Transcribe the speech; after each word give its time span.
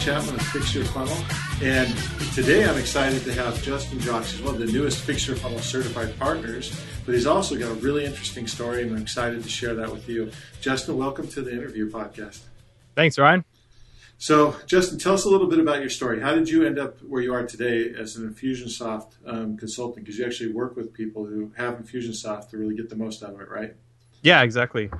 Chapman 0.00 0.36
of 0.36 0.42
Fix 0.42 0.74
Your 0.74 0.84
Funnel, 0.84 1.16
and 1.60 1.92
today 2.32 2.64
I'm 2.64 2.78
excited 2.78 3.24
to 3.24 3.32
have 3.34 3.60
Justin 3.62 3.98
Jocks. 3.98 4.30
He's 4.30 4.40
one 4.40 4.54
of 4.54 4.60
the 4.60 4.72
newest 4.72 5.00
Fix 5.00 5.26
Your 5.26 5.36
Funnel 5.36 5.58
certified 5.58 6.16
partners, 6.18 6.80
but 7.04 7.14
he's 7.14 7.26
also 7.26 7.58
got 7.58 7.70
a 7.70 7.74
really 7.74 8.04
interesting 8.04 8.46
story, 8.46 8.82
and 8.82 8.92
I'm 8.92 9.02
excited 9.02 9.42
to 9.42 9.48
share 9.48 9.74
that 9.74 9.90
with 9.90 10.08
you. 10.08 10.30
Justin, 10.60 10.96
welcome 10.96 11.28
to 11.28 11.42
the 11.42 11.52
interview 11.52 11.90
podcast. 11.90 12.40
Thanks, 12.94 13.18
Ryan. 13.18 13.44
So, 14.18 14.56
Justin, 14.66 14.98
tell 14.98 15.14
us 15.14 15.24
a 15.24 15.28
little 15.28 15.46
bit 15.46 15.60
about 15.60 15.80
your 15.80 15.90
story. 15.90 16.20
How 16.20 16.34
did 16.34 16.48
you 16.48 16.66
end 16.66 16.78
up 16.78 17.00
where 17.02 17.22
you 17.22 17.34
are 17.34 17.44
today 17.44 17.92
as 17.96 18.16
an 18.16 18.32
Infusionsoft 18.32 19.12
um, 19.26 19.56
consultant? 19.56 20.04
Because 20.04 20.18
you 20.18 20.24
actually 20.26 20.52
work 20.52 20.74
with 20.74 20.92
people 20.92 21.26
who 21.26 21.52
have 21.56 21.74
Infusionsoft 21.74 22.50
to 22.50 22.58
really 22.58 22.74
get 22.74 22.88
the 22.88 22.96
most 22.96 23.22
out 23.22 23.34
of 23.34 23.40
it, 23.40 23.48
right? 23.48 23.74
Yeah, 24.22 24.42
exactly. 24.42 24.90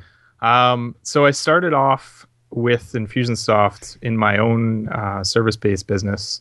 Um, 0.40 0.94
so 1.02 1.24
I 1.24 1.32
started 1.32 1.74
off 1.74 2.27
with 2.50 2.92
Infusionsoft 2.92 3.98
in 4.02 4.16
my 4.16 4.38
own 4.38 4.88
uh, 4.88 5.22
service-based 5.22 5.86
business, 5.86 6.40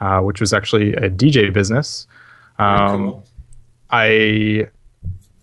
uh, 0.00 0.20
which 0.20 0.40
was 0.40 0.52
actually 0.52 0.92
a 0.94 1.08
DJ 1.10 1.52
business. 1.52 2.06
Um, 2.58 3.10
cool. 3.10 3.24
I 3.90 4.68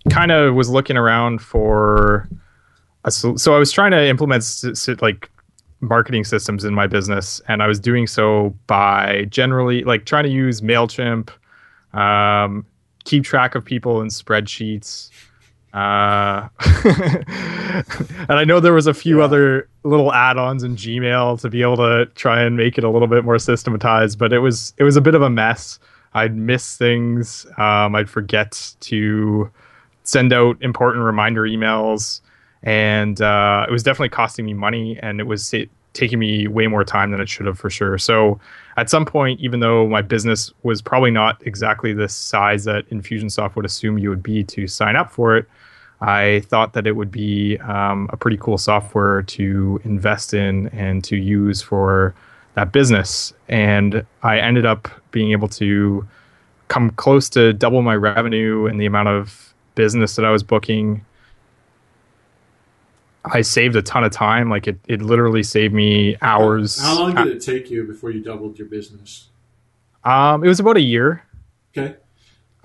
kind 0.09 0.31
of 0.31 0.55
was 0.55 0.69
looking 0.69 0.97
around 0.97 1.41
for 1.41 2.27
a 3.03 3.11
so 3.11 3.55
I 3.55 3.59
was 3.59 3.72
trying 3.72 3.91
to 3.91 4.05
implement 4.08 4.44
like 5.02 5.30
marketing 5.80 6.23
systems 6.23 6.63
in 6.63 6.73
my 6.73 6.88
business, 6.88 7.41
and 7.47 7.63
I 7.63 7.67
was 7.67 7.80
doing 7.80 8.07
so 8.07 8.55
by 8.67 9.25
generally 9.30 9.83
like 9.83 10.05
trying 10.05 10.23
to 10.23 10.30
use 10.30 10.61
Mailchimp, 10.61 11.30
um, 11.94 12.66
keep 13.03 13.23
track 13.23 13.55
of 13.55 13.66
people 13.66 14.02
in 14.02 14.07
spreadsheets. 14.07 15.09
Uh, 15.73 16.50
and 16.86 18.33
I 18.33 18.44
know 18.45 18.59
there 18.59 18.73
was 18.73 18.88
a 18.88 18.94
few 18.94 19.19
Yeah. 19.19 19.23
other 19.25 19.69
little 19.83 20.11
add-ons 20.13 20.63
in 20.63 20.75
Gmail 20.75 21.39
to 21.41 21.50
be 21.50 21.61
able 21.61 21.78
to 21.78 22.05
try 22.16 22.41
and 22.41 22.58
make 22.58 22.78
it 22.78 22.83
a 22.83 22.89
little 22.89 23.08
bit 23.08 23.23
more 23.23 23.39
systematized, 23.39 24.19
but 24.19 24.33
it 24.33 24.39
was 24.39 24.73
it 24.78 24.83
was 24.83 24.97
a 24.97 25.02
bit 25.02 25.16
of 25.16 25.22
a 25.22 25.30
mess. 25.30 25.80
I'd 26.13 26.36
miss 26.36 26.75
things. 26.78 27.45
Um, 27.58 27.95
I'd 27.95 28.09
forget 28.09 28.73
to 28.81 29.50
send 30.03 30.33
out 30.33 30.58
important 30.61 31.05
reminder 31.05 31.44
emails, 31.44 32.19
and 32.63 33.22
uh, 33.22 33.66
it 33.67 33.72
was 33.72 33.81
definitely 33.83 34.09
costing 34.09 34.45
me 34.45 34.53
money, 34.53 35.00
and 35.02 35.19
it 35.22 35.23
was 35.23 35.45
sa- 35.45 35.59
taking 35.94 36.19
me 36.19 36.47
way 36.47 36.67
more 36.67 36.83
time 36.83 37.11
than 37.11 37.22
it 37.22 37.30
should 37.30 37.45
have 37.45 37.58
for 37.58 37.69
sure. 37.69 37.97
So 37.97 38.39
at 38.78 38.89
some 38.89 39.06
point, 39.06 39.39
even 39.39 39.59
though 39.61 39.88
my 39.88 40.02
business 40.02 40.52
was 40.63 40.81
probably 40.81 41.11
not 41.11 41.41
exactly 41.45 41.94
the 41.94 42.09
size 42.09 42.63
that 42.66 42.89
Infusionsoft 42.89 43.56
would 43.56 43.66
assume 43.66 43.97
you 43.97 44.09
would 44.09 44.23
be 44.23 44.44
to 44.45 44.67
sign 44.67 44.95
up 44.97 45.11
for 45.11 45.35
it, 45.38 45.47
I 46.02 46.41
thought 46.47 46.73
that 46.73 46.88
it 46.88 46.95
would 46.95 47.11
be 47.11 47.57
um, 47.59 48.09
a 48.11 48.17
pretty 48.17 48.38
cool 48.38 48.57
software 48.57 49.21
to 49.23 49.80
invest 49.83 50.33
in 50.33 50.67
and 50.69 51.03
to 51.03 51.16
use 51.16 51.61
for 51.61 52.16
that 52.55 52.71
business. 52.71 53.33
And 53.47 54.03
I 54.23 54.39
ended 54.39 54.66
up 54.66 54.88
being 55.12 55.31
able 55.31 55.47
to 55.50 56.07
come 56.69 56.89
close 56.91 57.29
to 57.29 57.53
double 57.53 57.81
my 57.84 57.95
revenue 57.95 58.66
and 58.66 58.81
the 58.81 58.85
amount 58.88 59.09
of 59.09 59.53
business 59.75 60.16
that 60.16 60.25
I 60.25 60.31
was 60.31 60.41
booking. 60.41 61.06
I 63.23 63.41
saved 63.41 63.75
a 63.75 63.83
ton 63.83 64.03
of 64.03 64.12
time. 64.12 64.50
Like 64.50 64.68
it, 64.68 64.79
it 64.88 65.01
literally 65.03 65.44
saved 65.44 65.73
me 65.73 66.18
hours. 66.22 66.81
How 66.81 67.00
long 67.00 67.13
did 67.13 67.28
it 67.28 67.41
take 67.41 67.69
you 67.69 67.83
before 67.83 68.09
you 68.09 68.22
doubled 68.23 68.57
your 68.57 68.68
business? 68.68 69.28
Um, 70.03 70.44
it 70.44 70.47
was 70.47 70.59
about 70.59 70.78
a 70.78 70.81
year. 70.81 71.23
Okay. 71.78 71.95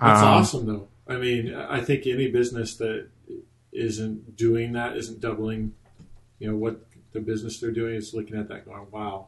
That's 0.01 0.21
Um, 0.21 0.27
awesome, 0.27 0.65
though. 0.65 0.87
I 1.07 1.17
mean, 1.17 1.53
I 1.53 1.81
think 1.81 2.07
any 2.07 2.31
business 2.31 2.75
that 2.77 3.07
isn't 3.71 4.35
doing 4.35 4.73
that, 4.73 4.97
isn't 4.97 5.19
doubling, 5.19 5.73
you 6.39 6.49
know, 6.49 6.57
what 6.57 6.81
the 7.13 7.19
business 7.19 7.59
they're 7.59 7.71
doing 7.71 7.95
is 7.95 8.13
looking 8.13 8.37
at 8.37 8.47
that 8.49 8.65
going, 8.65 8.87
wow. 8.91 9.27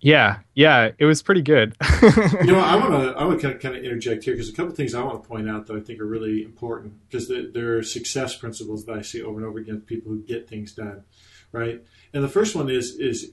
Yeah, 0.00 0.38
yeah, 0.54 0.92
it 0.96 1.04
was 1.06 1.22
pretty 1.22 1.42
good. 1.42 1.76
You 2.02 2.52
know, 2.52 2.60
I 2.60 2.76
want 2.76 3.02
to 3.02 3.10
I 3.18 3.24
want 3.24 3.40
to 3.40 3.54
kind 3.54 3.76
of, 3.76 3.82
interject 3.82 4.22
here 4.22 4.34
because 4.34 4.48
a 4.48 4.52
couple 4.52 4.70
of 4.70 4.76
things 4.76 4.94
I 4.94 5.02
want 5.02 5.20
to 5.20 5.28
point 5.28 5.50
out 5.50 5.66
that 5.66 5.76
I 5.76 5.80
think 5.80 5.98
are 6.00 6.06
really 6.06 6.44
important 6.44 6.94
because 7.08 7.28
there 7.28 7.76
are 7.76 7.82
success 7.82 8.36
principles 8.36 8.84
that 8.84 8.96
I 8.96 9.02
see 9.02 9.22
over 9.22 9.38
and 9.38 9.46
over 9.46 9.58
again 9.58 9.74
with 9.74 9.86
people 9.86 10.12
who 10.12 10.20
get 10.20 10.48
things 10.48 10.72
done, 10.72 11.02
right? 11.50 11.82
And 12.12 12.22
the 12.22 12.28
first 12.28 12.54
one 12.54 12.70
is 12.70 12.96
is 12.96 13.32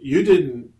you 0.00 0.22
didn't 0.22 0.72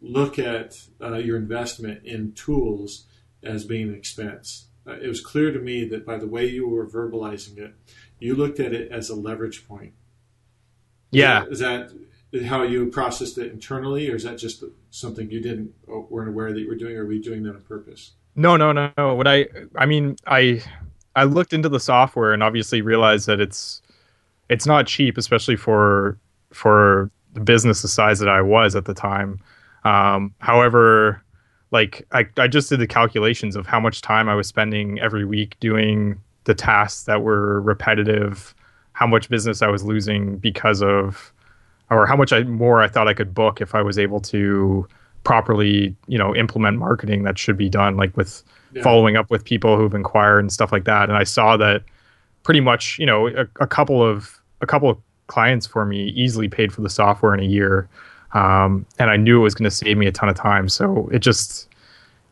look 0.00 0.38
at 0.38 0.80
uh, 1.00 1.16
your 1.16 1.36
investment 1.36 2.04
in 2.04 2.32
tools 2.32 3.04
as 3.42 3.64
being 3.64 3.88
an 3.88 3.94
expense. 3.94 4.66
Uh, 4.90 4.94
it 5.00 5.08
was 5.08 5.20
clear 5.20 5.52
to 5.52 5.58
me 5.58 5.84
that 5.84 6.04
by 6.04 6.16
the 6.16 6.26
way 6.26 6.46
you 6.46 6.68
were 6.68 6.86
verbalizing 6.86 7.58
it, 7.58 7.74
you 8.18 8.34
looked 8.34 8.58
at 8.58 8.72
it 8.72 8.90
as 8.90 9.08
a 9.08 9.14
leverage 9.14 9.66
point. 9.68 9.92
yeah, 11.10 11.44
Is 11.48 11.60
that 11.60 11.92
how 12.46 12.62
you 12.62 12.86
processed 12.86 13.38
it 13.38 13.52
internally, 13.52 14.10
or 14.10 14.16
is 14.16 14.24
that 14.24 14.38
just 14.38 14.62
something 14.90 15.30
you 15.30 15.40
didn't 15.40 15.72
weren't 15.86 16.28
aware 16.28 16.52
that 16.52 16.60
you 16.60 16.68
were 16.68 16.76
doing, 16.76 16.96
or 16.96 17.04
were 17.04 17.12
you 17.12 17.22
doing 17.22 17.42
that 17.44 17.54
on 17.54 17.62
purpose? 17.62 18.12
No, 18.36 18.56
no, 18.56 18.72
no, 18.72 18.92
no. 18.96 19.14
What 19.14 19.26
I, 19.26 19.46
I 19.76 19.86
mean, 19.86 20.16
I, 20.26 20.62
I 21.16 21.24
looked 21.24 21.52
into 21.52 21.68
the 21.68 21.80
software 21.80 22.32
and 22.32 22.42
obviously 22.42 22.80
realized 22.80 23.26
that 23.26 23.40
it's, 23.40 23.82
it's 24.48 24.66
not 24.66 24.86
cheap, 24.86 25.18
especially 25.18 25.56
for, 25.56 26.16
for 26.52 27.10
the 27.34 27.40
business 27.40 27.82
the 27.82 27.88
size 27.88 28.20
that 28.20 28.28
I 28.28 28.40
was 28.40 28.76
at 28.76 28.84
the 28.84 28.94
time. 28.94 29.40
Um, 29.84 30.34
however, 30.38 31.22
like 31.70 32.06
I, 32.12 32.26
I 32.36 32.48
just 32.48 32.68
did 32.68 32.80
the 32.80 32.86
calculations 32.86 33.56
of 33.56 33.66
how 33.66 33.80
much 33.80 34.02
time 34.02 34.28
I 34.28 34.34
was 34.34 34.46
spending 34.48 34.98
every 35.00 35.24
week 35.24 35.56
doing 35.60 36.20
the 36.44 36.54
tasks 36.54 37.04
that 37.04 37.22
were 37.22 37.60
repetitive, 37.60 38.54
how 38.92 39.06
much 39.06 39.28
business 39.28 39.62
I 39.62 39.68
was 39.68 39.84
losing 39.84 40.36
because 40.38 40.82
of, 40.82 41.32
or 41.90 42.06
how 42.06 42.16
much 42.16 42.32
I 42.32 42.42
more 42.44 42.80
I 42.82 42.88
thought 42.88 43.08
I 43.08 43.14
could 43.14 43.34
book 43.34 43.60
if 43.60 43.74
I 43.74 43.82
was 43.82 43.98
able 43.98 44.20
to 44.22 44.86
properly, 45.22 45.94
you 46.08 46.18
know, 46.18 46.34
implement 46.34 46.78
marketing 46.78 47.22
that 47.24 47.38
should 47.38 47.56
be 47.56 47.68
done, 47.68 47.96
like 47.96 48.16
with 48.16 48.42
Yeah. 48.72 48.82
following 48.82 49.16
up 49.16 49.30
with 49.30 49.44
people 49.44 49.76
who've 49.76 49.94
inquired 49.94 50.38
and 50.40 50.52
stuff 50.52 50.72
like 50.72 50.84
that. 50.84 51.08
And 51.08 51.18
I 51.18 51.24
saw 51.24 51.56
that 51.56 51.82
pretty 52.42 52.60
much, 52.60 52.98
you 52.98 53.06
know, 53.06 53.26
a, 53.28 53.46
a 53.60 53.66
couple 53.66 54.02
of 54.02 54.40
a 54.60 54.66
couple 54.66 54.88
of 54.88 54.98
clients 55.26 55.66
for 55.66 55.84
me 55.84 56.08
easily 56.10 56.48
paid 56.48 56.72
for 56.72 56.80
the 56.80 56.88
software 56.90 57.34
in 57.34 57.40
a 57.40 57.44
year, 57.44 57.88
um, 58.32 58.86
and 58.98 59.10
I 59.10 59.16
knew 59.16 59.40
it 59.40 59.42
was 59.42 59.54
going 59.54 59.68
to 59.68 59.74
save 59.74 59.96
me 59.96 60.06
a 60.06 60.12
ton 60.12 60.28
of 60.28 60.36
time. 60.36 60.68
So 60.68 61.08
it 61.12 61.20
just, 61.20 61.68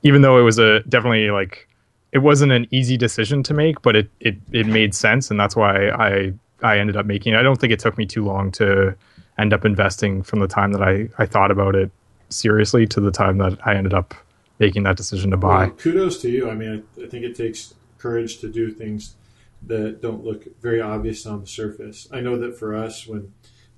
even 0.03 0.22
though 0.22 0.38
it 0.38 0.42
was 0.42 0.59
a 0.59 0.81
definitely 0.88 1.31
like, 1.31 1.69
it 2.12 2.19
wasn't 2.19 2.53
an 2.53 2.66
easy 2.70 2.97
decision 2.97 3.42
to 3.44 3.54
make, 3.54 3.82
but 3.82 3.94
it 3.97 4.10
it 4.20 4.36
it 4.53 4.66
made 4.66 4.94
sense, 4.94 5.31
and 5.31 5.38
that's 5.38 5.54
why 5.54 5.91
I 5.91 6.32
I 6.62 6.78
ended 6.78 6.97
up 6.97 7.06
making. 7.06 7.34
it. 7.34 7.38
I 7.38 7.42
don't 7.42 7.60
think 7.60 7.72
it 7.72 7.81
took 7.81 7.98
me 7.98 8.06
too 8.06 8.25
long 8.25 8.50
to 8.53 8.94
end 9.38 9.53
up 9.53 9.64
investing 9.64 10.22
from 10.22 10.41
the 10.41 10.48
time 10.48 10.72
that 10.72 10.82
I 10.82 11.09
I 11.19 11.26
thought 11.26 11.50
about 11.50 11.75
it 11.75 11.91
seriously 12.30 12.86
to 12.86 13.00
the 13.00 13.10
time 13.10 13.38
that 13.38 13.59
I 13.66 13.75
ended 13.75 13.94
up 13.94 14.15
making 14.59 14.82
that 14.84 14.97
decision 14.97 15.30
to 15.30 15.36
buy. 15.36 15.66
Well, 15.66 15.70
kudos 15.70 16.20
to 16.22 16.30
you. 16.30 16.50
I 16.50 16.54
mean, 16.54 16.84
I, 16.98 17.04
I 17.04 17.09
think 17.09 17.25
it 17.25 17.34
takes 17.34 17.75
courage 17.98 18.38
to 18.38 18.48
do 18.48 18.70
things 18.70 19.15
that 19.66 20.00
don't 20.00 20.25
look 20.25 20.47
very 20.60 20.80
obvious 20.80 21.26
on 21.26 21.41
the 21.41 21.47
surface. 21.47 22.09
I 22.12 22.20
know 22.20 22.39
that 22.39 22.59
for 22.59 22.74
us, 22.74 23.06
when 23.06 23.33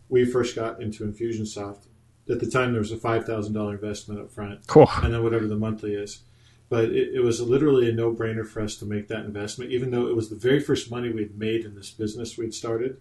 we 0.08 0.24
first 0.24 0.54
got 0.54 0.82
into 0.82 1.04
Infusionsoft, 1.04 1.86
at 2.28 2.40
the 2.40 2.50
time 2.50 2.72
there 2.72 2.80
was 2.80 2.92
a 2.92 2.96
five 2.96 3.24
thousand 3.24 3.54
dollar 3.54 3.74
investment 3.74 4.20
up 4.20 4.30
front, 4.30 4.66
Cool. 4.66 4.88
and 5.02 5.14
then 5.14 5.22
whatever 5.22 5.46
the 5.46 5.56
monthly 5.56 5.94
is. 5.94 6.20
But 6.68 6.84
it, 6.84 7.14
it 7.14 7.20
was 7.24 7.40
literally 7.40 7.88
a 7.88 7.92
no 7.92 8.12
brainer 8.12 8.46
for 8.46 8.60
us 8.62 8.76
to 8.76 8.84
make 8.84 9.08
that 9.08 9.24
investment, 9.24 9.72
even 9.72 9.90
though 9.90 10.06
it 10.06 10.14
was 10.14 10.30
the 10.30 10.36
very 10.36 10.60
first 10.60 10.90
money 10.90 11.10
we'd 11.10 11.36
made 11.36 11.64
in 11.64 11.74
this 11.74 11.90
business 11.90 12.38
we'd 12.38 12.54
started. 12.54 13.00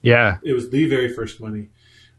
Yeah. 0.00 0.38
It 0.44 0.52
was 0.52 0.70
the 0.70 0.88
very 0.88 1.08
first 1.12 1.40
money. 1.40 1.70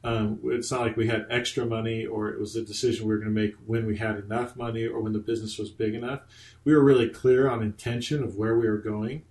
Um, 0.04 0.40
it's 0.46 0.72
not 0.72 0.82
like 0.82 0.98
we 0.98 1.08
had 1.08 1.26
extra 1.30 1.66
money 1.66 2.06
or 2.06 2.30
it 2.30 2.40
was 2.40 2.56
a 2.56 2.62
decision 2.62 3.08
we 3.08 3.14
were 3.14 3.20
going 3.20 3.34
to 3.34 3.42
make 3.42 3.56
when 3.66 3.86
we 3.88 3.98
had 3.98 4.18
enough 4.18 4.56
money 4.56 4.86
or 4.86 5.02
when 5.02 5.14
the 5.14 5.20
business 5.20 5.58
was 5.58 5.72
big 5.72 5.96
enough. 5.96 6.22
We 6.64 6.76
were 6.76 6.84
really 6.84 7.10
clear 7.10 7.50
on 7.50 7.64
intention 7.64 8.22
of 8.24 8.36
where 8.36 8.58
we 8.58 8.68
were 8.68 8.78
going, 8.78 9.24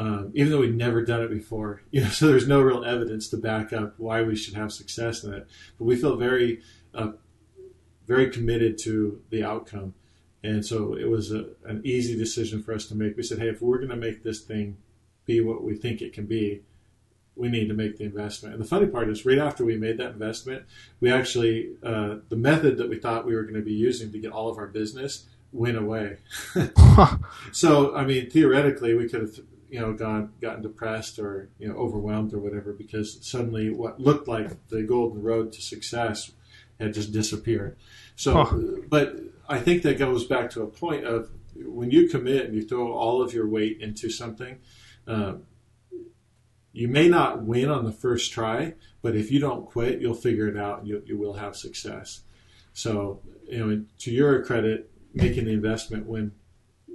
um, 0.00 0.32
even 0.34 0.50
though 0.50 0.60
we'd 0.60 0.74
never 0.74 1.04
done 1.04 1.22
it 1.22 1.30
before. 1.30 1.82
You 1.90 2.02
know, 2.02 2.08
so 2.08 2.28
there's 2.28 2.48
no 2.48 2.60
real 2.60 2.84
evidence 2.84 3.28
to 3.28 3.36
back 3.36 3.72
up 3.72 3.94
why 3.98 4.22
we 4.22 4.36
should 4.36 4.54
have 4.54 4.72
success 4.72 5.24
in 5.24 5.34
it. 5.34 5.46
But 5.78 5.84
we 5.84 5.96
feel 5.96 6.16
very, 6.16 6.62
uh, 6.94 7.12
very 8.06 8.30
committed 8.30 8.78
to 8.78 9.20
the 9.30 9.44
outcome, 9.44 9.94
and 10.42 10.64
so 10.64 10.94
it 10.94 11.10
was 11.10 11.32
a, 11.32 11.48
an 11.66 11.82
easy 11.84 12.16
decision 12.16 12.62
for 12.62 12.72
us 12.72 12.86
to 12.86 12.94
make. 12.94 13.16
We 13.16 13.24
said, 13.24 13.40
hey, 13.40 13.48
if 13.48 13.60
we're 13.60 13.78
going 13.78 13.90
to 13.90 13.96
make 13.96 14.22
this 14.22 14.40
thing 14.40 14.78
be 15.26 15.40
what 15.40 15.62
we 15.64 15.74
think 15.74 16.00
it 16.00 16.12
can 16.12 16.26
be, 16.26 16.62
we 17.34 17.48
need 17.48 17.66
to 17.68 17.74
make 17.74 17.98
the 17.98 18.04
investment. 18.04 18.54
And 18.54 18.62
the 18.62 18.68
funny 18.68 18.86
part 18.86 19.10
is, 19.10 19.26
right 19.26 19.38
after 19.38 19.64
we 19.64 19.76
made 19.76 19.98
that 19.98 20.12
investment, 20.12 20.64
we 21.00 21.12
actually 21.12 21.72
uh, 21.82 22.16
the 22.28 22.36
method 22.36 22.78
that 22.78 22.88
we 22.88 22.98
thought 22.98 23.26
we 23.26 23.34
were 23.34 23.42
going 23.42 23.54
to 23.54 23.62
be 23.62 23.72
using 23.72 24.12
to 24.12 24.18
get 24.18 24.32
all 24.32 24.48
of 24.48 24.56
our 24.56 24.68
business 24.68 25.26
went 25.52 25.76
away. 25.76 26.18
so, 27.52 27.94
I 27.94 28.04
mean, 28.04 28.30
theoretically, 28.30 28.94
we 28.94 29.08
could 29.08 29.22
have 29.22 29.40
you 29.70 29.80
know 29.80 29.92
gone 29.92 30.32
gotten 30.40 30.62
depressed 30.62 31.18
or 31.18 31.48
you 31.58 31.68
know 31.68 31.74
overwhelmed 31.76 32.32
or 32.34 32.38
whatever 32.38 32.72
because 32.72 33.18
suddenly 33.26 33.70
what 33.70 34.00
looked 34.00 34.26
like 34.28 34.68
the 34.68 34.82
golden 34.82 35.22
road 35.22 35.52
to 35.52 35.60
success 35.62 36.32
had 36.78 36.94
just 36.94 37.12
disappeared. 37.12 37.76
So, 38.16 38.44
Huh. 38.44 38.56
but 38.88 39.16
I 39.48 39.58
think 39.58 39.82
that 39.82 39.98
goes 39.98 40.24
back 40.26 40.50
to 40.50 40.62
a 40.62 40.66
point 40.66 41.04
of 41.04 41.30
when 41.56 41.90
you 41.90 42.08
commit 42.08 42.46
and 42.46 42.54
you 42.54 42.62
throw 42.62 42.92
all 42.92 43.22
of 43.22 43.32
your 43.34 43.46
weight 43.48 43.80
into 43.80 44.08
something 44.10 44.58
Um, 45.06 45.42
you 46.72 46.86
may 46.88 47.08
not 47.08 47.42
win 47.42 47.68
on 47.68 47.84
the 47.84 47.92
first 47.92 48.32
try, 48.32 48.74
but 49.02 49.16
if 49.16 49.32
you 49.32 49.40
don't 49.40 49.66
quit, 49.66 50.00
you'll 50.00 50.14
figure 50.14 50.46
it 50.46 50.56
out 50.56 50.78
and 50.80 50.88
you, 50.88 51.02
you 51.04 51.18
will 51.18 51.34
have 51.34 51.56
success. 51.56 52.22
So, 52.72 53.20
you 53.48 53.58
know, 53.66 53.84
to 53.98 54.10
your 54.12 54.44
credit, 54.44 54.88
making 55.12 55.46
the 55.46 55.50
investment 55.52 56.06
when 56.06 56.30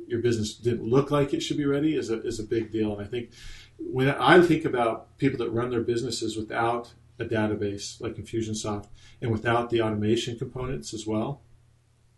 your 0.07 0.21
business 0.21 0.53
didn't 0.53 0.87
look 0.87 1.11
like 1.11 1.33
it 1.33 1.41
should 1.41 1.57
be 1.57 1.65
ready 1.65 1.95
is 1.95 2.09
a, 2.09 2.21
is 2.21 2.39
a 2.39 2.43
big 2.43 2.71
deal. 2.71 2.93
And 2.93 3.01
I 3.01 3.09
think 3.09 3.31
when 3.77 4.09
I 4.09 4.41
think 4.41 4.65
about 4.65 5.17
people 5.17 5.39
that 5.39 5.51
run 5.51 5.69
their 5.69 5.81
businesses 5.81 6.37
without 6.37 6.93
a 7.19 7.25
database 7.25 8.01
like 8.01 8.15
Infusionsoft 8.15 8.87
and 9.21 9.31
without 9.31 9.69
the 9.69 9.81
automation 9.81 10.37
components 10.37 10.93
as 10.93 11.05
well, 11.05 11.41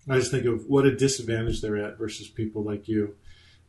I 0.10 0.16
just 0.18 0.32
think 0.32 0.46
of 0.46 0.66
what 0.68 0.86
a 0.86 0.96
disadvantage 0.96 1.62
they're 1.62 1.78
at 1.78 1.98
versus 1.98 2.28
people 2.28 2.64
like 2.64 2.88
you 2.88 3.16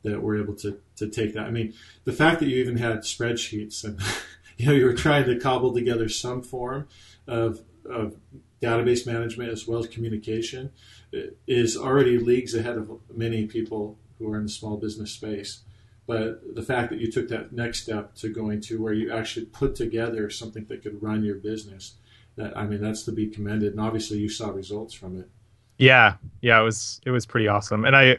that 0.02 0.22
were 0.22 0.40
able 0.40 0.54
to, 0.54 0.78
to 0.96 1.08
take 1.08 1.34
that. 1.34 1.46
I 1.46 1.50
mean, 1.50 1.74
the 2.04 2.12
fact 2.12 2.40
that 2.40 2.48
you 2.48 2.58
even 2.58 2.76
had 2.76 2.98
spreadsheets 2.98 3.84
and 3.84 4.00
you 4.56 4.66
know 4.66 4.72
you 4.72 4.84
were 4.84 4.94
trying 4.94 5.24
to 5.26 5.38
cobble 5.38 5.72
together 5.72 6.08
some 6.08 6.42
form 6.42 6.86
of, 7.26 7.60
of 7.84 8.16
database 8.62 9.06
management 9.06 9.50
as 9.50 9.66
well 9.66 9.80
as 9.80 9.86
communication 9.86 10.70
uh, 11.14 11.18
is 11.46 11.76
already 11.76 12.18
leagues 12.18 12.54
ahead 12.54 12.76
of 12.76 13.00
many 13.14 13.46
people 13.46 13.98
who 14.18 14.30
are 14.32 14.36
in 14.36 14.44
the 14.44 14.48
small 14.48 14.76
business 14.76 15.10
space. 15.12 15.60
But 16.06 16.54
the 16.54 16.62
fact 16.62 16.90
that 16.90 17.00
you 17.00 17.12
took 17.12 17.28
that 17.28 17.52
next 17.52 17.82
step 17.82 18.14
to 18.16 18.30
going 18.32 18.60
to 18.62 18.80
where 18.82 18.94
you 18.94 19.12
actually 19.12 19.46
put 19.46 19.74
together 19.74 20.30
something 20.30 20.64
that 20.68 20.82
could 20.82 21.02
run 21.02 21.22
your 21.22 21.34
business, 21.36 21.94
that 22.36 22.56
I 22.56 22.64
mean, 22.66 22.80
that's 22.80 23.02
to 23.04 23.12
be 23.12 23.26
commended. 23.28 23.72
And 23.72 23.80
obviously, 23.80 24.18
you 24.18 24.28
saw 24.30 24.48
results 24.48 24.94
from 24.94 25.18
it. 25.20 25.28
Yeah, 25.76 26.14
yeah, 26.40 26.60
it 26.60 26.64
was 26.64 27.00
it 27.04 27.10
was 27.10 27.26
pretty 27.26 27.46
awesome. 27.46 27.84
And 27.84 27.94
I 27.94 28.18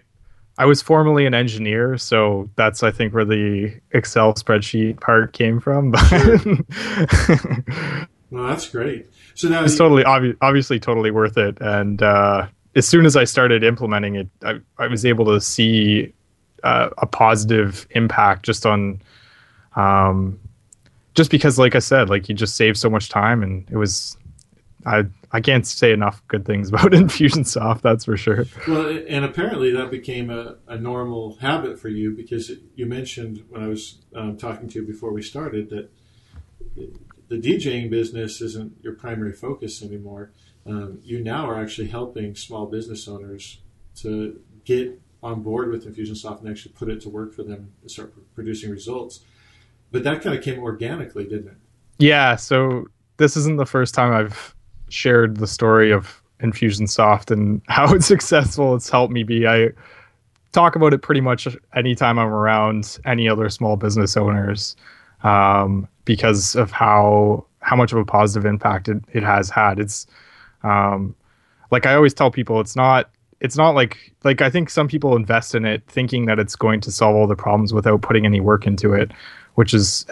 I 0.59 0.65
was 0.65 0.81
formerly 0.83 1.25
an 1.25 1.33
engineer, 1.33 1.97
so 1.97 2.49
that's 2.55 2.83
I 2.83 2.91
think 2.91 3.13
where 3.13 3.25
the 3.25 3.73
Excel 3.91 4.33
spreadsheet 4.35 4.99
part 5.01 5.33
came 5.33 5.59
from. 5.59 5.91
But 5.91 6.09
Well, 8.31 8.47
that's 8.47 8.69
great. 8.69 9.07
So 9.33 9.49
now, 9.49 9.63
it's 9.63 9.73
you- 9.73 9.79
totally 9.79 10.03
obvi- 10.03 10.37
obviously 10.41 10.79
totally 10.79 11.09
worth 11.11 11.37
it. 11.37 11.57
And 11.61 12.01
uh, 12.03 12.47
as 12.79 12.87
soon 12.87 13.05
as 13.05 13.15
I 13.15 13.25
started 13.25 13.63
implementing 13.63 14.15
it, 14.15 14.27
I, 14.41 14.59
I 14.77 14.87
was 14.87 15.05
able 15.05 15.25
to 15.25 15.41
see 15.41 16.13
uh, 16.63 16.89
a 16.97 17.05
positive 17.05 17.85
impact 17.91 18.45
just 18.45 18.65
on, 18.65 19.01
um, 19.75 20.39
just 21.13 21.29
because, 21.29 21.59
like 21.59 21.75
I 21.75 21.79
said, 21.79 22.09
like 22.09 22.29
you 22.29 22.35
just 22.35 22.55
save 22.55 22.77
so 22.77 22.89
much 22.89 23.09
time, 23.09 23.43
and 23.43 23.69
it 23.69 23.75
was, 23.75 24.17
I 24.85 25.03
I 25.31 25.41
can't 25.41 25.67
say 25.67 25.91
enough 25.91 26.25
good 26.29 26.45
things 26.45 26.69
about 26.73 26.91
Infusionsoft. 26.91 27.81
That's 27.81 28.05
for 28.05 28.15
sure. 28.15 28.45
Well, 28.65 29.03
and 29.07 29.25
apparently 29.25 29.71
that 29.73 29.91
became 29.91 30.29
a, 30.29 30.55
a 30.67 30.77
normal 30.77 31.35
habit 31.41 31.79
for 31.79 31.89
you 31.89 32.15
because 32.15 32.49
you 32.75 32.85
mentioned 32.85 33.43
when 33.49 33.61
I 33.61 33.67
was 33.67 33.99
um, 34.15 34.37
talking 34.37 34.69
to 34.69 34.79
you 34.79 34.87
before 34.87 35.11
we 35.11 35.21
started 35.21 35.69
that 35.69 35.91
the 37.27 37.37
DJing 37.37 37.89
business 37.89 38.41
isn't 38.41 38.77
your 38.81 38.93
primary 38.93 39.33
focus 39.33 39.83
anymore. 39.83 40.31
Um, 40.69 40.99
you 41.03 41.23
now 41.23 41.49
are 41.49 41.59
actually 41.59 41.87
helping 41.87 42.35
small 42.35 42.67
business 42.67 43.07
owners 43.07 43.59
to 43.97 44.39
get 44.65 44.99
on 45.23 45.41
board 45.41 45.71
with 45.71 45.85
Infusionsoft 45.85 46.41
and 46.41 46.49
actually 46.49 46.73
put 46.73 46.89
it 46.89 47.01
to 47.01 47.09
work 47.09 47.33
for 47.33 47.43
them 47.43 47.73
and 47.81 47.89
start 47.89 48.13
producing 48.35 48.69
results. 48.69 49.21
But 49.91 50.03
that 50.03 50.21
kind 50.21 50.37
of 50.37 50.43
came 50.43 50.59
organically, 50.59 51.23
didn't 51.23 51.47
it? 51.47 51.57
Yeah, 51.97 52.35
so 52.35 52.85
this 53.17 53.35
isn't 53.35 53.57
the 53.57 53.65
first 53.65 53.93
time 53.93 54.13
I've 54.13 54.55
shared 54.89 55.37
the 55.37 55.47
story 55.47 55.91
of 55.91 56.21
Infusionsoft 56.41 57.31
and 57.31 57.61
how 57.67 57.93
it's 57.93 58.05
successful 58.05 58.75
it's 58.75 58.89
helped 58.89 59.11
me 59.11 59.23
be. 59.23 59.47
I 59.47 59.69
talk 60.51 60.75
about 60.75 60.93
it 60.93 61.01
pretty 61.01 61.21
much 61.21 61.47
anytime 61.75 62.19
I'm 62.19 62.27
around 62.27 62.99
any 63.05 63.27
other 63.27 63.49
small 63.49 63.75
business 63.75 64.15
owners 64.15 64.75
um, 65.23 65.87
because 66.05 66.55
of 66.55 66.71
how 66.71 67.45
how 67.61 67.75
much 67.75 67.91
of 67.91 67.97
a 67.97 68.05
positive 68.05 68.45
impact 68.45 68.87
it, 68.87 69.03
it 69.11 69.23
has 69.23 69.49
had. 69.49 69.79
It's 69.79 70.07
um, 70.63 71.15
like 71.71 71.85
I 71.85 71.93
always 71.95 72.13
tell 72.13 72.31
people, 72.31 72.59
it's 72.59 72.75
not 72.75 73.09
it's 73.39 73.55
not 73.55 73.71
like 73.71 74.13
like 74.23 74.41
I 74.41 74.49
think 74.49 74.69
some 74.69 74.87
people 74.87 75.15
invest 75.15 75.55
in 75.55 75.65
it 75.65 75.83
thinking 75.87 76.25
that 76.25 76.39
it's 76.39 76.55
going 76.55 76.81
to 76.81 76.91
solve 76.91 77.15
all 77.15 77.27
the 77.27 77.35
problems 77.35 77.73
without 77.73 78.01
putting 78.01 78.25
any 78.25 78.39
work 78.39 78.67
into 78.67 78.93
it, 78.93 79.11
which 79.55 79.73
is 79.73 80.05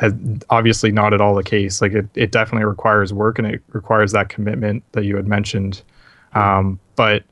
obviously 0.50 0.92
not 0.92 1.14
at 1.14 1.22
all 1.22 1.36
the 1.36 1.44
case. 1.44 1.82
Like 1.82 1.94
it, 1.94 2.06
it 2.16 2.32
definitely 2.32 2.66
requires 2.66 3.14
work 3.14 3.38
and 3.38 3.48
it 3.48 3.62
requires 3.70 4.12
that 4.14 4.30
commitment 4.30 4.84
that 4.94 5.04
you 5.04 5.16
had 5.16 5.28
mentioned. 5.28 5.82
Um, 6.34 6.80
but 6.96 7.24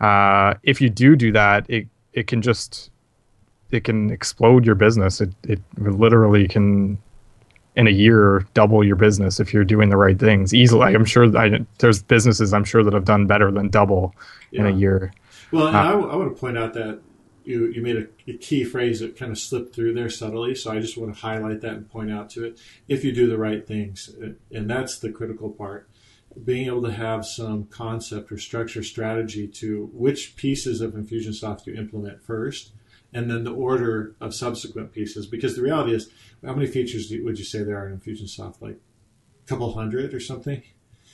uh, 0.00 0.54
if 0.62 0.80
you 0.80 0.90
do 0.90 1.16
do 1.16 1.32
that, 1.32 1.68
it 1.68 1.86
it 2.12 2.26
can 2.26 2.42
just 2.42 2.90
it 3.70 3.84
can 3.84 4.10
explode 4.10 4.66
your 4.66 4.74
business. 4.74 5.20
It 5.20 5.32
it 5.44 5.60
literally 5.78 6.48
can 6.48 6.98
in 7.76 7.86
a 7.86 7.90
year 7.90 8.46
double 8.54 8.84
your 8.84 8.96
business 8.96 9.40
if 9.40 9.52
you're 9.52 9.64
doing 9.64 9.90
the 9.90 9.96
right 9.96 10.18
things 10.18 10.54
easily. 10.54 10.94
I'm 10.94 11.04
sure 11.04 11.36
I, 11.36 11.66
there's 11.78 12.02
businesses 12.02 12.52
I'm 12.52 12.64
sure 12.64 12.84
that 12.84 12.92
have 12.92 13.04
done 13.04 13.26
better 13.26 13.50
than 13.50 13.68
double 13.68 14.14
in 14.52 14.66
a 14.66 14.70
year. 14.70 15.12
Well, 15.50 15.66
Uh, 15.66 15.72
I, 15.72 15.90
I 15.92 16.16
want 16.16 16.34
to 16.34 16.40
point 16.40 16.58
out 16.58 16.74
that 16.74 17.00
you 17.44 17.66
you 17.66 17.82
made 17.82 17.96
a, 17.96 18.06
a 18.26 18.36
key 18.36 18.64
phrase 18.64 19.00
that 19.00 19.16
kind 19.16 19.30
of 19.30 19.38
slipped 19.38 19.74
through 19.74 19.94
there 19.94 20.08
subtly. 20.08 20.54
So 20.54 20.72
I 20.72 20.80
just 20.80 20.96
want 20.96 21.14
to 21.14 21.20
highlight 21.20 21.60
that 21.60 21.72
and 21.72 21.88
point 21.88 22.10
out 22.10 22.30
to 22.30 22.44
it. 22.44 22.58
If 22.88 23.04
you 23.04 23.12
do 23.12 23.26
the 23.28 23.38
right 23.38 23.66
things, 23.66 24.10
and 24.50 24.70
that's 24.70 24.98
the 24.98 25.12
critical 25.12 25.50
part, 25.50 25.88
being 26.42 26.66
able 26.66 26.82
to 26.82 26.92
have 26.92 27.26
some 27.26 27.64
concept 27.64 28.32
or 28.32 28.38
structure 28.38 28.82
strategy 28.82 29.46
to 29.46 29.90
which 29.92 30.36
pieces 30.36 30.80
of 30.80 30.94
Infusionsoft 30.94 31.66
you 31.66 31.74
implement 31.74 32.22
first, 32.22 32.72
and 33.14 33.30
then 33.30 33.44
the 33.44 33.52
order 33.52 34.14
of 34.20 34.34
subsequent 34.34 34.92
pieces. 34.92 35.26
Because 35.26 35.56
the 35.56 35.62
reality 35.62 35.94
is, 35.94 36.10
how 36.44 36.52
many 36.52 36.66
features 36.66 37.08
do, 37.08 37.24
would 37.24 37.38
you 37.38 37.44
say 37.44 37.62
there 37.62 37.78
are 37.78 37.88
in 37.88 37.98
Infusionsoft? 37.98 38.60
Like 38.60 38.76
a 39.44 39.48
couple 39.48 39.72
hundred 39.72 40.12
or 40.12 40.20
something? 40.20 40.62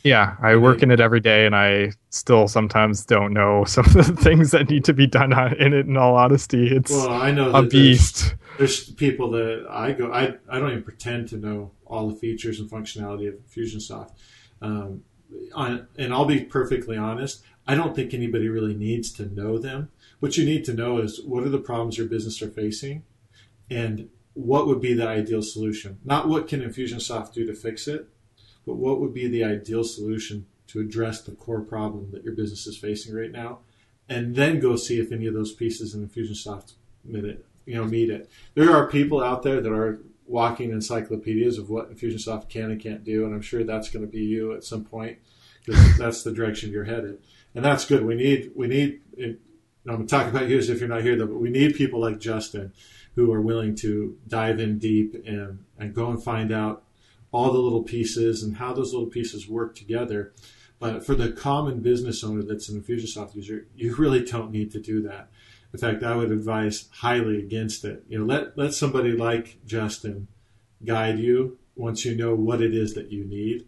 Yeah, 0.03 0.37
I 0.41 0.57
work 0.57 0.83
in 0.83 0.91
it 0.91 0.99
every 0.99 1.21
day, 1.21 1.45
and 1.45 1.55
I 1.55 1.93
still 2.09 2.49
sometimes 2.49 3.05
don't 3.05 3.35
know 3.35 3.65
some 3.69 3.85
of 3.85 3.93
the 3.93 4.03
things 4.17 4.51
that 4.53 4.71
need 4.71 4.85
to 4.87 4.95
be 4.95 5.07
done 5.07 5.33
on- 5.35 5.55
in 5.61 5.75
it. 5.75 5.87
In 5.87 5.97
all 5.99 6.17
honesty, 6.17 6.75
it's 6.75 6.91
Well, 6.91 7.11
I 7.11 7.31
know 7.33 7.51
a 7.51 7.53
that 7.63 7.71
there's- 7.71 7.73
beast. 7.73 8.35
there's 8.59 8.91
people 8.93 9.31
that 9.33 9.67
I 9.69 9.93
go 9.93 10.11
I, 10.11 10.35
I 10.49 10.59
don't 10.59 10.71
even 10.71 10.83
pretend 10.83 11.29
to 11.29 11.37
know 11.37 11.73
all 11.85 12.09
the 12.09 12.17
features 12.17 12.61
and 12.61 12.71
functionality 12.71 13.29
of 13.29 13.35
Infusionsoft. 13.35 14.13
Um, 14.63 15.03
on, 15.55 15.87
and 15.99 16.13
I'll 16.15 16.25
be 16.25 16.41
perfectly 16.45 16.97
honest, 16.97 17.43
I 17.67 17.75
don't 17.75 17.95
think 17.95 18.15
anybody 18.15 18.49
really 18.49 18.75
needs 18.75 19.13
to 19.13 19.27
know 19.27 19.59
them. 19.59 19.91
What 20.21 20.37
you 20.37 20.45
need 20.45 20.65
to 20.67 20.75
know 20.75 20.99
is 20.99 21.21
what 21.23 21.45
are 21.45 21.51
the 21.51 21.59
problems 21.59 21.99
your 21.99 22.07
business 22.07 22.41
are 22.43 22.51
facing 22.51 23.03
and 23.71 24.09
what 24.35 24.67
would 24.67 24.81
be 24.81 24.95
the 24.95 25.09
ideal 25.09 25.43
solution. 25.43 25.99
Not 26.05 26.29
what 26.29 26.49
can 26.49 26.61
Infusionsoft 26.61 27.33
do 27.33 27.47
to 27.47 27.55
fix 27.55 27.89
it, 27.89 28.09
but 28.67 28.77
what 28.77 29.01
would 29.01 29.13
be 29.13 29.27
the 29.27 29.45
ideal 29.45 29.83
solution 29.83 30.47
to 30.69 30.81
address 30.81 31.23
the 31.23 31.33
core 31.33 31.63
problem 31.63 32.11
that 32.13 32.23
your 32.23 32.35
business 32.35 32.67
is 32.67 32.77
facing 32.77 33.15
right 33.15 33.33
now. 33.33 33.59
And 34.09 34.37
then 34.37 34.61
go 34.61 34.77
see 34.77 35.01
if 35.01 35.13
any 35.13 35.27
of 35.27 35.35
those 35.35 35.53
pieces 35.53 35.95
in 35.95 36.07
Infusionsoft 36.07 36.75
meet 37.05 37.25
it, 37.25 37.45
you 37.65 37.75
know, 37.75 37.85
meet 37.85 38.11
it. 38.11 38.31
There 38.55 38.71
are 38.71 38.89
people 38.89 39.23
out 39.23 39.43
there 39.43 39.61
that 39.61 39.73
are 39.73 40.01
walking 40.27 40.71
encyclopedias 40.71 41.59
of 41.59 41.71
what 41.71 41.93
Infusionsoft 41.93 42.49
can 42.49 42.71
and 42.71 42.81
can't 42.81 43.05
do, 43.05 43.25
and 43.25 43.35
I'm 43.35 43.43
sure 43.43 43.65
that's 43.65 43.91
going 43.91 44.05
to 44.05 44.11
be 44.11 44.23
you 44.23 44.53
at 44.53 44.65
some 44.65 44.85
point 44.85 45.19
because 45.65 45.99
that's 45.99 46.23
the 46.23 46.33
direction 46.33 46.71
you're 46.71 46.85
headed, 46.85 47.19
and 47.55 47.65
that's 47.65 47.85
good. 47.85 48.05
We 48.05 48.15
need 48.15 48.53
we 48.55 48.69
need. 48.69 49.01
I'm 49.91 49.97
going 49.97 50.07
to 50.07 50.17
talk 50.17 50.29
about 50.29 50.49
you 50.49 50.57
as 50.57 50.71
if 50.71 50.79
you're 50.79 50.89
not 50.89 51.03
here 51.03 51.17
though, 51.17 51.27
but 51.27 51.41
we 51.41 51.51
need 51.51 51.75
people 51.75 52.01
like 52.01 52.21
Justin 52.21 52.73
who 53.17 53.33
are 53.33 53.41
willing 53.41 53.75
to 53.75 54.17
dive 54.29 54.61
in 54.61 54.79
deep 54.79 55.15
and 55.27 55.65
and 55.79 55.95
go 55.95 56.11
and 56.11 56.23
find 56.23 56.53
out 56.53 56.85
all 57.33 57.53
the 57.53 57.59
little 57.59 57.83
pieces 57.83 58.43
and 58.43 58.57
how 58.57 58.73
those 58.73 58.93
little 58.93 59.09
pieces 59.09 59.49
work 59.49 59.75
together. 59.75 60.33
But 60.79 61.05
for 61.05 61.15
the 61.15 61.33
common 61.33 61.81
business 61.81 62.23
owner 62.23 62.43
that's 62.43 62.69
an 62.69 62.81
Infusionsoft 62.81 63.35
user, 63.35 63.67
you 63.75 63.95
really 63.97 64.25
don't 64.25 64.53
need 64.53 64.71
to 64.73 64.81
do 64.81 65.03
that. 65.03 65.29
In 65.73 65.79
fact, 65.79 66.03
I 66.03 66.15
would 66.15 66.31
advise 66.31 66.89
highly 66.93 67.39
against 67.39 67.85
it. 67.85 68.05
You 68.09 68.21
know, 68.21 68.25
let 68.25 68.57
let 68.57 68.75
somebody 68.75 69.13
like 69.13 69.59
Justin 69.67 70.29
guide 70.85 71.19
you 71.19 71.59
once 71.75 72.05
you 72.05 72.15
know 72.15 72.35
what 72.35 72.63
it 72.63 72.75
is 72.75 72.95
that 72.95 73.11
you 73.11 73.25
need. 73.25 73.67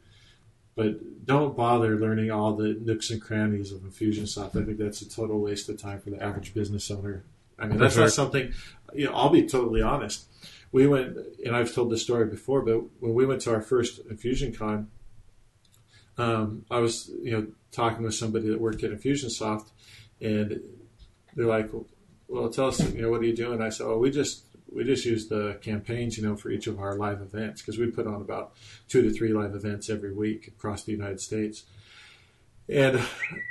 But 0.75 1.27
don't 1.27 1.57
bother 1.57 1.97
learning 1.97 2.31
all 2.31 2.55
the 2.55 2.75
nooks 2.81 3.11
and 3.11 3.21
crannies 3.21 3.73
of 3.73 3.81
Infusionsoft. 3.81 4.61
I 4.61 4.65
think 4.65 4.79
that's 4.79 5.03
a 5.03 5.09
total 5.09 5.39
waste 5.39 5.69
of 5.69 5.81
time 5.81 6.01
for 6.01 6.11
the 6.11 6.23
average 6.23 6.55
business 6.55 6.91
owner. 6.91 7.25
I 7.59 7.67
mean, 7.67 7.79
that's 7.79 7.95
sure. 7.95 8.05
not 8.05 8.13
something. 8.13 8.53
You 8.95 9.07
know, 9.07 9.13
I'll 9.13 9.29
be 9.29 9.47
totally 9.47 9.83
honest. 9.83 10.27
We 10.73 10.87
went, 10.87 11.19
and 11.45 11.55
I've 11.55 11.75
told 11.75 11.91
this 11.91 12.03
story 12.03 12.27
before, 12.27 12.63
but 12.63 12.83
when 13.01 13.13
we 13.13 13.27
went 13.27 13.43
to 13.43 13.53
our 13.53 13.61
first 13.61 14.07
InfusionCon, 14.09 14.87
um, 16.19 16.65
I 16.71 16.79
was, 16.79 17.11
you 17.23 17.33
know, 17.33 17.47
talking 17.71 18.03
with 18.03 18.15
somebody 18.15 18.49
that 18.49 18.61
worked 18.61 18.83
at 18.83 18.91
Infusionsoft, 18.91 19.71
and 20.21 20.61
they're 21.35 21.47
like, 21.47 21.71
"Well, 22.29 22.49
tell 22.51 22.69
us, 22.69 22.81
you 22.95 23.03
know, 23.03 23.11
what 23.11 23.21
are 23.21 23.27
you 23.27 23.37
doing?" 23.37 23.61
I 23.61 23.69
said, 23.69 23.87
"Oh, 23.87 23.99
we 23.99 24.11
just 24.11 24.45
we 24.75 24.85
just 24.85 25.05
use 25.05 25.29
the 25.29 25.59
campaigns, 25.63 26.17
you 26.17 26.27
know, 26.27 26.37
for 26.37 26.51
each 26.51 26.67
of 26.67 26.79
our 26.79 26.97
live 26.97 27.21
events 27.21 27.63
because 27.63 27.79
we 27.79 27.91
put 27.91 28.07
on 28.07 28.21
about 28.21 28.53
two 28.89 29.03
to 29.03 29.11
three 29.11 29.33
live 29.33 29.55
events 29.55 29.91
every 29.91 30.13
week 30.13 30.49
across 30.49 30.85
the 30.85 30.93
United 30.93 31.21
States." 31.21 31.65
And 32.69 33.01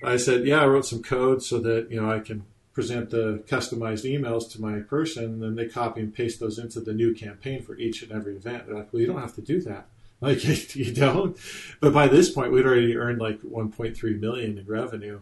I 0.03 0.17
said, 0.17 0.45
"Yeah, 0.45 0.61
I 0.61 0.67
wrote 0.67 0.85
some 0.85 1.03
code 1.03 1.43
so 1.43 1.59
that 1.59 1.91
you 1.91 2.01
know 2.01 2.09
I 2.09 2.19
can 2.19 2.45
present 2.73 3.09
the 3.09 3.43
customized 3.47 4.05
emails 4.05 4.49
to 4.51 4.61
my 4.61 4.79
person, 4.79 5.25
and 5.25 5.43
then 5.43 5.55
they 5.55 5.67
copy 5.67 6.01
and 6.01 6.13
paste 6.13 6.39
those 6.39 6.57
into 6.57 6.79
the 6.79 6.93
new 6.93 7.13
campaign 7.13 7.61
for 7.61 7.75
each 7.77 8.01
and 8.01 8.11
every 8.11 8.35
event. 8.35 8.65
They're 8.65 8.75
like, 8.75 8.93
well, 8.93 9.01
you 9.01 9.07
don't 9.07 9.21
have 9.21 9.35
to 9.35 9.41
do 9.41 9.61
that. 9.61 9.87
Like 10.23 10.75
you 10.75 10.93
don't. 10.93 11.35
But 11.79 11.93
by 11.95 12.07
this 12.07 12.29
point, 12.29 12.51
we'd 12.51 12.63
already 12.63 12.95
earned 12.95 13.19
like 13.19 13.41
1.3 13.41 14.19
million 14.19 14.55
in 14.55 14.67
revenue. 14.67 15.19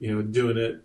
You 0.00 0.16
know, 0.16 0.22
doing 0.22 0.56
it, 0.56 0.82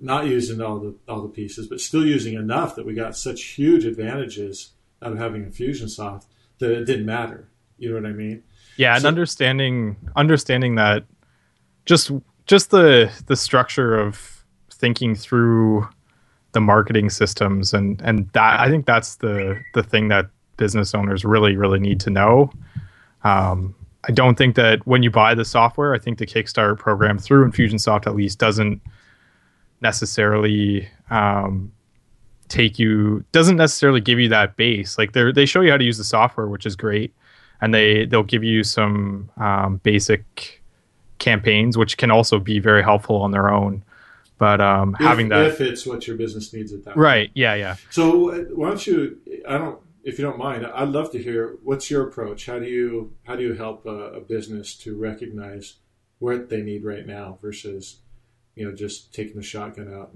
not 0.00 0.26
using 0.26 0.60
all 0.60 0.78
the 0.78 0.94
all 1.08 1.22
the 1.22 1.28
pieces, 1.28 1.66
but 1.66 1.80
still 1.80 2.06
using 2.06 2.34
enough 2.34 2.76
that 2.76 2.86
we 2.86 2.94
got 2.94 3.16
such 3.16 3.42
huge 3.42 3.84
advantages 3.84 4.72
out 5.02 5.12
of 5.12 5.18
having 5.18 5.44
Infusionsoft 5.44 6.24
that 6.58 6.70
it 6.70 6.84
didn't 6.84 7.06
matter. 7.06 7.48
You 7.78 7.90
know 7.90 8.00
what 8.00 8.06
I 8.06 8.12
mean? 8.12 8.42
Yeah, 8.76 8.96
and 8.96 9.04
understanding 9.04 9.96
understanding 10.16 10.76
that 10.76 11.04
just 11.86 12.10
just 12.46 12.70
the 12.70 13.10
the 13.26 13.36
structure 13.36 13.98
of 13.98 14.44
thinking 14.72 15.14
through 15.14 15.88
the 16.52 16.60
marketing 16.60 17.10
systems 17.10 17.74
and 17.74 18.00
and 18.02 18.28
that 18.32 18.60
I 18.60 18.68
think 18.68 18.86
that's 18.86 19.16
the 19.16 19.60
the 19.74 19.82
thing 19.82 20.08
that 20.08 20.26
business 20.56 20.94
owners 20.94 21.24
really 21.24 21.56
really 21.56 21.80
need 21.80 22.00
to 22.00 22.10
know. 22.10 22.50
Um, 23.24 23.74
I 24.08 24.12
don't 24.12 24.38
think 24.38 24.54
that 24.54 24.86
when 24.86 25.02
you 25.02 25.10
buy 25.10 25.34
the 25.34 25.44
software, 25.44 25.92
I 25.92 25.98
think 25.98 26.18
the 26.18 26.26
Kickstart 26.26 26.78
program 26.78 27.18
through 27.18 27.50
Infusionsoft 27.50 28.06
at 28.06 28.14
least 28.14 28.38
doesn't 28.38 28.80
necessarily 29.80 30.88
um, 31.10 31.72
take 32.48 32.78
you 32.78 33.24
doesn't 33.32 33.56
necessarily 33.56 34.00
give 34.00 34.18
you 34.18 34.28
that 34.30 34.56
base. 34.56 34.98
Like 34.98 35.12
they 35.12 35.30
they 35.32 35.46
show 35.46 35.60
you 35.60 35.70
how 35.70 35.76
to 35.76 35.84
use 35.84 35.98
the 35.98 36.04
software, 36.04 36.46
which 36.46 36.66
is 36.66 36.76
great, 36.76 37.14
and 37.60 37.74
they 37.74 38.06
they'll 38.06 38.22
give 38.22 38.44
you 38.44 38.64
some 38.64 39.30
um, 39.36 39.80
basic 39.82 40.62
campaigns, 41.18 41.76
which 41.76 41.96
can 41.96 42.10
also 42.10 42.38
be 42.38 42.58
very 42.58 42.82
helpful 42.82 43.16
on 43.16 43.30
their 43.30 43.50
own. 43.50 43.84
But 44.38 44.60
um, 44.60 44.94
having 44.94 45.28
that 45.28 45.46
if 45.46 45.60
it's 45.60 45.84
what 45.84 46.06
your 46.06 46.16
business 46.16 46.52
needs 46.52 46.72
at 46.72 46.84
that 46.84 46.94
point. 46.94 46.96
right, 46.96 47.30
yeah, 47.34 47.54
yeah. 47.54 47.76
So 47.90 48.44
why 48.54 48.68
don't 48.68 48.86
you? 48.86 49.18
I 49.48 49.58
don't. 49.58 49.80
If 50.04 50.18
you 50.18 50.24
don't 50.24 50.38
mind, 50.38 50.64
I'd 50.64 50.88
love 50.88 51.10
to 51.12 51.22
hear 51.22 51.58
what's 51.64 51.90
your 51.90 52.06
approach. 52.06 52.46
How 52.46 52.58
do 52.58 52.66
you 52.66 53.14
how 53.24 53.36
do 53.36 53.42
you 53.42 53.54
help 53.54 53.84
a, 53.84 54.12
a 54.14 54.20
business 54.20 54.74
to 54.76 54.96
recognize 54.96 55.74
what 56.20 56.48
they 56.48 56.62
need 56.62 56.84
right 56.84 57.06
now 57.06 57.38
versus 57.42 57.98
you 58.58 58.68
know 58.68 58.74
just 58.74 59.14
taking 59.14 59.36
the 59.36 59.42
shotgun 59.42 59.92
out 59.92 60.12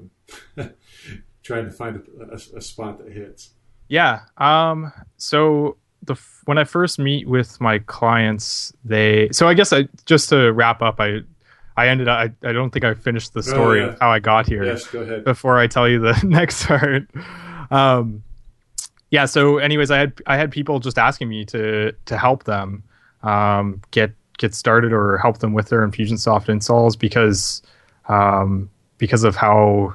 and 0.57 0.75
trying 1.43 1.65
to 1.65 1.71
find 1.71 1.97
a, 1.97 2.33
a, 2.33 2.59
a 2.59 2.61
spot 2.61 2.99
that 2.99 3.13
hits. 3.13 3.51
Yeah. 3.89 4.21
Um. 4.37 4.93
So 5.17 5.77
the 6.03 6.17
when 6.45 6.59
I 6.59 6.65
first 6.65 6.99
meet 6.99 7.29
with 7.29 7.61
my 7.61 7.79
clients, 7.79 8.73
they 8.85 9.29
so 9.31 9.49
I 9.49 9.55
guess 9.55 9.73
I 9.73 9.89
just 10.07 10.29
to 10.31 10.53
wrap 10.53 10.83
up, 10.83 11.01
I 11.01 11.21
I 11.77 11.89
ended 11.89 12.09
up 12.09 12.19
I, 12.19 12.49
I 12.49 12.53
don't 12.53 12.71
think 12.71 12.85
I 12.85 12.95
finished 12.95 13.33
the 13.33 13.43
story 13.43 13.81
yeah. 13.81 13.89
of 13.89 13.99
how 14.01 14.11
I 14.11 14.19
got 14.19 14.47
here 14.47 14.65
Yes, 14.65 14.87
go 14.89 15.01
ahead. 15.01 15.25
before 15.25 15.59
I 15.59 15.67
tell 15.67 15.89
you 15.89 16.01
the 16.01 16.21
next 16.25 16.67
part. 16.67 17.09
Um. 17.71 18.23
Yeah. 19.11 19.27
So, 19.27 19.59
anyways, 19.59 19.91
I 19.91 19.99
had 19.99 20.13
I 20.27 20.37
had 20.37 20.51
people 20.51 20.81
just 20.81 20.99
asking 20.99 21.29
me 21.29 21.45
to 21.47 21.93
to 21.93 22.19
help 22.19 22.45
them 22.45 22.83
um, 23.23 23.83
get 23.91 24.13
get 24.39 24.55
started 24.55 24.93
or 24.93 25.19
help 25.19 25.39
them 25.39 25.53
with 25.53 25.69
their 25.69 25.87
Infusionsoft 25.87 26.49
installs 26.49 26.97
because 26.97 27.63
um, 28.09 28.71
because 28.99 29.25
of 29.25 29.37
how 29.37 29.95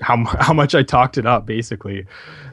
how 0.00 0.24
how 0.40 0.52
much 0.52 0.74
I 0.74 0.82
talked 0.82 1.18
it 1.18 1.26
up 1.26 1.46
basically. 1.46 2.06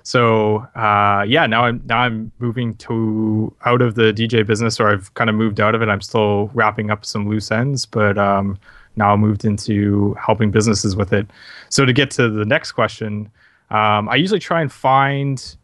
So 0.04 0.60
uh, 0.76 1.26
yeah, 1.28 1.46
now 1.48 1.66
I'm 1.66 1.82
now 1.86 2.00
I'm 2.00 2.32
moving 2.40 2.76
to 2.76 3.54
out 3.66 3.82
of 3.82 3.96
the 3.96 4.14
DJ 4.14 4.46
business, 4.46 4.80
or 4.80 4.90
I've 4.90 5.14
kind 5.16 5.30
of 5.30 5.36
moved 5.36 5.60
out 5.60 5.76
of 5.76 5.82
it. 5.82 5.90
I'm 5.90 6.02
still 6.02 6.50
wrapping 6.54 6.92
up 6.92 7.06
some 7.06 7.28
loose 7.28 7.52
ends, 7.52 7.86
but 7.86 8.18
um, 8.18 8.58
now 8.96 9.16
moved 9.18 9.46
into 9.46 10.14
helping 10.14 10.52
businesses 10.52 10.96
with 10.96 11.14
it. 11.14 11.28
So 11.70 11.86
to 11.86 11.94
get 11.94 12.12
to 12.12 12.30
the 12.30 12.46
next 12.46 12.72
question, 12.72 13.30
um, 13.70 14.08
I 14.10 14.16
usually 14.16 14.40
try 14.40 14.62
and 14.62 14.72
find 14.72 15.56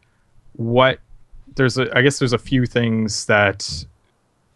what 0.56 1.00
there's. 1.56 1.78
A, 1.78 1.96
I 1.96 2.02
guess 2.02 2.18
there's 2.18 2.34
a 2.34 2.38
few 2.38 2.66
things 2.66 3.26
that 3.26 3.86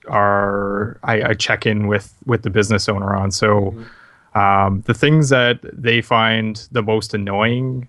are 0.08 0.98
I, 1.02 1.30
I 1.30 1.34
check 1.34 1.66
in 1.66 1.86
with 1.86 2.14
with 2.26 2.42
the 2.42 2.50
business 2.50 2.88
owner 2.88 3.14
on. 3.14 3.30
So 3.30 3.74
um, 4.38 4.82
the 4.86 4.94
things 4.94 5.30
that 5.30 5.58
they 5.72 6.00
find 6.00 6.68
the 6.70 6.82
most 6.82 7.12
annoying 7.12 7.88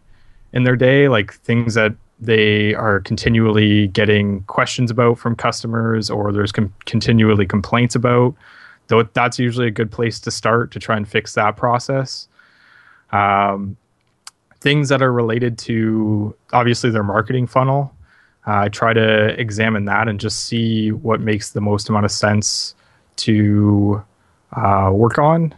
in 0.52 0.64
their 0.64 0.76
day, 0.76 1.08
like 1.08 1.34
things 1.34 1.76
that 1.76 1.94
they 2.20 2.74
are 2.74 3.00
continually 3.02 3.88
getting 3.90 4.42
questions 4.44 4.90
about 4.90 5.20
from 5.20 5.36
customers 5.36 6.10
or 6.10 6.32
there's 6.32 6.52
com- 6.52 6.74
continually 6.86 7.46
complaints 7.46 7.94
about, 7.94 8.34
though 8.88 9.04
that's 9.04 9.38
usually 9.38 9.68
a 9.68 9.72
good 9.72 9.92
place 9.92 10.20
to 10.22 10.32
start 10.32 10.72
to 10.72 10.80
try 10.80 10.98
and 10.98 11.08
fix 11.08 11.36
that 11.36 11.56
process. 11.56 12.28
Um, 13.12 13.78
things 14.60 14.90
that 14.90 15.04
are 15.04 15.14
related 15.14 15.58
to 15.60 16.36
obviously 16.52 16.90
their 16.90 17.04
marketing 17.04 17.46
funnel. 17.46 17.94
Uh, 18.48 18.62
I 18.62 18.70
try 18.70 18.94
to 18.94 19.40
examine 19.40 19.86
that 19.86 20.08
and 20.08 20.20
just 20.20 20.46
see 20.46 20.92
what 20.92 21.22
makes 21.22 21.52
the 21.52 21.62
most 21.62 21.90
amount 21.90 22.06
of 22.06 22.12
sense 22.12 22.74
to 23.18 24.04
uh, 24.54 24.90
work 24.92 25.20
on. 25.20 25.54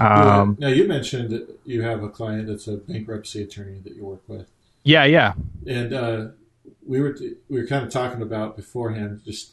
Um, 0.00 0.56
now 0.58 0.68
you 0.68 0.88
mentioned 0.88 1.30
that 1.30 1.60
you 1.64 1.82
have 1.82 2.02
a 2.02 2.08
client 2.08 2.46
that's 2.46 2.66
a 2.66 2.78
bankruptcy 2.78 3.42
attorney 3.42 3.80
that 3.84 3.94
you 3.94 4.04
work 4.04 4.22
with, 4.26 4.48
yeah, 4.82 5.04
yeah, 5.04 5.34
and 5.66 5.92
uh, 5.92 6.28
we 6.86 7.00
were 7.00 7.16
we 7.48 7.60
were 7.60 7.66
kind 7.66 7.84
of 7.84 7.92
talking 7.92 8.22
about 8.22 8.56
beforehand. 8.56 9.20
Just 9.24 9.52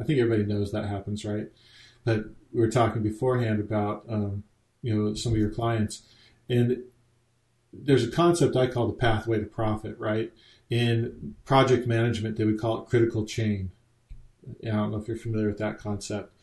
I 0.00 0.04
think 0.04 0.18
everybody 0.18 0.44
knows 0.44 0.72
that 0.72 0.86
happens, 0.86 1.24
right? 1.24 1.48
But 2.04 2.26
we 2.52 2.60
were 2.60 2.70
talking 2.70 3.02
beforehand 3.02 3.60
about 3.60 4.04
um, 4.08 4.44
you 4.82 4.94
know 4.94 5.14
some 5.14 5.32
of 5.32 5.38
your 5.38 5.50
clients, 5.50 6.02
and 6.48 6.82
there's 7.72 8.04
a 8.04 8.10
concept 8.10 8.56
I 8.56 8.66
call 8.66 8.86
the 8.86 8.92
pathway 8.92 9.38
to 9.38 9.46
profit, 9.46 9.98
right? 9.98 10.32
In 10.68 11.34
project 11.44 11.86
management, 11.86 12.36
they 12.36 12.44
would 12.44 12.60
call 12.60 12.82
it 12.82 12.88
critical 12.88 13.24
chain. 13.24 13.70
I 14.64 14.70
don't 14.70 14.90
know 14.90 14.98
if 14.98 15.08
you're 15.08 15.16
familiar 15.16 15.48
with 15.48 15.58
that 15.58 15.78
concept, 15.78 16.34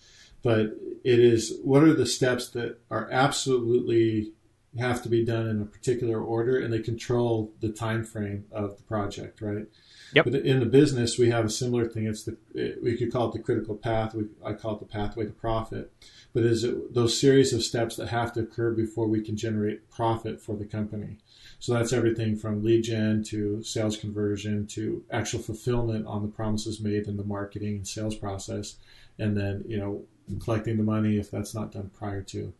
but 0.43 0.77
it 1.03 1.19
is 1.19 1.59
what 1.63 1.83
are 1.83 1.93
the 1.93 2.05
steps 2.05 2.49
that 2.49 2.79
are 2.89 3.09
absolutely 3.11 4.31
have 4.77 5.01
to 5.01 5.09
be 5.09 5.25
done 5.25 5.47
in 5.47 5.61
a 5.61 5.65
particular 5.65 6.21
order, 6.21 6.59
and 6.59 6.71
they 6.71 6.79
control 6.79 7.51
the 7.59 7.69
time 7.69 8.03
frame 8.03 8.45
of 8.51 8.77
the 8.77 8.83
project, 8.83 9.41
right? 9.41 9.65
Yep. 10.13 10.25
But 10.25 10.35
in 10.35 10.59
the 10.59 10.65
business, 10.65 11.17
we 11.17 11.29
have 11.29 11.45
a 11.45 11.49
similar 11.49 11.85
thing. 11.85 12.05
It's 12.05 12.23
the 12.23 12.37
we 12.83 12.97
could 12.97 13.11
call 13.11 13.29
it 13.29 13.33
the 13.33 13.39
critical 13.39 13.75
path. 13.75 14.13
We, 14.13 14.25
I 14.45 14.53
call 14.53 14.75
it 14.75 14.79
the 14.79 14.85
pathway 14.85 15.25
to 15.25 15.31
profit. 15.31 15.91
But 16.33 16.43
is 16.43 16.63
it 16.63 16.93
those 16.93 17.19
series 17.19 17.53
of 17.53 17.63
steps 17.63 17.95
that 17.95 18.09
have 18.09 18.33
to 18.33 18.41
occur 18.41 18.71
before 18.71 19.07
we 19.07 19.21
can 19.21 19.35
generate 19.35 19.89
profit 19.89 20.39
for 20.39 20.55
the 20.55 20.65
company? 20.65 21.17
So 21.57 21.73
that's 21.73 21.91
everything 21.91 22.35
from 22.35 22.63
lead 22.63 22.83
gen 22.83 23.23
to 23.25 23.63
sales 23.63 23.97
conversion 23.97 24.67
to 24.67 25.03
actual 25.11 25.39
fulfillment 25.39 26.05
on 26.05 26.21
the 26.21 26.27
promises 26.27 26.79
made 26.79 27.07
in 27.07 27.17
the 27.17 27.23
marketing 27.23 27.77
and 27.77 27.87
sales 27.87 28.15
process, 28.15 28.75
and 29.17 29.35
then 29.35 29.63
you 29.67 29.77
know 29.77 30.03
collecting 30.37 30.77
the 30.77 30.83
money 30.83 31.17
if 31.17 31.31
that's 31.31 31.55
not 31.55 31.71
done 31.71 31.89
prior 31.97 32.21
to. 32.21 32.53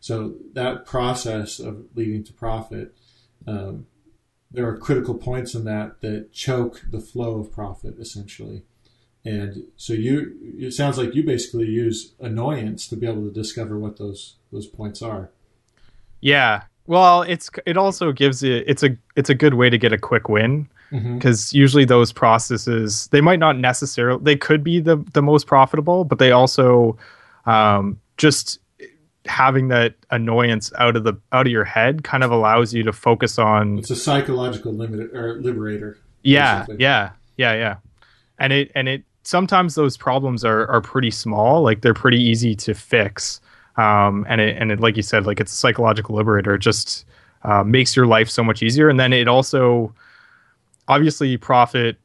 So 0.00 0.34
that 0.54 0.84
process 0.84 1.60
of 1.60 1.86
leading 1.94 2.24
to 2.24 2.32
profit, 2.32 2.96
um, 3.46 3.86
there 4.50 4.66
are 4.66 4.76
critical 4.76 5.14
points 5.14 5.54
in 5.54 5.64
that 5.64 6.00
that 6.00 6.32
choke 6.32 6.82
the 6.90 7.00
flow 7.00 7.38
of 7.38 7.52
profit 7.52 7.98
essentially. 7.98 8.64
And 9.24 9.68
so 9.76 9.92
you, 9.92 10.36
it 10.58 10.72
sounds 10.72 10.98
like 10.98 11.14
you 11.14 11.22
basically 11.22 11.66
use 11.66 12.14
annoyance 12.18 12.88
to 12.88 12.96
be 12.96 13.06
able 13.06 13.22
to 13.22 13.30
discover 13.30 13.78
what 13.78 13.98
those 13.98 14.36
those 14.50 14.66
points 14.66 15.02
are. 15.02 15.30
yeah. 16.20 16.62
Well, 16.86 17.22
it's 17.22 17.48
it 17.64 17.76
also 17.76 18.10
gives 18.10 18.42
you 18.42 18.64
it's 18.66 18.82
a 18.82 18.96
it's 19.14 19.30
a 19.30 19.34
good 19.34 19.54
way 19.54 19.70
to 19.70 19.78
get 19.78 19.92
a 19.92 19.98
quick 19.98 20.28
win 20.28 20.68
Mm-hmm. 20.92 21.14
because 21.16 21.52
usually 21.54 21.84
those 21.86 22.12
processes 22.12 23.08
they 23.12 23.20
might 23.22 23.38
not 23.38 23.56
necessarily 23.58 24.20
they 24.22 24.36
could 24.36 24.62
be 24.62 24.78
the 24.80 24.96
the 25.14 25.22
most 25.22 25.46
profitable, 25.46 26.04
but 26.04 26.18
they 26.18 26.32
also 26.32 26.98
um, 27.46 27.98
just 28.18 28.58
having 29.26 29.68
that 29.68 29.94
annoyance 30.10 30.72
out 30.78 30.96
of 30.96 31.04
the 31.04 31.14
out 31.32 31.46
of 31.46 31.52
your 31.52 31.64
head 31.64 32.02
kind 32.04 32.24
of 32.24 32.30
allows 32.30 32.74
you 32.74 32.82
to 32.82 32.92
focus 32.92 33.38
on 33.38 33.78
It's 33.78 33.90
a 33.90 33.96
psychological 33.96 34.72
limit 34.72 35.14
or 35.14 35.40
liberator. 35.40 35.96
yeah 36.22 36.66
yeah 36.78 37.10
yeah 37.36 37.54
yeah 37.54 37.76
and 38.38 38.52
it 38.52 38.70
and 38.74 38.88
it 38.88 39.04
sometimes 39.22 39.76
those 39.76 39.96
problems 39.96 40.44
are 40.44 40.66
are 40.68 40.80
pretty 40.80 41.10
small 41.12 41.62
like 41.62 41.80
they're 41.82 41.94
pretty 41.94 42.20
easy 42.20 42.54
to 42.56 42.74
fix 42.74 43.40
um 43.76 44.26
and 44.28 44.40
it 44.40 44.56
and 44.58 44.72
it 44.72 44.80
like 44.80 44.96
you 44.96 45.02
said 45.02 45.24
like 45.24 45.38
it's 45.40 45.52
a 45.52 45.56
psychological 45.56 46.16
liberator 46.16 46.54
it 46.54 46.58
just 46.60 47.04
uh, 47.44 47.62
makes 47.64 47.94
your 47.96 48.06
life 48.06 48.28
so 48.28 48.42
much 48.42 48.62
easier 48.62 48.88
and 48.88 48.98
then 49.00 49.12
it 49.12 49.28
also 49.28 49.92
obviously 50.88 51.36
profit 51.36 51.96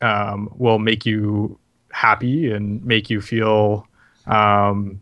um, 0.00 0.52
will 0.56 0.78
make 0.78 1.06
you 1.06 1.58
happy 1.92 2.50
and 2.50 2.84
make 2.84 3.08
you 3.08 3.20
feel 3.20 3.86
um, 4.26 5.00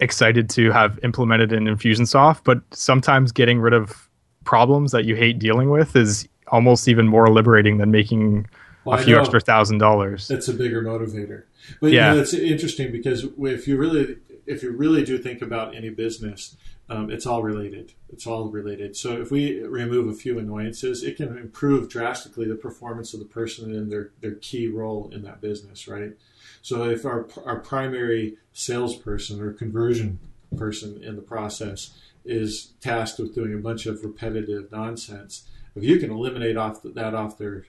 excited 0.00 0.50
to 0.50 0.70
have 0.72 0.98
implemented 1.02 1.52
in 1.52 1.64
Infusionsoft. 1.64 2.40
But 2.44 2.60
sometimes 2.72 3.32
getting 3.32 3.60
rid 3.60 3.72
of 3.72 4.08
problems 4.44 4.92
that 4.92 5.04
you 5.04 5.14
hate 5.16 5.38
dealing 5.38 5.70
with 5.70 5.96
is 5.96 6.28
almost 6.48 6.88
even 6.88 7.06
more 7.06 7.28
liberating 7.30 7.78
than 7.78 7.90
making 7.90 8.46
Well, 8.84 8.98
a 8.98 9.02
few 9.02 9.18
extra 9.18 9.40
thousand 9.40 9.78
dollars. 9.78 10.30
It's 10.30 10.48
a 10.48 10.52
bigger 10.52 10.82
motivator. 10.82 11.44
But 11.80 11.92
Yeah. 11.92 12.10
you 12.10 12.16
know, 12.16 12.22
it's 12.22 12.34
interesting 12.34 12.92
because 12.92 13.26
if 13.38 13.66
you 13.66 13.76
really 13.78 14.16
if 14.46 14.62
you 14.62 14.72
really 14.72 15.02
do 15.02 15.16
think 15.16 15.40
about 15.40 15.74
any 15.74 15.88
business, 15.88 16.54
um, 16.88 17.10
it's 17.10 17.26
all 17.26 17.42
related. 17.42 17.92
It's 18.12 18.26
all 18.26 18.50
related. 18.50 18.96
So 18.96 19.20
if 19.20 19.30
we 19.30 19.62
remove 19.62 20.08
a 20.08 20.14
few 20.14 20.38
annoyances, 20.38 21.02
it 21.02 21.16
can 21.16 21.36
improve 21.38 21.88
drastically 21.88 22.46
the 22.46 22.54
performance 22.54 23.14
of 23.14 23.20
the 23.20 23.26
person 23.26 23.74
and 23.74 23.90
their, 23.90 24.10
their 24.20 24.34
key 24.34 24.68
role 24.68 25.10
in 25.12 25.22
that 25.22 25.40
business, 25.40 25.88
right? 25.88 26.12
So 26.62 26.84
if 26.84 27.04
our, 27.04 27.26
our 27.44 27.60
primary 27.60 28.36
salesperson 28.52 29.40
or 29.40 29.52
conversion 29.52 30.18
person 30.56 31.02
in 31.02 31.16
the 31.16 31.22
process 31.22 31.94
is 32.24 32.72
tasked 32.80 33.18
with 33.18 33.34
doing 33.34 33.54
a 33.54 33.58
bunch 33.58 33.86
of 33.86 34.04
repetitive 34.04 34.70
nonsense, 34.70 35.44
if 35.74 35.82
you 35.82 35.98
can 35.98 36.10
eliminate 36.10 36.56
off 36.56 36.82
that 36.82 37.14
off 37.14 37.36
their 37.38 37.66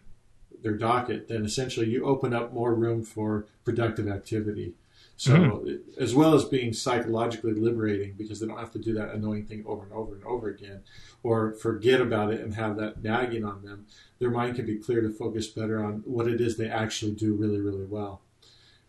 their 0.61 0.77
docket, 0.77 1.27
then 1.27 1.45
essentially 1.45 1.87
you 1.87 2.05
open 2.05 2.33
up 2.33 2.53
more 2.53 2.73
room 2.73 3.03
for 3.03 3.45
productive 3.63 4.07
activity. 4.07 4.73
So, 5.17 5.65
as 5.97 6.13
well 6.13 6.33
as 6.33 6.43
being 6.43 6.73
psychologically 6.73 7.53
liberating 7.53 8.15
because 8.17 8.41
they 8.41 8.47
don't 8.47 8.59
have 8.59 8.71
to 8.71 8.79
do 8.79 8.93
that 8.95 9.11
annoying 9.11 9.45
thing 9.45 9.63
over 9.65 9.83
and 9.83 9.93
over 9.93 10.13
and 10.13 10.23
over 10.25 10.49
again 10.49 10.81
or 11.23 11.53
forget 11.53 12.01
about 12.01 12.33
it 12.33 12.41
and 12.41 12.53
have 12.55 12.75
that 12.77 13.01
nagging 13.01 13.45
on 13.45 13.63
them, 13.63 13.85
their 14.19 14.29
mind 14.29 14.57
can 14.57 14.65
be 14.65 14.77
clear 14.77 14.99
to 14.99 15.09
focus 15.09 15.47
better 15.47 15.83
on 15.83 16.03
what 16.05 16.27
it 16.27 16.41
is 16.41 16.57
they 16.57 16.69
actually 16.69 17.13
do 17.13 17.33
really, 17.33 17.61
really 17.61 17.85
well. 17.85 18.21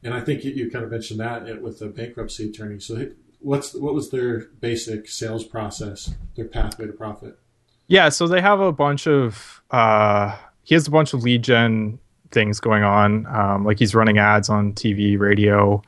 And 0.02 0.14
I 0.14 0.20
think 0.20 0.44
you, 0.44 0.50
you 0.50 0.70
kind 0.70 0.84
of 0.84 0.90
mentioned 0.90 1.20
that 1.20 1.62
with 1.62 1.78
the 1.78 1.86
bankruptcy 1.86 2.50
attorney. 2.50 2.80
So, 2.80 3.08
what's 3.38 3.74
what 3.74 3.94
was 3.94 4.10
their 4.10 4.46
basic 4.60 5.08
sales 5.08 5.44
process, 5.44 6.14
their 6.34 6.46
pathway 6.46 6.86
to 6.86 6.92
profit? 6.92 7.38
Yeah, 7.86 8.08
so 8.08 8.26
they 8.26 8.40
have 8.40 8.60
a 8.60 8.72
bunch 8.72 9.06
of 9.06 9.62
uh 9.70 10.36
he 10.64 10.74
has 10.74 10.88
a 10.88 10.90
bunch 10.90 11.14
of 11.14 11.22
lead 11.22 11.42
gen 11.42 12.00
things 12.32 12.60
going 12.60 12.82
on. 12.82 13.26
Um, 13.26 13.64
like 13.64 13.78
he's 13.78 13.94
running 13.94 14.18
ads 14.18 14.48
on 14.48 14.72
TV, 14.72 15.18
radio, 15.18 15.82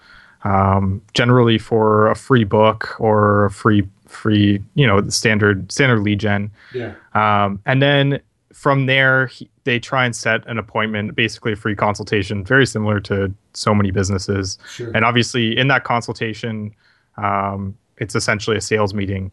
um, 0.45 1.03
generally 1.15 1.59
for 1.59 2.11
a 2.11 2.15
free 2.15 2.45
book 2.45 2.99
or 3.01 3.47
a 3.47 3.51
free 3.51 3.87
free, 4.07 4.63
you 4.75 4.87
know, 4.87 5.01
the 5.01 5.13
standard 5.13 5.71
standard 5.71 6.01
lead 6.01 6.21
gen. 6.21 6.51
Yeah. 6.75 6.95
Um, 7.15 7.61
and 7.67 7.83
then 7.83 8.21
from 8.53 8.87
there, 8.87 9.27
he, 9.27 9.49
they 9.65 9.79
try 9.79 10.05
and 10.05 10.17
set 10.17 10.47
an 10.47 10.59
appointment, 10.59 11.15
basically 11.15 11.53
a 11.53 11.57
free 11.57 11.77
consultation, 11.77 12.45
very 12.45 12.67
similar 12.67 13.01
to 13.01 13.33
so 13.53 13.75
many 13.75 13.91
businesses. 13.91 14.59
Sure. 14.73 14.91
And 14.95 15.05
obviously, 15.05 15.57
in 15.57 15.69
that 15.69 15.85
consultation, 15.85 16.75
um, 17.17 17.77
it's 17.99 18.15
essentially 18.15 18.57
a 18.57 18.61
sales 18.61 18.95
meeting. 18.95 19.33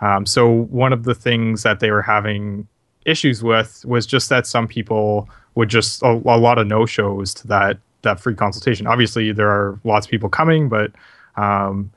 Um, 0.00 0.26
so 0.26 0.50
one 0.50 0.92
of 0.92 1.04
the 1.04 1.14
things 1.14 1.62
that 1.62 1.80
they 1.80 1.90
were 1.90 2.02
having 2.02 2.66
issues 3.04 3.42
with 3.42 3.84
was 3.84 4.06
just 4.06 4.28
that 4.30 4.46
some 4.46 4.66
people 4.66 5.28
would 5.54 5.68
just 5.68 6.02
a, 6.02 6.08
a 6.08 6.38
lot 6.38 6.58
of 6.58 6.66
no 6.66 6.86
shows 6.86 7.34
to 7.34 7.46
that 7.48 7.78
that 8.04 8.20
free 8.20 8.34
consultation. 8.34 8.86
Obviously, 8.86 9.32
there 9.32 9.48
are 9.48 9.78
lots 9.84 10.06
of 10.06 10.10
people 10.10 10.28
coming, 10.28 10.68
but 10.68 10.92
um, 11.36 11.90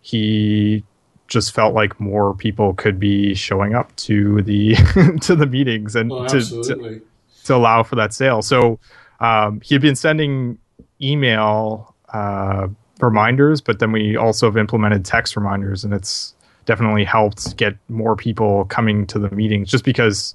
he 0.00 0.84
just 1.28 1.54
felt 1.54 1.74
like 1.74 1.98
more 2.00 2.34
people 2.34 2.74
could 2.74 2.98
be 2.98 3.34
showing 3.34 3.74
up 3.74 3.94
to 3.96 4.42
the 4.42 4.74
to 5.22 5.36
the 5.36 5.46
meetings 5.46 5.94
and 5.94 6.10
Well, 6.10 6.26
to, 6.26 6.40
to 6.40 7.02
to 7.44 7.54
allow 7.54 7.82
for 7.82 7.96
that 7.96 8.12
sale. 8.12 8.42
So 8.42 8.78
um, 9.20 9.60
he 9.62 9.74
had 9.74 9.82
been 9.82 9.96
sending 9.96 10.58
email 11.00 11.94
uh, 12.12 12.68
reminders, 13.00 13.60
but 13.60 13.78
then 13.78 13.92
we 13.92 14.16
also 14.16 14.46
have 14.46 14.56
implemented 14.56 15.04
text 15.04 15.36
reminders, 15.36 15.84
and 15.84 15.94
it's 15.94 16.34
definitely 16.66 17.04
helped 17.04 17.56
get 17.56 17.76
more 17.88 18.16
people 18.16 18.64
coming 18.66 19.06
to 19.06 19.18
the 19.18 19.30
meetings. 19.30 19.70
Just 19.70 19.84
because, 19.84 20.34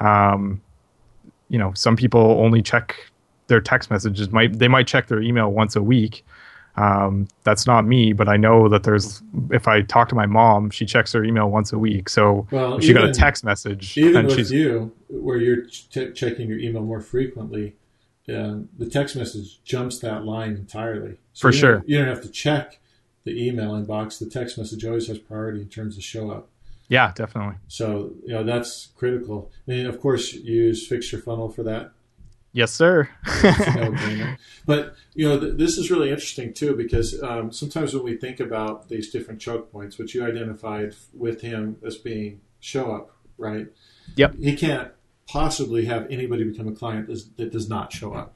um, 0.00 0.60
you 1.48 1.58
know, 1.58 1.72
some 1.74 1.96
people 1.96 2.38
only 2.40 2.62
check 2.62 2.96
their 3.48 3.60
text 3.60 3.90
messages. 3.90 4.30
Might 4.30 4.58
they 4.58 4.68
might 4.68 4.86
check 4.86 5.06
their 5.08 5.20
email 5.20 5.50
once 5.50 5.76
a 5.76 5.82
week. 5.82 6.24
Um, 6.76 7.26
that's 7.42 7.66
not 7.66 7.86
me, 7.86 8.12
but 8.12 8.28
I 8.28 8.36
know 8.36 8.68
that 8.68 8.82
there's. 8.82 9.22
If 9.50 9.66
I 9.66 9.80
talk 9.80 10.08
to 10.10 10.14
my 10.14 10.26
mom, 10.26 10.68
she 10.70 10.84
checks 10.84 11.12
her 11.14 11.24
email 11.24 11.50
once 11.50 11.72
a 11.72 11.78
week. 11.78 12.08
So 12.10 12.46
Well, 12.50 12.78
she 12.80 12.92
got 12.92 13.08
a 13.08 13.14
text 13.14 13.44
message, 13.44 13.96
Even 13.96 14.16
and 14.16 14.26
with 14.28 14.36
she's 14.36 14.52
you, 14.52 14.92
where 15.08 15.38
you're 15.38 15.64
ch- 15.64 16.14
checking 16.14 16.48
your 16.48 16.58
email 16.58 16.82
more 16.82 17.00
frequently, 17.00 17.76
uh, 18.28 18.56
the 18.76 18.90
text 18.90 19.16
message 19.16 19.62
jumps 19.64 19.98
that 20.00 20.24
line 20.26 20.50
entirely. 20.50 21.16
For 21.34 21.50
you 21.50 21.58
sure. 21.58 21.82
you 21.86 21.96
don't 21.98 22.08
have 22.08 22.22
to 22.22 22.28
check 22.28 22.78
the 23.24 23.42
email 23.48 23.70
inbox. 23.72 24.18
The 24.18 24.26
text 24.28 24.58
message 24.58 24.84
always 24.84 25.06
has 25.08 25.18
priority 25.18 25.62
in 25.62 25.68
terms 25.68 25.96
of 25.96 26.04
show 26.04 26.30
up. 26.30 26.48
yeah, 26.88 27.10
definitely. 27.14 27.56
So 27.68 28.12
you 28.22 28.34
know 28.34 28.44
that's 28.44 28.88
critical. 28.96 29.50
And 29.66 29.86
of 29.86 29.98
course, 29.98 30.34
you 30.34 30.42
use 30.64 30.86
fix 30.86 31.10
your 31.10 31.22
funnel 31.22 31.48
for 31.48 31.62
that. 31.62 31.92
Yes, 32.52 32.72
sir. 32.72 33.08
But 34.66 34.96
you 35.14 35.28
know, 35.28 35.38
th- 35.38 35.54
this 35.56 35.78
is 35.78 35.90
really 35.90 36.10
interesting 36.10 36.52
too 36.52 36.74
because 36.74 37.22
um, 37.22 37.52
sometimes 37.52 37.94
when 37.94 38.02
we 38.02 38.16
think 38.16 38.40
about 38.40 38.88
these 38.88 39.10
different 39.10 39.40
choke 39.40 39.70
points, 39.70 39.98
which 39.98 40.14
you 40.14 40.24
identified 40.24 40.94
with 41.14 41.40
him 41.40 41.76
as 41.84 41.96
being 41.96 42.40
show 42.60 42.92
up, 42.92 43.16
right? 43.38 43.68
Yep. 44.16 44.36
He 44.38 44.56
can't 44.56 44.90
possibly 45.28 45.84
have 45.84 46.06
anybody 46.10 46.44
become 46.44 46.68
a 46.68 46.72
client 46.72 47.08
that 47.36 47.52
does 47.52 47.68
not 47.68 47.92
show 47.92 48.14
up 48.14 48.34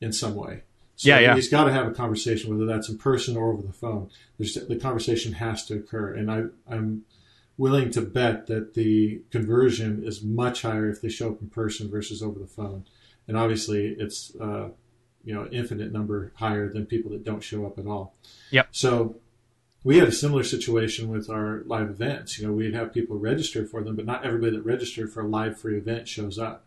in 0.00 0.12
some 0.12 0.34
way. 0.34 0.62
So 0.96 1.08
Yeah, 1.08 1.18
yeah. 1.18 1.34
He's 1.34 1.48
got 1.48 1.64
to 1.64 1.72
have 1.72 1.86
a 1.88 1.92
conversation, 1.92 2.50
whether 2.50 2.66
that's 2.66 2.88
in 2.88 2.98
person 2.98 3.36
or 3.36 3.52
over 3.52 3.62
the 3.62 3.72
phone. 3.72 4.10
There's, 4.38 4.54
the 4.54 4.76
conversation 4.76 5.34
has 5.34 5.64
to 5.66 5.74
occur, 5.74 6.14
and 6.14 6.30
I, 6.30 6.44
I'm 6.70 7.04
willing 7.56 7.90
to 7.92 8.00
bet 8.00 8.46
that 8.46 8.74
the 8.74 9.22
conversion 9.30 10.02
is 10.04 10.22
much 10.22 10.62
higher 10.62 10.88
if 10.88 11.00
they 11.00 11.08
show 11.08 11.30
up 11.30 11.40
in 11.40 11.48
person 11.48 11.90
versus 11.90 12.22
over 12.22 12.38
the 12.38 12.46
phone. 12.46 12.84
And 13.26 13.36
obviously, 13.36 13.94
it's 13.98 14.34
uh, 14.40 14.68
you 15.24 15.34
know 15.34 15.46
infinite 15.50 15.92
number 15.92 16.32
higher 16.36 16.68
than 16.68 16.86
people 16.86 17.10
that 17.12 17.24
don't 17.24 17.42
show 17.42 17.66
up 17.66 17.78
at 17.78 17.86
all. 17.86 18.14
Yep. 18.50 18.68
So 18.72 19.16
we 19.82 19.98
had 19.98 20.08
a 20.08 20.12
similar 20.12 20.44
situation 20.44 21.08
with 21.08 21.28
our 21.28 21.62
live 21.66 21.90
events. 21.90 22.38
You 22.38 22.46
know, 22.46 22.52
we'd 22.52 22.74
have 22.74 22.92
people 22.92 23.18
register 23.18 23.66
for 23.66 23.82
them, 23.82 23.96
but 23.96 24.06
not 24.06 24.24
everybody 24.24 24.52
that 24.56 24.64
registered 24.64 25.12
for 25.12 25.22
a 25.22 25.28
live 25.28 25.58
free 25.58 25.76
event 25.76 26.08
shows 26.08 26.38
up, 26.38 26.64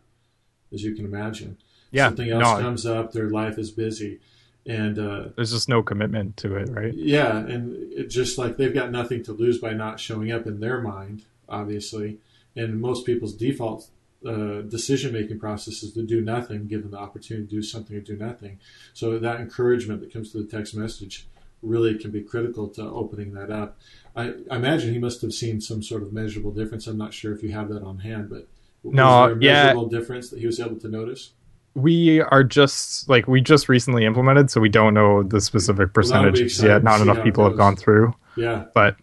as 0.71 0.83
you 0.83 0.93
can 0.95 1.05
imagine. 1.05 1.57
Yeah, 1.91 2.07
Something 2.09 2.29
else 2.31 2.43
no. 2.43 2.59
comes 2.61 2.85
up, 2.85 3.13
their 3.13 3.29
life 3.29 3.57
is 3.57 3.71
busy. 3.71 4.19
And 4.65 4.99
uh, 4.99 5.29
There's 5.35 5.51
just 5.51 5.69
no 5.69 5.81
commitment 5.81 6.35
to 6.37 6.55
it, 6.57 6.69
right? 6.69 6.93
yeah, 6.93 7.37
and 7.37 7.73
it 7.93 8.09
just 8.09 8.37
like 8.37 8.57
they've 8.57 8.73
got 8.73 8.91
nothing 8.91 9.23
to 9.23 9.31
lose 9.31 9.57
by 9.59 9.71
not 9.71 9.99
showing 9.99 10.29
up 10.31 10.45
in 10.45 10.59
their 10.59 10.81
mind, 10.81 11.23
obviously. 11.47 12.17
And 12.55 12.81
most 12.81 13.05
people's 13.05 13.33
default 13.33 13.87
uh, 14.25 14.61
decision 14.61 15.13
making 15.13 15.39
processes 15.39 15.93
to 15.93 16.01
do 16.03 16.21
nothing, 16.21 16.67
given 16.67 16.91
the 16.91 16.97
opportunity 16.97 17.45
to 17.47 17.49
do 17.57 17.61
something 17.61 17.95
or 17.95 17.99
do 18.01 18.15
nothing. 18.15 18.59
So 18.93 19.19
that 19.19 19.39
encouragement 19.39 20.01
that 20.01 20.11
comes 20.11 20.31
to 20.31 20.39
the 20.39 20.47
text 20.47 20.75
message 20.75 21.27
really 21.61 21.97
can 21.97 22.11
be 22.11 22.21
critical 22.21 22.67
to 22.69 22.81
opening 22.83 23.33
that 23.33 23.49
up. 23.51 23.77
I, 24.15 24.33
I 24.49 24.55
imagine 24.55 24.93
he 24.93 24.99
must 24.99 25.21
have 25.21 25.33
seen 25.33 25.61
some 25.61 25.81
sort 25.83 26.01
of 26.03 26.13
measurable 26.13 26.51
difference. 26.51 26.87
I'm 26.87 26.97
not 26.97 27.13
sure 27.13 27.33
if 27.33 27.43
you 27.43 27.51
have 27.51 27.69
that 27.69 27.83
on 27.83 27.99
hand, 27.99 28.29
but 28.29 28.47
was 28.83 28.93
No, 28.93 29.27
there 29.27 29.35
a 29.37 29.39
yeah. 29.41 29.63
measurable 29.65 29.89
difference 29.89 30.29
that 30.29 30.39
he 30.39 30.45
was 30.45 30.59
able 30.59 30.77
to 30.77 30.87
notice? 30.87 31.31
We 31.75 32.21
are 32.21 32.43
just 32.43 33.07
like 33.07 33.27
we 33.27 33.39
just 33.39 33.69
recently 33.69 34.03
implemented, 34.05 34.49
so 34.49 34.59
we 34.59 34.69
don't 34.69 34.95
know 34.95 35.21
the 35.21 35.39
specific 35.39 35.77
Well, 35.79 35.89
percentages 35.89 36.53
exciting 36.53 36.71
yet. 36.71 36.83
Not 36.83 37.01
enough 37.01 37.23
people 37.23 37.43
have 37.43 37.55
gone 37.55 37.75
through, 37.75 38.15
Yeah. 38.35 38.65
but 38.73 38.95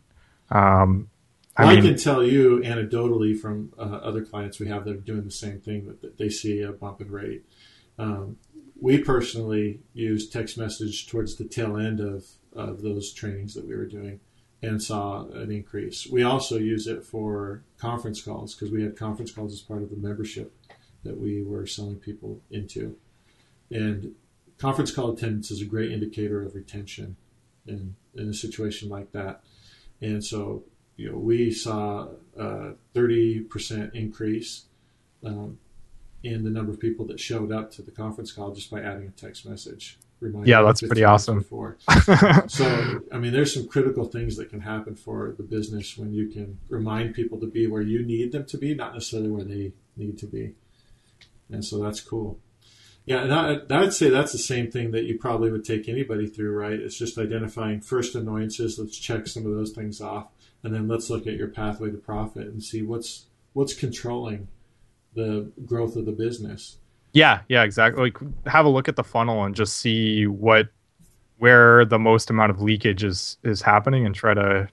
um, 0.50 0.98
Well, 0.98 1.07
I 1.57 1.64
I, 1.64 1.75
mean, 1.75 1.85
can 1.85 1.97
tell 1.97 2.25
you 2.25 2.61
anecdotally 2.64 3.38
from 3.38 3.73
uh, 3.79 3.83
other 3.83 4.25
clients 4.25 4.59
we 4.59 4.69
have 4.69 4.85
that 4.85 4.97
are 4.97 5.01
doing 5.01 5.25
the 5.25 5.31
same 5.31 5.61
thing 5.61 5.87
that, 5.87 6.03
that 6.03 6.19
they 6.19 6.29
see 6.29 6.62
a 6.62 6.73
bump 6.73 7.01
in 7.01 7.11
rate. 7.11 7.45
Um, 7.99 8.38
we 8.81 8.99
personally 8.99 9.81
use 9.93 10.29
text 10.29 10.59
message 10.59 11.07
towards 11.07 11.37
the 11.37 11.45
tail 11.45 11.77
end 11.77 12.01
of, 12.01 12.25
of 12.53 12.83
those 12.83 13.12
trainings 13.12 13.55
that 13.55 13.67
we 13.67 13.77
were 13.77 13.87
doing 13.87 14.21
and 14.62 14.83
saw 14.83 15.27
an 15.27 15.53
increase. 15.53 16.07
We 16.07 16.23
also 16.23 16.59
use 16.59 16.87
it 16.87 17.05
for 17.05 17.62
conference 17.79 18.21
calls 18.21 18.55
because 18.55 18.73
we 18.73 18.83
had 18.83 18.97
conference 18.97 19.31
calls 19.31 19.53
as 19.53 19.61
part 19.61 19.83
of 19.83 19.90
the 19.90 19.97
membership 19.97 20.55
that 21.05 21.19
we 21.19 21.43
were 21.43 21.67
selling 21.67 21.97
people 21.97 22.40
into. 22.51 22.97
And 23.71 24.14
conference 24.59 24.90
call 24.90 25.12
attendance 25.12 25.51
is 25.51 25.61
a 25.61 25.67
great 25.67 25.93
indicator 25.93 26.43
of 26.43 26.55
retention 26.55 27.17
in, 27.67 27.95
in 28.14 28.29
a 28.29 28.35
situation 28.35 28.88
like 28.88 29.12
that. 29.12 29.43
And 30.01 30.25
so 30.25 30.64
you 30.96 31.11
know, 31.11 31.18
we 31.18 31.50
saw 31.50 32.09
a 32.37 32.72
30% 32.94 33.94
increase 33.94 34.64
um, 35.24 35.59
in 36.22 36.44
the 36.44 36.50
number 36.50 36.72
of 36.72 36.80
people 36.80 37.07
that 37.07 37.20
showed 37.20 37.52
up 37.52 37.70
to 37.72 37.83
the 37.83 37.90
conference 37.90 38.33
call 38.33 38.52
just 38.54 38.70
by 38.70 38.80
adding 38.80 39.07
a 39.07 39.11
text 39.11 39.46
message. 39.46 39.98
Yeah, 40.44 40.62
that's 40.62 40.80
pretty 40.80 41.04
awesome. 41.04 41.38
Before. 41.40 41.76
so, 42.46 43.00
I 43.12 43.18
mean, 43.18 43.33
there's 43.33 43.52
some 43.52 43.68
critical 43.68 44.07
things 44.07 44.37
that 44.37 44.48
can 44.48 44.61
happen 44.61 44.94
for 44.94 45.35
the 45.37 45.42
business 45.42 45.98
when 45.98 46.14
you 46.14 46.28
can 46.28 46.59
remind 46.68 47.14
people 47.14 47.38
to 47.40 47.46
be 47.46 47.66
where 47.66 47.83
you 47.83 48.02
need 48.02 48.33
them 48.33 48.46
to 48.46 48.57
be, 48.57 48.74
not 48.74 48.94
necessarily 48.94 49.30
where 49.30 49.44
they 49.44 49.72
need 49.96 50.18
to 50.18 50.26
be. 50.26 50.54
And 51.50 51.62
so 51.62 51.83
that's 51.83 52.00
cool. 52.00 52.38
Yeah, 53.07 53.22
and 53.22 53.35
I, 53.35 53.83
I'd 53.83 53.92
say 53.92 54.09
that's 54.09 54.33
the 54.33 54.38
same 54.38 54.70
thing 54.70 54.92
that 54.92 55.04
you 55.04 55.18
probably 55.18 55.50
would 55.50 55.64
take 55.64 55.88
anybody 55.90 56.26
through, 56.26 56.57
right? 56.57 56.72
It's 56.72 56.96
just 56.96 57.18
identifying 57.18 57.83
first 57.83 58.14
annoyances. 58.14 58.78
Let's 58.78 58.96
check 58.96 59.26
some 59.26 59.44
of 59.44 59.52
those 59.52 59.72
things 59.72 60.00
off, 60.00 60.28
and 60.64 60.74
then 60.74 60.88
let's 60.88 61.11
look 61.11 61.27
at 61.27 61.35
your 61.35 61.48
pathway 61.48 61.90
to 61.90 61.98
profit 61.98 62.46
and 62.46 62.62
see 62.62 62.83
what's 62.83 63.27
what's 63.53 63.74
controlling 63.74 64.48
the 65.14 65.53
growth 65.64 65.94
of 65.94 66.07
the 66.07 66.12
business. 66.12 66.79
yeah, 67.12 67.40
yeah, 67.48 67.62
exactly. 67.62 68.05
Like 68.05 68.46
have 68.46 68.66
a 68.66 68.68
look 68.68 68.88
at 68.88 68.96
the 68.96 69.05
funnel 69.05 69.44
and 69.44 69.55
just 69.55 69.77
see 69.77 70.27
what 70.27 70.68
where 71.38 71.85
the 71.85 71.98
most 71.98 72.31
amount 72.31 72.50
of 72.50 72.61
leakage 72.61 73.05
is 73.05 73.37
is 73.44 73.62
happening, 73.62 74.05
and 74.07 74.14
try 74.14 74.35
to 74.35 74.68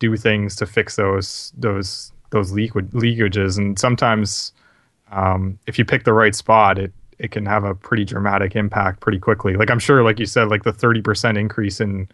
do 0.00 0.16
things 0.16 0.56
to 0.56 0.66
fix 0.66 0.96
those 0.96 1.52
those 1.56 2.12
those 2.30 2.52
leak 2.52 2.72
leakages. 2.72 3.56
And 3.56 3.78
sometimes, 3.78 4.52
um, 5.12 5.58
if 5.66 5.78
you 5.78 5.84
pick 5.84 6.04
the 6.04 6.12
right 6.12 6.34
spot, 6.34 6.78
it 6.78 6.92
it 7.18 7.30
can 7.30 7.46
have 7.46 7.64
a 7.64 7.74
pretty 7.74 8.04
dramatic 8.04 8.56
impact 8.56 9.00
pretty 9.00 9.20
quickly. 9.20 9.54
Like 9.54 9.70
I'm 9.70 9.78
sure, 9.78 10.02
like 10.02 10.18
you 10.18 10.26
said, 10.26 10.48
like 10.48 10.64
the 10.64 10.72
30% 10.72 11.38
increase 11.38 11.80
in 11.80 12.08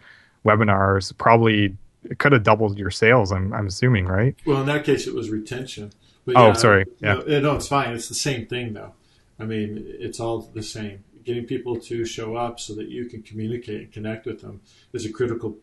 webinars 0.44 1.16
probably 1.16 1.76
it 2.04 2.18
could 2.18 2.32
have 2.32 2.42
doubled 2.42 2.78
your 2.78 2.90
sales. 2.90 3.32
I'm 3.32 3.52
I'm 3.52 3.66
assuming, 3.66 4.06
right? 4.06 4.34
Well, 4.46 4.60
in 4.60 4.66
that 4.66 4.84
case, 4.84 5.06
it 5.06 5.14
was 5.14 5.30
retention. 5.30 5.92
But 6.24 6.36
Oh, 6.36 6.52
sorry. 6.52 6.84
No, 7.00 7.20
no, 7.20 7.56
it's 7.56 7.68
fine. 7.68 7.94
It's 7.94 8.08
the 8.08 8.14
same 8.14 8.46
thing, 8.46 8.74
though. 8.74 8.94
I 9.38 9.44
mean, 9.44 9.82
it's 9.98 10.20
all 10.20 10.40
the 10.40 10.62
same. 10.62 11.04
Getting 11.24 11.46
people 11.46 11.76
to 11.80 12.04
show 12.04 12.36
up 12.36 12.60
so 12.60 12.74
that 12.74 12.88
you 12.88 13.06
can 13.06 13.22
communicate 13.22 13.80
and 13.80 13.92
connect 13.92 14.26
with 14.26 14.40
them 14.40 14.60
is 14.92 15.04
a 15.04 15.12
critical 15.12 15.58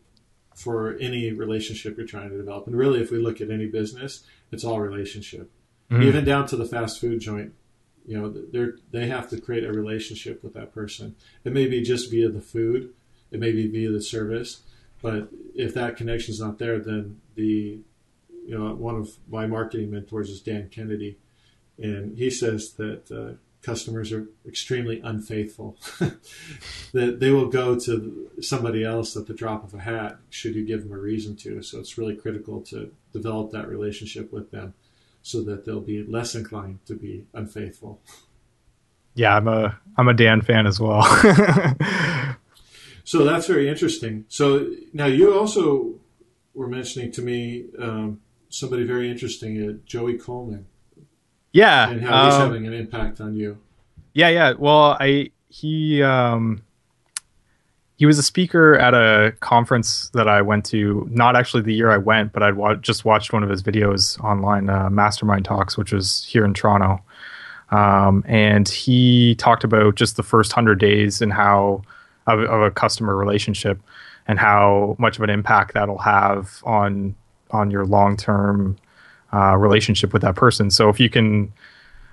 for 0.55 0.97
any 0.99 1.31
relationship 1.31 1.97
you're 1.97 2.07
trying 2.07 2.29
to 2.29 2.37
develop. 2.37 2.65
And 2.65 2.75
really, 2.75 2.99
if 2.99 3.11
we 3.11 3.19
look 3.19 3.41
at 3.41 3.51
any 3.51 3.67
business, 3.67 4.23
it's 4.51 4.63
all 4.63 4.79
relationship. 4.79 5.51
Mm. 5.91 6.03
Even 6.03 6.25
down 6.25 6.47
to 6.47 6.55
the 6.55 6.65
fast 6.65 6.99
food 6.99 7.19
joint, 7.19 7.53
you 8.05 8.19
know, 8.19 8.33
they're 8.51 8.77
they 8.91 9.07
have 9.07 9.29
to 9.29 9.39
create 9.39 9.63
a 9.63 9.71
relationship 9.71 10.43
with 10.43 10.53
that 10.53 10.73
person. 10.73 11.15
It 11.43 11.53
may 11.53 11.67
be 11.67 11.81
just 11.81 12.09
via 12.09 12.29
the 12.29 12.41
food, 12.41 12.93
it 13.31 13.39
may 13.39 13.51
be 13.51 13.67
via 13.67 13.91
the 13.91 14.01
service, 14.01 14.61
but 15.07 15.29
if 15.55 15.73
that 15.73 15.95
connection 15.95 16.33
is 16.33 16.41
not 16.41 16.59
there, 16.59 16.79
then 16.79 17.21
the 17.35 17.79
you 18.45 18.57
know 18.57 18.75
one 18.75 18.97
of 18.97 19.15
my 19.29 19.47
marketing 19.47 19.89
mentors 19.89 20.29
is 20.29 20.41
Dan 20.41 20.67
Kennedy, 20.67 21.17
and 21.77 22.17
he 22.17 22.29
says 22.29 22.73
that 22.73 23.09
uh, 23.09 23.37
customers 23.61 24.11
are 24.11 24.27
extremely 24.45 24.99
unfaithful. 24.99 25.77
that 26.91 27.21
they 27.21 27.31
will 27.31 27.47
go 27.47 27.79
to 27.79 28.29
somebody 28.41 28.83
else 28.83 29.15
at 29.15 29.27
the 29.27 29.33
drop 29.33 29.63
of 29.63 29.73
a 29.73 29.79
hat 29.79 30.17
should 30.29 30.55
you 30.55 30.65
give 30.65 30.83
them 30.83 30.91
a 30.91 30.99
reason 30.99 31.37
to. 31.37 31.63
So 31.63 31.79
it's 31.79 31.97
really 31.97 32.17
critical 32.17 32.59
to 32.63 32.91
develop 33.13 33.51
that 33.51 33.69
relationship 33.69 34.33
with 34.33 34.51
them 34.51 34.73
so 35.21 35.41
that 35.43 35.63
they'll 35.63 35.79
be 35.79 36.03
less 36.03 36.35
inclined 36.35 36.85
to 36.87 36.95
be 36.95 37.27
unfaithful. 37.33 38.01
Yeah, 39.15 39.37
I'm 39.37 39.47
a 39.47 39.79
I'm 39.95 40.09
a 40.09 40.13
Dan 40.13 40.41
fan 40.41 40.67
as 40.67 40.81
well. 40.81 41.01
So 43.07 43.23
that's 43.23 43.47
very 43.47 43.69
interesting. 43.69 44.25
So 44.27 44.69
now 44.91 45.05
you 45.05 45.33
also 45.33 45.93
were 46.53 46.67
mentioning 46.67 47.09
to 47.13 47.21
me 47.21 47.67
um, 47.79 48.19
somebody 48.49 48.83
very 48.83 49.09
interesting, 49.09 49.63
uh, 49.63 49.73
Joey 49.85 50.17
Coleman, 50.17 50.65
yeah, 51.53 51.89
and 51.89 52.01
how 52.03 52.25
he's 52.25 52.33
um, 52.33 52.41
having 52.41 52.67
an 52.67 52.73
impact 52.73 53.21
on 53.21 53.33
you. 53.33 53.59
Yeah, 54.13 54.27
yeah. 54.27 54.53
Well, 54.59 54.97
I 54.99 55.31
he 55.47 56.03
um 56.03 56.63
he 57.95 58.05
was 58.05 58.19
a 58.19 58.23
speaker 58.23 58.75
at 58.75 58.93
a 58.93 59.33
conference 59.39 60.09
that 60.09 60.27
I 60.27 60.41
went 60.41 60.65
to. 60.65 61.07
Not 61.09 61.37
actually 61.37 61.63
the 61.63 61.73
year 61.73 61.89
I 61.89 61.97
went, 61.97 62.33
but 62.33 62.43
I'd 62.43 62.55
wa- 62.55 62.75
just 62.75 63.05
watched 63.05 63.31
one 63.31 63.41
of 63.41 63.49
his 63.49 63.63
videos 63.63 64.21
online, 64.21 64.69
uh, 64.69 64.89
Mastermind 64.89 65.45
Talks, 65.45 65.77
which 65.77 65.93
was 65.93 66.25
here 66.25 66.43
in 66.43 66.53
Toronto. 66.53 67.01
Um, 67.71 68.25
and 68.27 68.67
he 68.67 69.35
talked 69.35 69.63
about 69.63 69.95
just 69.95 70.17
the 70.17 70.23
first 70.23 70.51
hundred 70.51 70.79
days 70.79 71.21
and 71.21 71.31
how 71.31 71.83
of, 72.27 72.39
of 72.41 72.61
a 72.61 72.71
customer 72.71 73.15
relationship 73.15 73.79
and 74.27 74.37
how 74.37 74.95
much 74.99 75.17
of 75.17 75.23
an 75.23 75.29
impact 75.29 75.73
that'll 75.73 75.97
have 75.97 76.61
on 76.63 77.15
on 77.51 77.71
your 77.71 77.85
long 77.85 78.17
term 78.17 78.77
uh, 79.33 79.55
relationship 79.55 80.13
with 80.13 80.21
that 80.21 80.35
person. 80.35 80.69
So 80.69 80.89
if 80.89 80.99
you 80.99 81.09
can, 81.09 81.51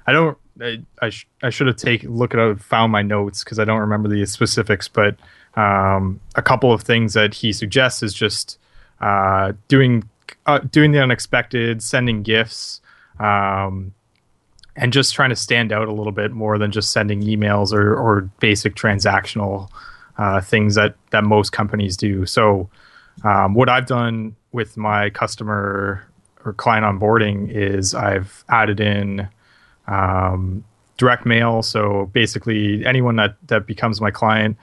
I 0.06 0.12
don't. 0.12 0.38
I 0.60 0.78
I, 1.02 1.10
sh- 1.10 1.26
I 1.42 1.50
should 1.50 1.66
have 1.66 1.76
taken 1.76 2.16
look 2.16 2.34
at 2.34 2.60
found 2.60 2.92
my 2.92 3.02
notes 3.02 3.42
because 3.42 3.58
I 3.58 3.64
don't 3.64 3.80
remember 3.80 4.08
the 4.08 4.24
specifics, 4.26 4.86
but 4.86 5.16
um, 5.56 6.20
a 6.36 6.42
couple 6.42 6.72
of 6.72 6.82
things 6.82 7.14
that 7.14 7.34
he 7.34 7.52
suggests 7.52 8.02
is 8.02 8.14
just 8.14 8.58
uh, 9.00 9.52
doing 9.68 10.08
uh, 10.46 10.58
doing 10.58 10.92
the 10.92 11.02
unexpected, 11.02 11.82
sending 11.82 12.22
gifts, 12.22 12.80
um, 13.18 13.92
and 14.76 14.92
just 14.92 15.14
trying 15.14 15.30
to 15.30 15.36
stand 15.36 15.72
out 15.72 15.88
a 15.88 15.92
little 15.92 16.12
bit 16.12 16.30
more 16.32 16.58
than 16.58 16.70
just 16.70 16.92
sending 16.92 17.22
emails 17.22 17.72
or, 17.72 17.94
or 17.94 18.22
basic 18.40 18.74
transactional 18.74 19.68
uh, 20.18 20.40
things 20.40 20.74
that 20.76 20.94
that 21.10 21.24
most 21.24 21.50
companies 21.52 21.96
do. 21.96 22.26
So, 22.26 22.68
um, 23.24 23.54
what 23.54 23.68
I've 23.68 23.86
done 23.86 24.36
with 24.52 24.76
my 24.76 25.10
customer 25.10 26.06
or 26.44 26.52
client 26.52 26.84
onboarding 26.84 27.50
is 27.50 27.94
I've 27.94 28.44
added 28.48 28.78
in 28.80 29.28
um, 29.88 30.64
direct 30.96 31.26
mail. 31.26 31.62
So 31.62 32.10
basically, 32.12 32.84
anyone 32.86 33.16
that 33.16 33.36
that 33.48 33.66
becomes 33.66 34.00
my 34.00 34.10
client 34.10 34.56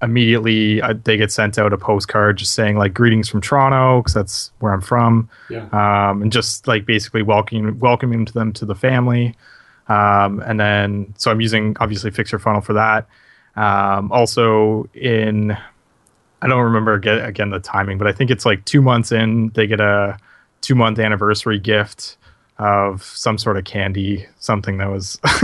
immediately 0.00 0.80
uh, 0.80 0.94
they 1.02 1.16
get 1.16 1.32
sent 1.32 1.58
out 1.58 1.72
a 1.72 1.76
postcard 1.76 2.36
just 2.38 2.54
saying 2.54 2.76
like 2.76 2.94
greetings 2.94 3.28
from 3.28 3.40
Toronto 3.40 4.00
because 4.00 4.14
that's 4.14 4.52
where 4.60 4.72
I'm 4.72 4.80
from, 4.80 5.28
Yeah. 5.50 5.66
um, 5.72 6.22
and 6.22 6.30
just 6.30 6.68
like 6.68 6.86
basically 6.86 7.22
welcoming 7.22 7.78
welcoming 7.80 8.24
them 8.26 8.52
to 8.54 8.64
the 8.64 8.76
family. 8.76 9.34
Um, 9.88 10.40
and 10.46 10.60
then 10.60 11.14
so 11.16 11.30
I'm 11.30 11.40
using 11.40 11.76
obviously 11.80 12.10
Fix 12.10 12.30
Your 12.30 12.38
Funnel 12.38 12.60
for 12.60 12.74
that. 12.74 13.06
Um, 13.60 14.12
also 14.12 14.88
in 14.94 15.56
I 16.40 16.46
don't 16.46 16.62
remember 16.62 16.94
again, 16.94 17.18
again 17.24 17.50
the 17.50 17.58
timing, 17.58 17.98
but 17.98 18.06
I 18.06 18.12
think 18.12 18.30
it's 18.30 18.46
like 18.46 18.64
two 18.64 18.80
months 18.82 19.10
in 19.10 19.50
they 19.54 19.66
get 19.66 19.80
a 19.80 20.18
two 20.60 20.74
month 20.74 20.98
anniversary 20.98 21.58
gift 21.58 22.16
of 22.58 23.02
some 23.02 23.38
sort 23.38 23.56
of 23.56 23.64
candy, 23.64 24.26
something 24.38 24.78
that 24.78 24.90
was 24.90 25.18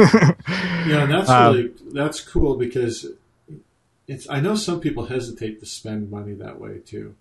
Yeah, 0.48 1.02
and 1.04 1.12
that's 1.12 1.28
Um, 1.30 1.54
really 1.56 1.70
that's 1.92 2.20
cool 2.20 2.56
because 2.56 3.06
it's. 4.06 4.28
I 4.28 4.40
know 4.40 4.54
some 4.54 4.80
people 4.80 5.06
hesitate 5.06 5.60
to 5.60 5.66
spend 5.66 6.10
money 6.10 6.34
that 6.34 6.60
way 6.60 6.78
too. 6.84 7.14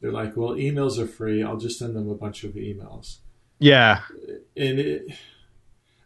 They're 0.00 0.12
like, 0.12 0.36
"Well, 0.36 0.50
emails 0.50 0.98
are 0.98 1.06
free. 1.06 1.42
I'll 1.42 1.56
just 1.58 1.78
send 1.78 1.96
them 1.96 2.08
a 2.10 2.14
bunch 2.14 2.44
of 2.44 2.52
emails." 2.54 3.16
yeah. 3.58 4.00
And 4.56 4.78
it, 4.78 5.06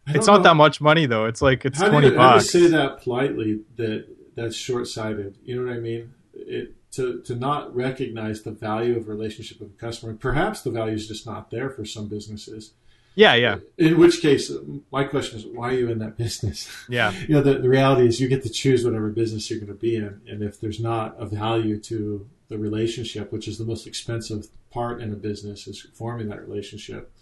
It's 0.09 0.27
don't 0.27 0.37
know- 0.39 0.43
that 0.43 0.55
much 0.55 0.81
money 0.81 1.07
though. 1.07 1.27
It's 1.27 1.41
like 1.43 1.65
it's 1.65 1.81
how 1.81 1.89
twenty 1.89 2.09
do 2.09 2.15
you, 2.15 2.21
how 2.21 2.29
do 2.29 2.35
you 2.35 2.41
bucks. 2.41 2.51
say 2.51 2.67
that 2.69 3.03
politely? 3.03 3.61
That 3.77 4.07
that's 4.35 4.57
short 4.57 4.89
sighted. 4.89 5.37
You 5.45 5.57
know 5.61 5.69
what 5.69 5.77
I 5.77 5.81
mean? 5.81 6.15
It 6.35 6.75
to 6.93 7.21
to 7.23 7.35
not 7.35 7.75
recognize 7.75 8.43
the 8.43 8.53
value 8.53 8.97
of 8.97 9.09
a 9.09 9.11
relationship 9.11 9.61
with 9.61 9.71
a 9.71 9.75
customer. 9.77 10.15
Perhaps 10.15 10.63
the 10.63 10.71
value 10.71 10.95
is 10.95 11.09
just 11.09 11.27
not 11.27 11.51
there 11.51 11.71
for 11.71 11.85
some 11.85 12.09
businesses. 12.09 12.73
Yeah, 13.17 13.35
yeah, 13.35 13.59
In 13.79 13.97
which 13.97 14.21
case, 14.21 14.51
my 14.91 15.05
question 15.05 15.39
is, 15.39 15.47
why 15.47 15.69
are 15.69 15.79
you 15.79 15.89
in 15.89 16.01
that 16.01 16.17
business? 16.25 16.69
yeah, 16.89 17.13
you 17.13 17.35
know, 17.35 17.43
the, 17.43 17.59
the 17.61 17.69
reality 17.69 18.09
is 18.09 18.21
you 18.21 18.27
get 18.27 18.43
to 18.43 18.49
choose 18.49 18.85
whatever 18.85 19.09
business 19.11 19.49
you're 19.49 19.61
going 19.61 19.69
to 19.69 19.75
be 19.75 19.95
in. 19.95 20.21
And 20.27 20.43
if 20.43 20.61
there's 20.61 20.81
not 20.81 21.15
a 21.17 21.25
value 21.25 21.79
to 21.83 22.29
the 22.49 22.59
relationship, 22.59 23.33
which 23.33 23.47
is 23.47 23.57
the 23.57 23.65
most 23.65 23.87
expensive 23.87 24.49
part 24.71 25.01
in 25.01 25.13
a 25.13 25.17
business, 25.17 25.69
is 25.69 25.87
forming 25.95 26.29
that 26.29 26.41
relationship, 26.47 27.13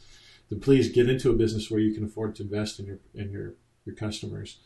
then 0.49 0.61
please 0.61 0.89
get 0.89 1.11
into 1.11 1.31
a 1.31 1.35
business 1.35 1.71
where 1.71 1.81
you 1.81 1.93
can 1.93 2.05
afford 2.05 2.37
to 2.37 2.43
invest 2.43 2.81
in 2.81 2.87
your 2.87 2.99
in 3.15 3.31
your 3.31 3.55
your 3.85 3.95
customers. 3.95 4.59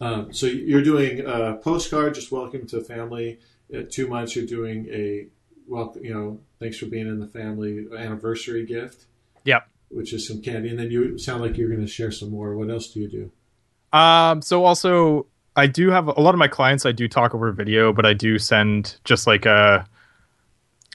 Um, 0.00 0.32
so 0.32 0.46
you're 0.46 0.82
doing 0.82 1.20
a 1.20 1.54
postcard, 1.56 2.14
just 2.14 2.32
welcome 2.32 2.66
to 2.68 2.82
family. 2.82 3.38
At 3.72 3.90
two 3.90 4.08
months, 4.08 4.36
you're 4.36 4.46
doing 4.46 4.86
a 4.90 5.26
well, 5.66 5.96
you 6.00 6.12
know, 6.12 6.40
thanks 6.60 6.78
for 6.78 6.86
being 6.86 7.06
in 7.06 7.18
the 7.20 7.26
family 7.26 7.86
anniversary 7.96 8.66
gift, 8.66 9.06
yep. 9.44 9.66
which 9.88 10.12
is 10.12 10.28
some 10.28 10.42
candy. 10.42 10.68
And 10.68 10.78
then 10.78 10.90
you 10.90 11.18
sound 11.18 11.42
like 11.42 11.56
you're 11.56 11.68
going 11.68 11.80
to 11.80 11.86
share 11.86 12.10
some 12.10 12.30
more. 12.30 12.56
What 12.56 12.70
else 12.70 12.92
do 12.92 13.00
you 13.00 13.08
do? 13.08 13.98
Um, 13.98 14.42
so 14.42 14.64
also 14.64 15.26
I 15.56 15.66
do 15.66 15.90
have 15.90 16.08
a 16.08 16.20
lot 16.20 16.34
of 16.34 16.38
my 16.38 16.48
clients 16.48 16.84
I 16.84 16.92
do 16.92 17.08
talk 17.08 17.34
over 17.34 17.50
video, 17.52 17.92
but 17.92 18.04
I 18.04 18.12
do 18.12 18.38
send 18.38 18.96
just 19.04 19.26
like 19.26 19.46
a 19.46 19.86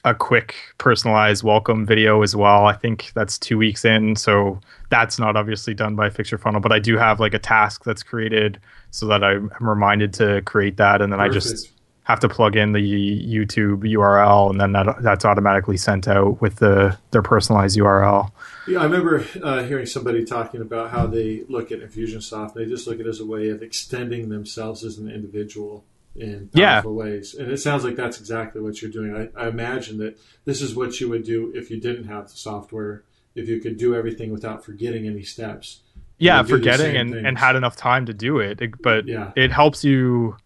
a 0.02 0.14
quick 0.14 0.54
personalized 0.78 1.44
welcome 1.44 1.84
video 1.84 2.22
as 2.22 2.34
well. 2.34 2.64
I 2.64 2.72
think 2.72 3.12
that's 3.14 3.38
two 3.38 3.58
weeks 3.58 3.84
in, 3.84 4.16
so 4.16 4.58
that's 4.88 5.18
not 5.18 5.36
obviously 5.36 5.74
done 5.74 5.94
by 5.94 6.08
Fix 6.08 6.30
Your 6.30 6.38
Funnel, 6.38 6.60
but 6.60 6.72
I 6.72 6.78
do 6.78 6.96
have 6.96 7.20
like 7.20 7.34
a 7.34 7.38
task 7.38 7.84
that's 7.84 8.02
created 8.02 8.58
so 8.90 9.06
that 9.06 9.22
I'm 9.24 9.50
reminded 9.60 10.14
to 10.14 10.42
create 10.42 10.76
that, 10.78 11.00
and 11.02 11.12
then 11.12 11.20
I 11.20 11.28
just 11.28 11.70
have 12.04 12.20
to 12.20 12.28
plug 12.28 12.56
in 12.56 12.72
the 12.72 12.80
YouTube 12.80 13.82
URL, 13.82 14.50
and 14.50 14.60
then 14.60 14.72
that 14.72 15.02
that's 15.02 15.24
automatically 15.24 15.76
sent 15.76 16.08
out 16.08 16.40
with 16.40 16.56
the 16.56 16.96
their 17.12 17.22
personalized 17.22 17.78
URL. 17.78 18.32
Yeah, 18.66 18.80
I 18.80 18.84
remember 18.84 19.24
uh, 19.42 19.62
hearing 19.64 19.86
somebody 19.86 20.24
talking 20.24 20.60
about 20.60 20.90
how 20.90 21.06
they 21.06 21.44
look 21.48 21.72
at 21.72 21.80
Infusionsoft. 21.80 22.54
They 22.54 22.66
just 22.66 22.86
look 22.86 23.00
at 23.00 23.06
it 23.06 23.08
as 23.08 23.20
a 23.20 23.26
way 23.26 23.48
of 23.48 23.62
extending 23.62 24.28
themselves 24.28 24.84
as 24.84 24.98
an 24.98 25.10
individual 25.10 25.84
in 26.16 26.50
Yeah. 26.52 26.82
ways. 26.82 27.34
And 27.34 27.50
it 27.50 27.58
sounds 27.58 27.84
like 27.84 27.96
that's 27.96 28.18
exactly 28.18 28.60
what 28.60 28.82
you're 28.82 28.90
doing. 28.90 29.14
I, 29.36 29.44
I 29.44 29.48
imagine 29.48 29.98
that 29.98 30.18
this 30.44 30.60
is 30.60 30.74
what 30.74 31.00
you 31.00 31.08
would 31.08 31.24
do 31.24 31.52
if 31.54 31.70
you 31.70 31.80
didn't 31.80 32.04
have 32.04 32.28
the 32.28 32.36
software. 32.36 33.04
If 33.34 33.48
you 33.48 33.60
could 33.60 33.76
do 33.78 33.94
everything 33.94 34.32
without 34.32 34.64
forgetting 34.64 35.06
any 35.06 35.22
steps. 35.22 35.80
Yeah 36.20 36.40
You 36.40 36.46
do 36.46 36.52
the 36.52 36.58
forgetting 36.58 36.96
and, 36.96 37.12
things. 37.12 37.26
and 37.26 37.36
had 37.38 37.56
enough 37.56 37.74
time 37.76 38.06
to 38.06 38.14
do 38.14 38.38
it, 38.38 38.60
It- 38.60 38.80
but 38.82 39.06
Yeah. 39.08 39.32
it 39.36 39.50
helps 39.50 39.82
you 39.84 40.36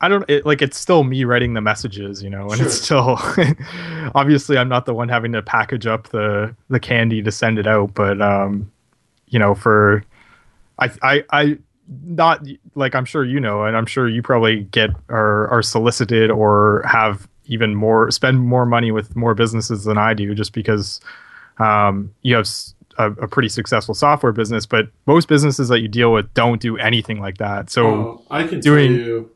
i 0.00 0.08
don't 0.08 0.24
it, 0.28 0.44
like 0.44 0.60
it's 0.62 0.76
still 0.78 1.04
me 1.04 1.24
writing 1.24 1.54
the 1.54 1.60
messages 1.62 2.22
you 2.22 2.28
know 2.30 2.50
and 2.50 2.60
it's 2.60 2.74
still 2.82 3.18
obviously 4.14 4.58
i'm 4.58 4.68
not 4.68 4.84
the 4.86 4.92
one 4.94 5.08
having 5.08 5.32
to 5.32 5.40
package 5.42 5.86
up 5.86 6.08
the 6.10 6.54
the 6.68 6.78
candy 6.80 7.22
to 7.22 7.30
send 7.32 7.58
it 7.58 7.66
out 7.66 7.94
but 7.94 8.20
um 8.20 8.70
you 9.28 9.38
know 9.38 9.54
for 9.54 10.04
i 10.78 10.90
i 11.02 11.24
i 11.32 11.58
not 12.04 12.44
like 12.74 12.94
i'm 12.94 13.06
sure 13.06 13.24
you 13.24 13.40
know 13.40 13.64
and 13.64 13.74
i'm 13.76 13.86
sure 13.86 14.06
you 14.08 14.20
probably 14.22 14.64
get 14.64 14.90
or 15.08 15.48
are 15.48 15.62
solicited 15.62 16.30
or 16.30 16.82
have 16.86 17.26
even 17.46 17.74
more 17.74 18.10
spend 18.10 18.38
more 18.40 18.66
money 18.66 18.90
with 18.90 19.16
more 19.16 19.32
businesses 19.34 19.84
than 19.84 19.96
I 19.96 20.14
do, 20.14 20.34
just 20.34 20.52
because 20.52 21.00
um, 21.58 22.12
you 22.22 22.34
have 22.34 22.44
s- 22.44 22.74
a, 22.98 23.10
a 23.12 23.28
pretty 23.28 23.48
successful 23.48 23.94
software 23.94 24.32
business. 24.32 24.66
But 24.66 24.88
most 25.06 25.28
businesses 25.28 25.68
that 25.68 25.80
you 25.80 25.88
deal 25.88 26.12
with 26.12 26.32
don't 26.34 26.60
do 26.60 26.76
anything 26.76 27.20
like 27.20 27.38
that. 27.38 27.70
So 27.70 27.86
Oh, 27.86 28.22
I 28.30 28.46
can 28.46 28.60
doing- 28.60 28.96
tell 28.96 29.06
you, 29.06 29.30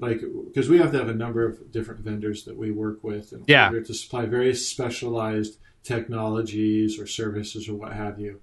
like, 0.00 0.20
because 0.46 0.68
we 0.68 0.78
have 0.78 0.90
to 0.92 0.98
have 0.98 1.08
a 1.08 1.14
number 1.14 1.44
of 1.46 1.70
different 1.70 2.00
vendors 2.00 2.44
that 2.44 2.56
we 2.56 2.70
work 2.70 3.04
with 3.04 3.32
Yeah. 3.46 3.70
to 3.70 3.94
supply 3.94 4.26
very 4.26 4.54
specialized 4.54 5.58
technologies 5.82 6.98
or 6.98 7.06
services 7.06 7.68
or 7.68 7.74
what 7.74 7.92
have 7.92 8.18
you. 8.18 8.40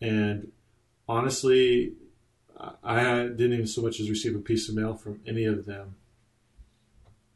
And 0.00 0.52
honestly, 1.08 1.94
I- 2.82 3.26
didn't 3.28 3.52
even 3.52 3.66
so 3.66 3.82
much 3.82 4.00
as 4.00 4.08
receive 4.10 4.34
a 4.36 4.38
piece 4.40 4.68
of 4.68 4.74
mail 4.74 4.94
from 4.94 5.20
any 5.26 5.44
of 5.44 5.66
them. 5.66 5.96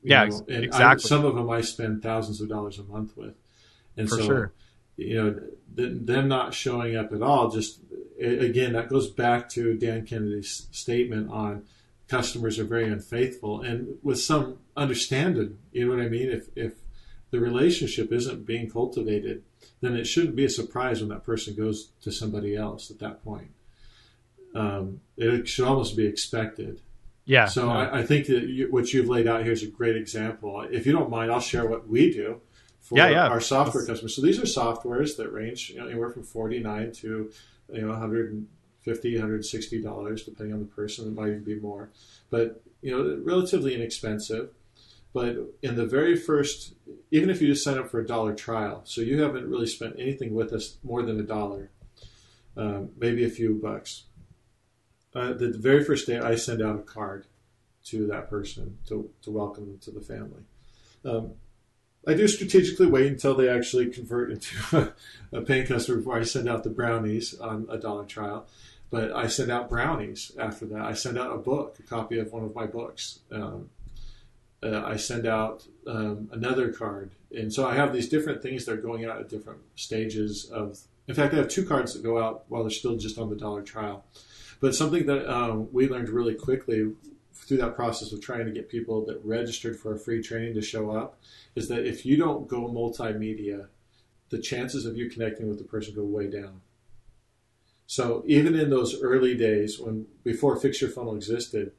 You 0.02 0.10
Yeah, 0.10 0.20
know, 0.24 0.26
ex- 0.28 0.40
and 0.48 0.56
I- 0.56 0.66
exactly. 0.66 1.08
some 1.08 1.24
of 1.24 1.34
them 1.34 1.50
I 1.50 1.60
spend 1.60 2.02
thousands 2.02 2.40
of 2.40 2.48
dollars 2.48 2.78
a 2.78 2.84
month 2.84 3.16
with, 3.16 3.34
and 3.96 4.08
For 4.08 4.16
so 4.16 4.22
sure. 4.24 4.52
You 5.00 5.22
know 5.22 5.40
th- 5.76 6.06
them 6.06 6.28
not 6.28 6.54
showing 6.54 6.96
up 6.96 7.12
at 7.12 7.22
all. 7.22 7.50
Just 7.50 7.80
again, 8.20 8.74
that 8.74 8.88
goes 8.88 9.10
back 9.10 9.48
to 9.50 9.76
Dan 9.76 10.06
Kennedy's 10.06 10.68
statement 10.70 11.30
on 11.30 11.64
customers 12.08 12.58
are 12.58 12.64
very 12.64 12.90
unfaithful, 12.90 13.60
and 13.62 13.96
with 14.02 14.20
some 14.20 14.58
understanding. 14.76 15.58
You 15.72 15.86
know 15.86 15.96
what 15.96 16.04
I 16.04 16.08
mean? 16.08 16.30
If 16.30 16.48
if 16.56 16.74
the 17.30 17.40
relationship 17.40 18.12
isn't 18.12 18.44
being 18.44 18.68
cultivated, 18.68 19.44
then 19.80 19.96
it 19.96 20.04
shouldn't 20.04 20.36
be 20.36 20.44
a 20.44 20.50
surprise 20.50 21.00
when 21.00 21.08
that 21.10 21.24
person 21.24 21.54
goes 21.54 21.90
to 22.02 22.10
somebody 22.10 22.56
else 22.56 22.90
at 22.90 22.98
that 22.98 23.24
point. 23.24 23.52
Um, 24.54 25.00
it 25.16 25.46
should 25.46 25.66
almost 25.66 25.96
be 25.96 26.06
expected. 26.06 26.80
yeah, 27.24 27.44
So 27.46 27.66
no. 27.66 27.70
I, 27.70 28.00
I 28.00 28.02
think 28.02 28.26
that 28.26 28.48
you, 28.48 28.66
what 28.72 28.92
you've 28.92 29.08
laid 29.08 29.28
out 29.28 29.44
here 29.44 29.52
is 29.52 29.62
a 29.62 29.68
great 29.68 29.94
example. 29.94 30.66
If 30.68 30.86
you 30.86 30.92
don't 30.92 31.08
mind, 31.08 31.30
I'll 31.30 31.38
share 31.38 31.66
what 31.68 31.86
we 31.88 32.12
do 32.12 32.40
for 32.80 32.96
Yeah, 32.98 33.08
yeah. 33.10 33.28
our 33.28 33.40
software 33.40 33.84
customers. 33.86 34.14
So 34.16 34.22
these 34.22 34.38
are 34.38 34.42
softwares 34.42 35.16
that 35.16 35.30
range 35.32 35.70
you 35.70 35.78
know, 35.80 35.86
anywhere 35.86 36.10
from 36.10 36.22
forty 36.24 36.58
nine 36.60 36.92
to 36.92 37.30
you 37.72 37.80
know 37.82 37.88
150 37.88 39.14
160 39.14 39.82
dollars 39.82 40.24
depending 40.24 40.54
on 40.54 40.60
the 40.60 40.66
person. 40.66 41.06
It 41.06 41.14
might 41.14 41.28
even 41.28 41.44
be 41.44 41.58
more, 41.60 41.90
but 42.30 42.62
you 42.82 42.90
know 42.90 43.20
relatively 43.24 43.74
inexpensive. 43.74 44.50
But 45.12 45.36
in 45.60 45.74
the 45.74 45.86
very 45.86 46.14
first, 46.16 46.74
even 47.10 47.30
if 47.30 47.42
you 47.42 47.48
just 47.48 47.64
sign 47.64 47.78
up 47.78 47.90
for 47.90 47.98
a 47.98 48.06
dollar 48.06 48.32
trial, 48.32 48.82
so 48.84 49.00
you 49.00 49.20
haven't 49.20 49.48
really 49.50 49.66
spent 49.66 49.96
anything 49.98 50.32
with 50.34 50.52
us 50.52 50.76
more 50.84 51.02
than 51.02 51.18
a 51.18 51.24
dollar, 51.24 51.70
um, 52.56 52.90
maybe 52.96 53.24
a 53.24 53.28
few 53.28 53.54
bucks. 53.60 54.04
Uh, 55.12 55.32
the 55.32 55.48
very 55.50 55.82
first 55.82 56.06
day, 56.06 56.18
I 56.20 56.36
send 56.36 56.62
out 56.62 56.76
a 56.76 56.82
card 56.82 57.26
to 57.86 58.06
that 58.06 58.30
person 58.30 58.78
to, 58.86 59.10
to 59.22 59.32
welcome 59.32 59.66
them 59.66 59.78
to 59.78 59.90
the 59.90 60.00
family. 60.00 60.42
Um, 61.04 61.32
I 62.06 62.14
do 62.14 62.26
strategically 62.28 62.86
wait 62.86 63.06
until 63.06 63.34
they 63.34 63.48
actually 63.48 63.90
convert 63.90 64.30
into 64.30 64.94
a, 65.32 65.38
a 65.38 65.42
paying 65.42 65.66
customer 65.66 65.98
before 65.98 66.18
I 66.18 66.24
send 66.24 66.48
out 66.48 66.64
the 66.64 66.70
brownies 66.70 67.38
on 67.38 67.66
a 67.70 67.78
dollar 67.78 68.04
trial. 68.04 68.46
But 68.90 69.12
I 69.12 69.28
send 69.28 69.52
out 69.52 69.68
brownies 69.68 70.32
after 70.38 70.66
that. 70.66 70.80
I 70.80 70.94
send 70.94 71.16
out 71.16 71.32
a 71.32 71.38
book, 71.38 71.76
a 71.78 71.82
copy 71.82 72.18
of 72.18 72.32
one 72.32 72.42
of 72.42 72.54
my 72.54 72.66
books. 72.66 73.20
Um, 73.30 73.70
uh, 74.62 74.82
I 74.84 74.96
send 74.96 75.26
out 75.26 75.64
um, 75.86 76.28
another 76.32 76.72
card. 76.72 77.12
And 77.30 77.52
so 77.52 77.66
I 77.66 77.76
have 77.76 77.92
these 77.92 78.08
different 78.08 78.42
things 78.42 78.64
that 78.64 78.72
are 78.72 78.82
going 78.82 79.04
out 79.04 79.20
at 79.20 79.28
different 79.28 79.60
stages 79.76 80.50
of. 80.50 80.78
In 81.06 81.14
fact, 81.14 81.34
I 81.34 81.38
have 81.38 81.48
two 81.48 81.64
cards 81.64 81.94
that 81.94 82.02
go 82.02 82.22
out 82.22 82.44
while 82.48 82.62
they're 82.62 82.70
still 82.70 82.96
just 82.96 83.18
on 83.18 83.30
the 83.30 83.36
dollar 83.36 83.62
trial. 83.62 84.04
But 84.60 84.74
something 84.74 85.06
that 85.06 85.32
um, 85.32 85.68
we 85.72 85.88
learned 85.88 86.08
really 86.08 86.34
quickly 86.34 86.92
through 87.50 87.58
that 87.58 87.74
process 87.74 88.12
of 88.12 88.20
trying 88.20 88.46
to 88.46 88.52
get 88.52 88.68
people 88.68 89.04
that 89.04 89.20
registered 89.24 89.76
for 89.76 89.92
a 89.92 89.98
free 89.98 90.22
training 90.22 90.54
to 90.54 90.62
show 90.62 90.92
up 90.92 91.18
is 91.56 91.66
that 91.66 91.84
if 91.84 92.06
you 92.06 92.16
don't 92.16 92.46
go 92.46 92.68
multimedia, 92.68 93.66
the 94.28 94.38
chances 94.38 94.86
of 94.86 94.96
you 94.96 95.10
connecting 95.10 95.48
with 95.48 95.58
the 95.58 95.64
person 95.64 95.92
go 95.92 96.04
way 96.04 96.30
down. 96.30 96.60
So 97.88 98.22
even 98.24 98.54
in 98.54 98.70
those 98.70 99.02
early 99.02 99.36
days 99.36 99.80
when 99.80 100.06
before 100.22 100.60
Fix 100.60 100.80
Your 100.80 100.90
Funnel 100.90 101.16
existed, 101.16 101.72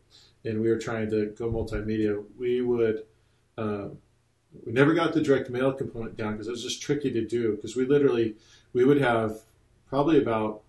and 0.43 0.59
we 0.59 0.67
were 0.67 0.77
trying 0.77 1.09
to 1.09 1.27
go 1.27 1.49
multimedia, 1.49 2.21
we 2.37 2.61
would 2.61 3.03
uh, 3.57 3.87
we 4.65 4.73
never 4.73 4.93
got 4.93 5.13
the 5.13 5.21
direct 5.21 5.49
mail 5.49 5.71
component 5.71 6.17
down 6.17 6.33
because 6.33 6.49
it 6.49 6.51
was 6.51 6.63
just 6.63 6.81
tricky 6.81 7.13
to 7.13 7.25
do. 7.25 7.55
Because 7.55 7.77
we 7.77 7.85
literally 7.85 8.35
we 8.73 8.83
would 8.83 8.99
have 8.99 9.37
probably 9.87 10.21
about 10.21 10.63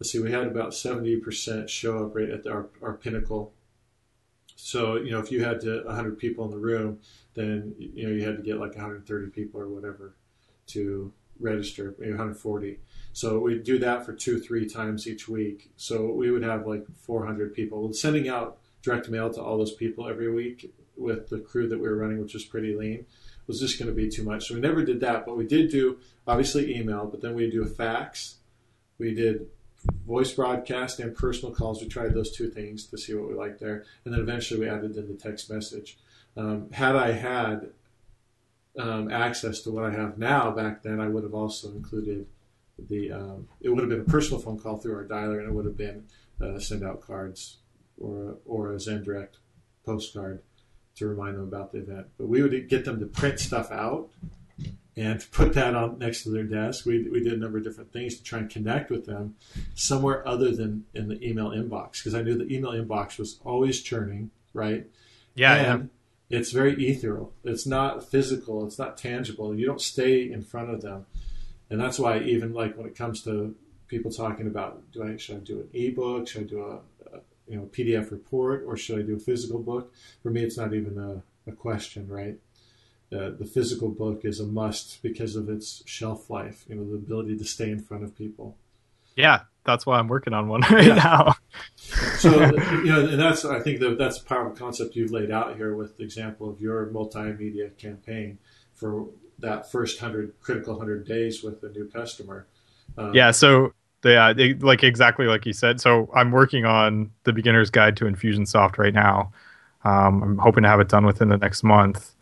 let's 0.00 0.10
see, 0.10 0.18
we 0.18 0.32
had 0.32 0.48
about 0.48 0.74
seventy 0.74 1.14
percent 1.14 1.70
show 1.70 2.06
up 2.06 2.16
rate 2.16 2.30
at 2.30 2.44
our 2.48 2.66
our 2.82 2.94
pinnacle. 2.94 3.52
So 4.56 4.96
you 4.96 5.10
know, 5.12 5.20
if 5.20 5.30
you 5.30 5.44
had 5.44 5.60
to 5.60 5.82
100 5.84 6.18
people 6.18 6.44
in 6.44 6.50
the 6.50 6.58
room, 6.58 6.98
then 7.34 7.74
you 7.78 8.06
know 8.06 8.12
you 8.12 8.24
had 8.24 8.36
to 8.36 8.42
get 8.42 8.58
like 8.58 8.74
130 8.74 9.30
people 9.30 9.60
or 9.60 9.68
whatever 9.68 10.16
to 10.68 11.12
register, 11.38 11.94
maybe 11.98 12.12
140. 12.12 12.80
So 13.12 13.38
we'd 13.38 13.64
do 13.64 13.78
that 13.78 14.04
for 14.04 14.12
two, 14.12 14.40
three 14.40 14.68
times 14.68 15.06
each 15.06 15.28
week. 15.28 15.70
So 15.76 16.12
we 16.12 16.30
would 16.30 16.42
have 16.42 16.66
like 16.66 16.84
400 17.02 17.54
people. 17.54 17.92
Sending 17.92 18.28
out 18.28 18.58
direct 18.82 19.08
mail 19.08 19.30
to 19.32 19.42
all 19.42 19.58
those 19.58 19.74
people 19.74 20.08
every 20.08 20.32
week 20.32 20.72
with 20.96 21.28
the 21.28 21.38
crew 21.38 21.68
that 21.68 21.78
we 21.78 21.88
were 21.88 21.96
running, 21.96 22.20
which 22.20 22.34
was 22.34 22.44
pretty 22.44 22.74
lean, 22.74 23.06
was 23.46 23.60
just 23.60 23.78
going 23.78 23.88
to 23.88 23.94
be 23.94 24.08
too 24.08 24.24
much. 24.24 24.48
So 24.48 24.54
we 24.54 24.60
never 24.60 24.84
did 24.84 25.00
that. 25.00 25.26
But 25.26 25.36
we 25.36 25.46
did 25.46 25.70
do 25.70 25.98
obviously 26.26 26.74
email, 26.76 27.06
but 27.06 27.20
then 27.20 27.34
we 27.34 27.50
do 27.50 27.62
a 27.62 27.66
fax. 27.66 28.36
We 28.98 29.14
did 29.14 29.48
voice 30.06 30.32
broadcast 30.32 31.00
and 31.00 31.14
personal 31.14 31.54
calls. 31.54 31.80
We 31.80 31.88
tried 31.88 32.14
those 32.14 32.30
two 32.30 32.48
things 32.48 32.86
to 32.86 32.98
see 32.98 33.14
what 33.14 33.28
we 33.28 33.34
liked 33.34 33.60
there, 33.60 33.84
and 34.04 34.12
then 34.12 34.20
eventually 34.20 34.60
we 34.60 34.68
added 34.68 34.96
in 34.96 35.08
the 35.08 35.14
text 35.14 35.50
message. 35.50 35.98
Um, 36.36 36.70
had 36.70 36.96
I 36.96 37.12
had 37.12 37.70
um, 38.78 39.10
access 39.10 39.60
to 39.62 39.70
what 39.70 39.84
I 39.84 39.90
have 39.90 40.18
now 40.18 40.50
back 40.50 40.82
then, 40.82 41.00
I 41.00 41.08
would 41.08 41.22
have 41.22 41.34
also 41.34 41.70
included 41.70 42.26
the. 42.78 43.12
Um, 43.12 43.48
it 43.60 43.70
would 43.70 43.80
have 43.80 43.88
been 43.88 44.00
a 44.00 44.04
personal 44.04 44.40
phone 44.40 44.58
call 44.58 44.76
through 44.76 44.94
our 44.94 45.04
dialer, 45.04 45.38
and 45.38 45.48
it 45.48 45.52
would 45.52 45.64
have 45.64 45.76
been 45.76 46.04
uh, 46.40 46.58
send 46.58 46.84
out 46.84 47.00
cards 47.00 47.58
or 47.98 48.36
or 48.44 48.72
a 48.72 48.80
Zen 48.80 49.02
Direct 49.02 49.38
postcard 49.84 50.42
to 50.96 51.06
remind 51.06 51.36
them 51.36 51.42
about 51.42 51.72
the 51.72 51.78
event. 51.78 52.06
But 52.18 52.28
we 52.28 52.42
would 52.42 52.68
get 52.68 52.84
them 52.84 53.00
to 53.00 53.06
print 53.06 53.40
stuff 53.40 53.70
out 53.70 54.10
and 54.96 55.20
to 55.20 55.28
put 55.28 55.52
that 55.54 55.74
on 55.74 55.98
next 55.98 56.22
to 56.22 56.30
their 56.30 56.44
desk. 56.44 56.86
We, 56.86 57.08
we 57.08 57.20
did 57.20 57.34
a 57.34 57.36
number 57.36 57.58
of 57.58 57.64
different 57.64 57.92
things 57.92 58.16
to 58.16 58.22
try 58.22 58.38
and 58.38 58.50
connect 58.50 58.90
with 58.90 59.04
them 59.04 59.36
somewhere 59.74 60.26
other 60.26 60.54
than 60.54 60.86
in 60.94 61.08
the 61.08 61.22
email 61.22 61.50
inbox 61.50 61.98
because 61.98 62.14
I 62.14 62.22
knew 62.22 62.36
the 62.36 62.52
email 62.52 62.72
inbox 62.72 63.18
was 63.18 63.38
always 63.44 63.82
churning, 63.82 64.30
right? 64.54 64.86
yeah, 65.34 65.56
yeah. 65.56 65.74
and 65.74 65.90
it's 66.30 66.50
very 66.50 66.74
ethereal. 66.88 67.32
It's 67.44 67.66
not 67.66 68.08
physical. 68.08 68.66
It's 68.66 68.78
not 68.78 68.96
tangible. 68.96 69.54
You 69.54 69.66
don't 69.66 69.80
stay 69.80 70.30
in 70.30 70.42
front 70.42 70.70
of 70.70 70.80
them, 70.80 71.06
and 71.70 71.80
that's 71.80 71.98
why 71.98 72.18
even 72.20 72.52
like 72.52 72.76
when 72.76 72.86
it 72.86 72.96
comes 72.96 73.22
to 73.24 73.54
people 73.86 74.10
talking 74.10 74.46
about, 74.46 74.90
do 74.92 75.04
I 75.04 75.16
should 75.18 75.36
I 75.36 75.40
do 75.40 75.60
an 75.60 75.68
ebook? 75.72 76.26
Should 76.26 76.42
I 76.42 76.44
do 76.46 76.62
a, 76.62 77.16
a 77.16 77.20
you 77.46 77.56
know 77.56 77.66
PDF 77.66 78.10
report 78.10 78.64
or 78.66 78.76
should 78.76 78.98
I 78.98 79.02
do 79.02 79.16
a 79.16 79.20
physical 79.20 79.60
book? 79.60 79.92
For 80.22 80.30
me, 80.30 80.42
it's 80.42 80.56
not 80.56 80.74
even 80.74 80.98
a, 80.98 81.50
a 81.50 81.54
question, 81.54 82.08
right? 82.08 82.36
Uh, 83.12 83.30
the 83.38 83.44
physical 83.46 83.88
book 83.88 84.24
is 84.24 84.40
a 84.40 84.46
must 84.46 85.00
because 85.02 85.36
of 85.36 85.48
its 85.48 85.82
shelf 85.86 86.28
life. 86.28 86.64
You 86.68 86.74
know, 86.76 86.84
the 86.84 86.96
ability 86.96 87.36
to 87.38 87.44
stay 87.44 87.70
in 87.70 87.80
front 87.80 88.02
of 88.02 88.16
people. 88.16 88.56
Yeah, 89.14 89.42
that's 89.64 89.86
why 89.86 89.98
I'm 89.98 90.08
working 90.08 90.34
on 90.34 90.48
one 90.48 90.60
right 90.70 90.84
Yeah. 90.86 90.94
now. 90.94 91.34
So 92.18 92.30
you 92.30 92.86
know, 92.86 93.06
and 93.08 93.20
that's 93.20 93.44
I 93.44 93.60
think 93.60 93.80
that 93.80 93.96
that's 93.98 94.18
a 94.18 94.24
powerful 94.24 94.56
concept 94.56 94.96
you've 94.96 95.12
laid 95.12 95.30
out 95.30 95.56
here 95.56 95.74
with 95.76 95.96
the 95.98 96.02
example 96.04 96.50
of 96.50 96.60
your 96.60 96.86
multimedia 96.86 97.76
campaign 97.78 98.38
for 98.74 99.06
that 99.38 99.70
first 99.70 100.00
hundred 100.00 100.34
critical 100.40 100.78
hundred 100.78 101.06
days 101.06 101.42
with 101.42 101.62
a 101.62 101.68
new 101.68 101.88
customer. 101.88 102.46
Um, 102.98 103.14
yeah 103.14 103.30
so 103.30 103.72
yeah 104.04 104.32
they, 104.32 104.54
like 104.54 104.82
exactly 104.82 105.26
like 105.26 105.44
you 105.44 105.52
said 105.52 105.80
so 105.80 106.08
i'm 106.14 106.30
working 106.30 106.64
on 106.64 107.10
the 107.24 107.32
beginner's 107.32 107.70
guide 107.70 107.96
to 107.98 108.04
infusionsoft 108.06 108.78
right 108.78 108.94
now 108.94 109.32
um, 109.84 110.22
i'm 110.22 110.38
hoping 110.38 110.62
to 110.62 110.68
have 110.68 110.80
it 110.80 110.88
done 110.88 111.04
within 111.04 111.28
the 111.28 111.36
next 111.36 111.62
month 111.62 112.14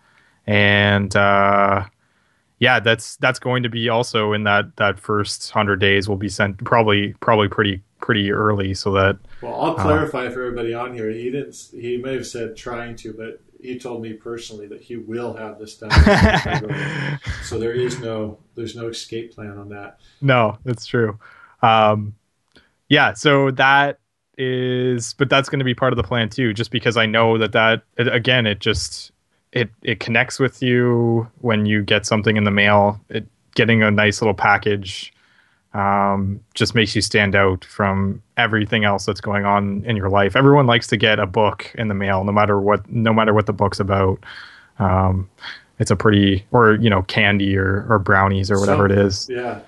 and 0.47 1.15
uh, 1.17 1.85
yeah 2.59 2.81
that's 2.81 3.17
that's 3.17 3.39
going 3.39 3.63
to 3.63 3.69
be 3.69 3.89
also 3.89 4.33
in 4.33 4.45
that 4.45 4.77
that 4.77 4.99
first 4.99 5.55
100 5.55 5.77
days 5.77 6.09
will 6.09 6.17
be 6.17 6.29
sent 6.29 6.63
probably 6.65 7.15
probably 7.21 7.49
pretty 7.49 7.83
pretty 8.01 8.31
early 8.31 8.75
so 8.75 8.93
that 8.93 9.19
Well, 9.41 9.59
I'll 9.61 9.75
clarify 9.75 10.29
for 10.29 10.43
everybody 10.43 10.75
on 10.75 10.93
here. 10.93 11.09
He 11.11 11.31
didn't. 11.31 11.57
He 11.73 11.97
may 11.97 12.13
have 12.15 12.27
said 12.27 12.55
trying 12.55 12.97
to, 12.97 13.15
but 13.15 13.41
he 13.63 13.79
told 13.79 14.03
me 14.03 14.13
personally 14.13 14.67
that 14.67 14.83
he 14.83 14.97
will 14.97 15.35
have 15.35 15.59
this 15.59 15.79
done. 15.79 15.91
so 17.45 17.59
there 17.59 17.73
is 17.73 17.99
no 18.01 18.39
there's 18.57 18.77
no 18.77 18.89
escape 18.89 19.35
plan 19.35 19.57
on 19.57 19.71
that. 19.71 19.99
no 20.21 20.59
that's 20.65 20.85
true 20.85 21.19
um 21.63 22.15
yeah 22.91 23.15
so 23.15 23.51
that 23.53 23.99
is 24.37 25.15
but 25.15 25.31
that's 25.31 25.49
going 25.49 25.61
to 25.61 25.65
be 25.65 25.75
part 25.75 25.93
of 25.93 25.97
the 25.97 26.03
plan 26.03 26.29
too 26.29 26.53
just 26.53 26.71
because 26.71 26.97
i 26.97 27.07
know 27.07 27.39
that 27.39 27.53
that 27.53 27.83
again 27.97 28.47
it 28.47 28.59
just 28.59 29.13
it 29.55 29.71
it 29.83 30.01
connects 30.01 30.39
with 30.39 30.63
you 30.63 31.27
when 31.41 31.65
you 31.65 31.83
get 31.83 32.05
something 32.05 32.37
in 32.37 32.45
the 32.45 32.51
mail 32.51 33.01
it 33.09 33.27
getting 33.55 33.83
a 33.83 33.91
nice 33.91 34.21
little 34.21 34.35
package 34.35 35.13
um, 35.73 36.39
just 36.55 36.75
makes 36.75 36.95
you 36.95 37.03
stand 37.03 37.35
out 37.35 37.65
from 37.65 38.23
everything 38.37 38.85
else 38.85 39.07
that's 39.07 39.21
going 39.21 39.45
on 39.45 39.83
in 39.87 39.97
your 39.97 40.11
life 40.11 40.37
everyone 40.37 40.67
likes 40.67 40.87
to 40.89 40.97
get 40.97 41.19
a 41.19 41.27
book 41.27 41.73
in 41.77 41.89
the 41.89 41.95
mail 41.95 42.25
no 42.25 42.33
matter 42.33 42.61
what 42.61 42.89
no 42.91 43.13
matter 43.13 43.33
what 43.33 43.47
the 43.47 43.53
book's 43.53 43.81
about 43.81 44.23
um, 44.79 45.29
it's 45.79 45.91
a 45.91 45.97
pretty 45.97 46.45
or 46.53 46.75
you 46.77 46.91
know 46.91 47.03
candy 47.03 47.57
or 47.57 47.87
or 47.89 47.99
brownies 47.99 48.51
or 48.51 48.61
whatever 48.61 48.87
it 48.87 48.91
Something. 48.91 49.07
is. 49.07 49.29
Yeah, 49.29 49.61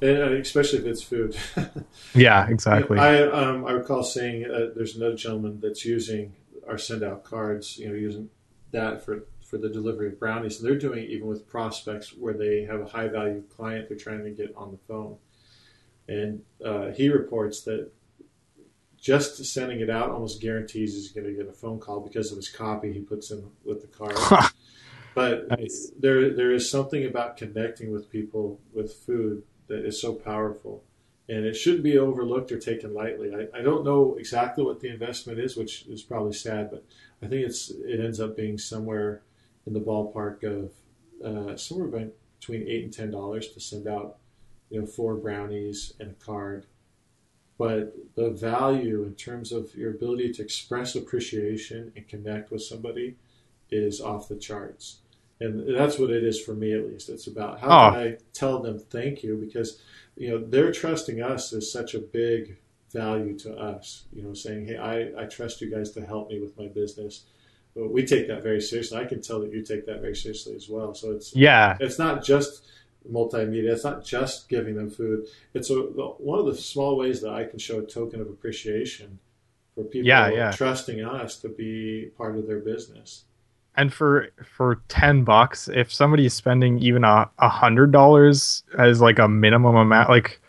and, 0.00 0.18
and 0.18 0.34
especially 0.34 0.80
if 0.80 0.86
it's 0.86 1.02
food. 1.02 1.36
Yeah, 2.12 2.48
exactly. 2.48 2.98
I 2.98 3.22
um, 3.22 3.64
I 3.64 3.70
recall 3.70 4.02
saying 4.02 4.44
uh, 4.44 4.70
there's 4.74 4.96
another 4.96 5.14
gentleman 5.14 5.60
that's 5.60 5.84
using 5.84 6.32
our 6.66 6.76
send 6.76 7.04
out 7.04 7.22
cards, 7.22 7.78
you 7.78 7.88
know, 7.88 7.94
using 7.94 8.30
that 8.72 9.04
for 9.04 9.24
for 9.44 9.58
the 9.58 9.68
delivery 9.68 10.08
of 10.08 10.18
brownies, 10.18 10.60
and 10.60 10.68
they're 10.68 10.78
doing 10.78 11.02
it 11.02 11.10
even 11.10 11.26
with 11.26 11.48
prospects 11.48 12.14
where 12.16 12.34
they 12.34 12.62
have 12.64 12.80
a 12.80 12.86
high 12.86 13.08
value 13.08 13.42
client 13.56 13.88
they're 13.88 13.98
trying 13.98 14.22
to 14.22 14.30
get 14.30 14.54
on 14.56 14.70
the 14.70 14.78
phone, 14.88 15.16
and 16.08 16.42
uh, 16.64 16.90
he 16.90 17.08
reports 17.08 17.62
that 17.62 17.90
just 19.00 19.42
sending 19.46 19.80
it 19.80 19.88
out 19.88 20.10
almost 20.10 20.40
guarantees 20.42 20.94
he's 20.94 21.10
going 21.10 21.26
to 21.26 21.32
get 21.32 21.48
a 21.48 21.52
phone 21.52 21.80
call 21.80 22.00
because 22.00 22.30
of 22.30 22.36
his 22.36 22.50
copy 22.50 22.92
he 22.92 23.00
puts 23.00 23.30
in 23.30 23.50
with 23.64 23.80
the 23.80 23.86
card. 23.86 24.50
But 25.14 25.48
Nice. 25.48 25.90
there 25.98 26.30
there 26.30 26.52
is 26.52 26.70
something 26.70 27.04
about 27.04 27.36
connecting 27.36 27.90
with 27.92 28.10
people 28.10 28.60
with 28.72 28.94
food 28.94 29.42
that 29.66 29.84
is 29.84 30.00
so 30.00 30.12
powerful. 30.14 30.84
And 31.30 31.46
it 31.46 31.54
shouldn't 31.54 31.84
be 31.84 31.96
overlooked 31.96 32.50
or 32.50 32.58
taken 32.58 32.92
lightly. 32.92 33.32
I, 33.32 33.60
I 33.60 33.62
don't 33.62 33.84
know 33.84 34.16
exactly 34.18 34.64
what 34.64 34.80
the 34.80 34.88
investment 34.88 35.38
is, 35.38 35.56
which 35.56 35.86
is 35.86 36.02
probably 36.02 36.32
sad, 36.32 36.70
but 36.72 36.84
I 37.22 37.26
think 37.28 37.46
it's 37.46 37.70
it 37.70 38.00
ends 38.00 38.20
up 38.20 38.36
being 38.36 38.58
somewhere 38.58 39.22
in 39.64 39.72
the 39.72 39.80
ballpark 39.80 40.42
of 40.42 40.72
uh, 41.24 41.56
somewhere 41.56 42.10
between 42.40 42.66
eight 42.66 42.84
and 42.84 42.92
ten 42.92 43.12
dollars 43.12 43.48
to 43.52 43.60
send 43.60 43.86
out, 43.86 44.16
you 44.70 44.80
know, 44.80 44.86
four 44.86 45.14
brownies 45.14 45.94
and 46.00 46.10
a 46.10 46.24
card. 46.24 46.66
But 47.58 47.94
the 48.16 48.30
value 48.30 49.04
in 49.04 49.14
terms 49.14 49.52
of 49.52 49.74
your 49.76 49.90
ability 49.90 50.32
to 50.32 50.42
express 50.42 50.96
appreciation 50.96 51.92
and 51.94 52.08
connect 52.08 52.50
with 52.50 52.62
somebody 52.62 53.16
is 53.70 54.00
off 54.00 54.28
the 54.28 54.36
charts. 54.36 55.00
And 55.40 55.74
that's 55.76 55.98
what 55.98 56.10
it 56.10 56.22
is 56.22 56.40
for 56.40 56.54
me, 56.54 56.72
at 56.74 56.86
least. 56.86 57.08
It's 57.08 57.26
about 57.26 57.60
how 57.60 57.66
Oh. 57.68 57.90
can 57.92 58.00
I 58.00 58.16
tell 58.32 58.60
them 58.60 58.78
thank 58.78 59.22
you 59.22 59.36
because, 59.36 59.80
you 60.16 60.28
know, 60.30 60.38
they're 60.38 60.72
trusting 60.72 61.22
us 61.22 61.52
is 61.52 61.72
such 61.72 61.94
a 61.94 61.98
big 61.98 62.58
value 62.92 63.38
to 63.38 63.54
us. 63.56 64.04
You 64.12 64.22
know, 64.22 64.34
saying, 64.34 64.66
hey, 64.66 64.76
I, 64.76 65.22
I 65.22 65.24
trust 65.26 65.60
you 65.62 65.70
guys 65.70 65.90
to 65.92 66.04
help 66.04 66.28
me 66.30 66.40
with 66.40 66.58
my 66.58 66.66
business. 66.66 67.24
But 67.74 67.90
we 67.92 68.04
take 68.04 68.26
that 68.28 68.42
very 68.42 68.60
seriously. 68.60 68.98
I 68.98 69.04
can 69.04 69.22
tell 69.22 69.40
that 69.40 69.52
you 69.52 69.62
take 69.62 69.86
that 69.86 70.00
very 70.00 70.16
seriously 70.16 70.56
as 70.56 70.68
well. 70.68 70.92
So 70.94 71.12
it's 71.12 71.34
yeah, 71.34 71.76
it's 71.80 71.98
not 71.98 72.22
just 72.24 72.66
multimedia. 73.10 73.70
It's 73.72 73.84
not 73.84 74.04
just 74.04 74.48
giving 74.48 74.74
them 74.74 74.90
food. 74.90 75.26
It's 75.54 75.70
a, 75.70 75.76
one 75.76 76.38
of 76.40 76.46
the 76.46 76.54
small 76.56 76.96
ways 76.98 77.20
that 77.22 77.30
I 77.32 77.44
can 77.44 77.58
show 77.58 77.78
a 77.78 77.86
token 77.86 78.20
of 78.20 78.28
appreciation 78.28 79.20
for 79.74 79.84
people 79.84 80.08
Yeah, 80.08 80.28
yeah. 80.30 80.50
trusting 80.50 81.00
us 81.02 81.38
to 81.38 81.48
be 81.48 82.10
part 82.18 82.36
of 82.36 82.46
their 82.46 82.58
business. 82.58 83.24
And 83.76 83.92
for 83.92 84.28
for 84.44 84.80
ten 84.88 85.24
bucks, 85.24 85.68
if 85.68 85.92
somebody's 85.92 86.34
spending 86.34 86.78
even 86.80 87.04
a 87.04 87.28
hundred 87.40 87.92
dollars 87.92 88.62
as 88.78 89.00
like 89.00 89.18
a 89.18 89.28
minimum 89.28 89.76
amount, 89.76 90.10
like 90.10 90.40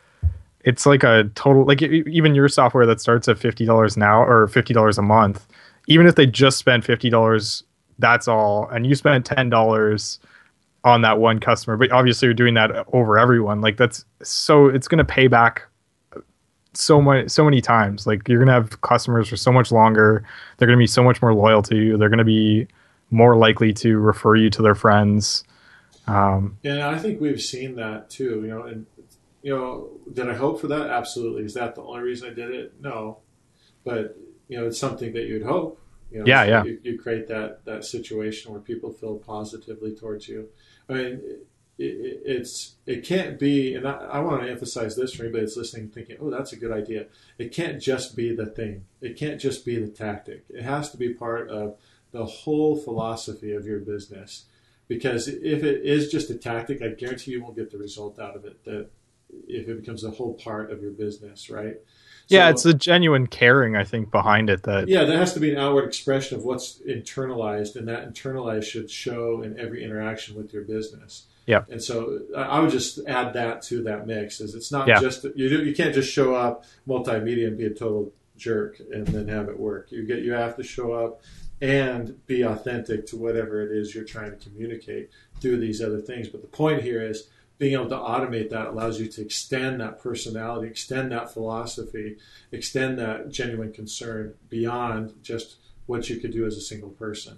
it's 0.63 0.85
like 0.85 1.03
a 1.03 1.29
total 1.35 1.65
like 1.65 1.81
even 1.81 2.35
your 2.35 2.47
software 2.47 2.85
that 2.85 3.01
starts 3.01 3.27
at 3.27 3.37
fifty 3.37 3.65
dollars 3.65 3.97
now 3.97 4.23
or 4.23 4.47
fifty 4.47 4.73
dollars 4.73 4.97
a 4.97 5.01
month, 5.01 5.47
even 5.87 6.07
if 6.07 6.15
they 6.15 6.25
just 6.25 6.57
spend 6.57 6.83
fifty 6.83 7.09
dollars, 7.09 7.63
that's 7.99 8.27
all, 8.27 8.67
and 8.69 8.85
you 8.85 8.95
ten 8.95 9.49
dollars 9.49 10.19
on 10.83 11.01
that 11.03 11.19
one 11.19 11.39
customer, 11.39 11.77
but 11.77 11.91
obviously 11.91 12.25
you're 12.25 12.33
doing 12.33 12.55
that 12.55 12.71
over 12.93 13.17
everyone. 13.17 13.61
Like 13.61 13.77
that's 13.77 14.03
so 14.23 14.67
it's 14.67 14.87
gonna 14.87 15.05
pay 15.05 15.27
back 15.27 15.63
so 16.73 17.01
much 17.01 17.29
so 17.29 17.43
many 17.43 17.61
times. 17.61 18.07
Like 18.07 18.27
you're 18.27 18.39
gonna 18.39 18.53
have 18.53 18.81
customers 18.81 19.29
for 19.29 19.37
so 19.37 19.51
much 19.51 19.71
longer. 19.71 20.23
They're 20.57 20.67
gonna 20.67 20.77
be 20.77 20.87
so 20.87 21.03
much 21.03 21.21
more 21.21 21.33
loyal 21.33 21.61
to 21.63 21.75
you. 21.75 21.97
They're 21.97 22.09
gonna 22.09 22.23
be 22.23 22.67
more 23.11 23.35
likely 23.35 23.73
to 23.73 23.97
refer 23.99 24.35
you 24.35 24.49
to 24.49 24.61
their 24.61 24.75
friends. 24.75 25.43
Um, 26.07 26.57
And 26.63 26.81
I 26.81 26.97
think 26.97 27.21
we've 27.21 27.41
seen 27.41 27.75
that 27.75 28.09
too, 28.09 28.41
you 28.41 28.47
know, 28.47 28.63
and 28.63 28.85
you 29.43 29.55
know, 29.55 29.89
did 30.11 30.29
I 30.29 30.35
hope 30.35 30.61
for 30.61 30.67
that? 30.67 30.89
Absolutely. 30.89 31.43
Is 31.43 31.53
that 31.55 31.75
the 31.75 31.81
only 31.81 32.01
reason 32.01 32.29
I 32.29 32.33
did 32.33 32.51
it? 32.51 32.73
No. 32.79 33.19
But, 33.83 34.17
you 34.47 34.57
know, 34.57 34.67
it's 34.67 34.79
something 34.79 35.13
that 35.13 35.25
you'd 35.25 35.43
hope. 35.43 35.79
You 36.11 36.19
know, 36.19 36.25
Yeah, 36.27 36.43
so 36.43 36.49
yeah. 36.49 36.63
You, 36.63 36.79
you 36.83 36.99
create 36.99 37.27
that 37.29 37.65
that 37.65 37.85
situation 37.85 38.51
where 38.51 38.61
people 38.61 38.91
feel 38.91 39.15
positively 39.15 39.95
towards 39.95 40.27
you. 40.27 40.49
I 40.89 40.93
mean, 40.93 41.21
it, 41.77 41.83
it, 41.83 42.21
it's 42.25 42.75
it 42.85 43.05
can't 43.05 43.39
be, 43.39 43.73
and 43.75 43.87
I, 43.87 43.93
I 43.93 44.19
want 44.19 44.43
to 44.43 44.49
emphasize 44.49 44.95
this 44.95 45.13
for 45.13 45.23
anybody 45.23 45.45
that's 45.45 45.55
listening, 45.55 45.89
thinking, 45.89 46.17
"Oh, 46.19 46.29
that's 46.29 46.51
a 46.51 46.57
good 46.57 46.71
idea." 46.71 47.05
It 47.37 47.53
can't 47.53 47.81
just 47.81 48.15
be 48.15 48.35
the 48.35 48.45
thing. 48.45 48.85
It 48.99 49.17
can't 49.17 49.39
just 49.39 49.65
be 49.65 49.79
the 49.79 49.87
tactic. 49.87 50.43
It 50.49 50.63
has 50.63 50.91
to 50.91 50.97
be 50.97 51.13
part 51.13 51.49
of 51.49 51.77
the 52.11 52.25
whole 52.25 52.75
philosophy 52.75 53.53
of 53.53 53.65
your 53.65 53.79
business. 53.79 54.45
Because 54.87 55.27
if 55.27 55.63
it 55.63 55.85
is 55.85 56.11
just 56.11 56.29
a 56.29 56.35
tactic, 56.35 56.81
I 56.81 56.89
guarantee 56.89 57.31
you 57.31 57.41
won't 57.41 57.55
get 57.55 57.71
the 57.71 57.77
result 57.77 58.19
out 58.19 58.35
of 58.35 58.45
it. 58.45 58.63
That 58.65 58.89
if 59.47 59.67
it 59.69 59.79
becomes 59.79 60.03
a 60.03 60.11
whole 60.11 60.33
part 60.33 60.71
of 60.71 60.81
your 60.81 60.91
business, 60.91 61.49
right? 61.49 61.77
yeah, 62.27 62.49
it's 62.49 62.63
the 62.63 62.73
genuine 62.73 63.27
caring 63.27 63.75
I 63.75 63.83
think 63.83 64.11
behind 64.11 64.49
it 64.49 64.63
that 64.63 64.87
yeah, 64.87 65.03
there 65.03 65.17
has 65.17 65.33
to 65.33 65.39
be 65.39 65.51
an 65.51 65.57
outward 65.57 65.85
expression 65.85 66.37
of 66.37 66.43
what's 66.43 66.79
internalized, 66.79 67.75
and 67.75 67.87
that 67.87 68.13
internalized 68.13 68.65
should 68.65 68.89
show 68.89 69.41
in 69.41 69.59
every 69.59 69.83
interaction 69.83 70.35
with 70.35 70.53
your 70.53 70.63
business. 70.63 71.27
Yeah. 71.45 71.63
And 71.69 71.81
so 71.81 72.19
I 72.35 72.41
I 72.41 72.59
would 72.59 72.71
just 72.71 72.99
add 73.07 73.33
that 73.33 73.61
to 73.63 73.83
that 73.83 74.07
mix. 74.07 74.39
Is 74.41 74.55
it's 74.55 74.71
not 74.71 74.87
Yeah. 74.87 74.99
just 74.99 75.23
you 75.35 75.47
you 75.47 75.75
can't 75.75 75.93
just 75.93 76.11
show 76.11 76.35
up 76.35 76.65
multimedia 76.87 77.47
and 77.47 77.57
be 77.57 77.65
a 77.65 77.69
total 77.73 78.13
jerk 78.37 78.79
and 78.91 79.05
then 79.07 79.27
have 79.27 79.49
it 79.49 79.59
work. 79.59 79.91
You 79.91 80.05
get 80.05 80.19
you 80.19 80.33
have 80.33 80.55
to 80.57 80.63
show 80.63 80.93
up 80.93 81.21
and 81.61 82.25
be 82.25 82.41
authentic 82.41 83.05
to 83.05 83.17
whatever 83.17 83.61
it 83.61 83.71
is 83.71 83.93
you're 83.93 84.03
trying 84.03 84.31
to 84.31 84.37
communicate 84.37 85.09
through 85.39 85.57
these 85.57 85.81
other 85.81 85.99
things. 85.99 86.27
But 86.27 86.41
the 86.41 86.47
point 86.47 86.81
here 86.81 87.01
is 87.01 87.29
being 87.59 87.73
able 87.73 87.89
to 87.89 87.95
automate 87.95 88.49
that 88.49 88.67
allows 88.67 88.99
you 88.99 89.07
to 89.07 89.21
extend 89.21 89.79
that 89.79 89.99
personality, 90.01 90.67
extend 90.67 91.11
that 91.11 91.31
philosophy, 91.31 92.17
extend 92.51 92.97
that 92.97 93.29
genuine 93.29 93.71
concern 93.71 94.33
beyond 94.49 95.13
just 95.21 95.57
what 95.85 96.09
you 96.09 96.17
could 96.17 96.31
do 96.31 96.45
as 96.45 96.57
a 96.57 96.61
single 96.61 96.89
person. 96.89 97.37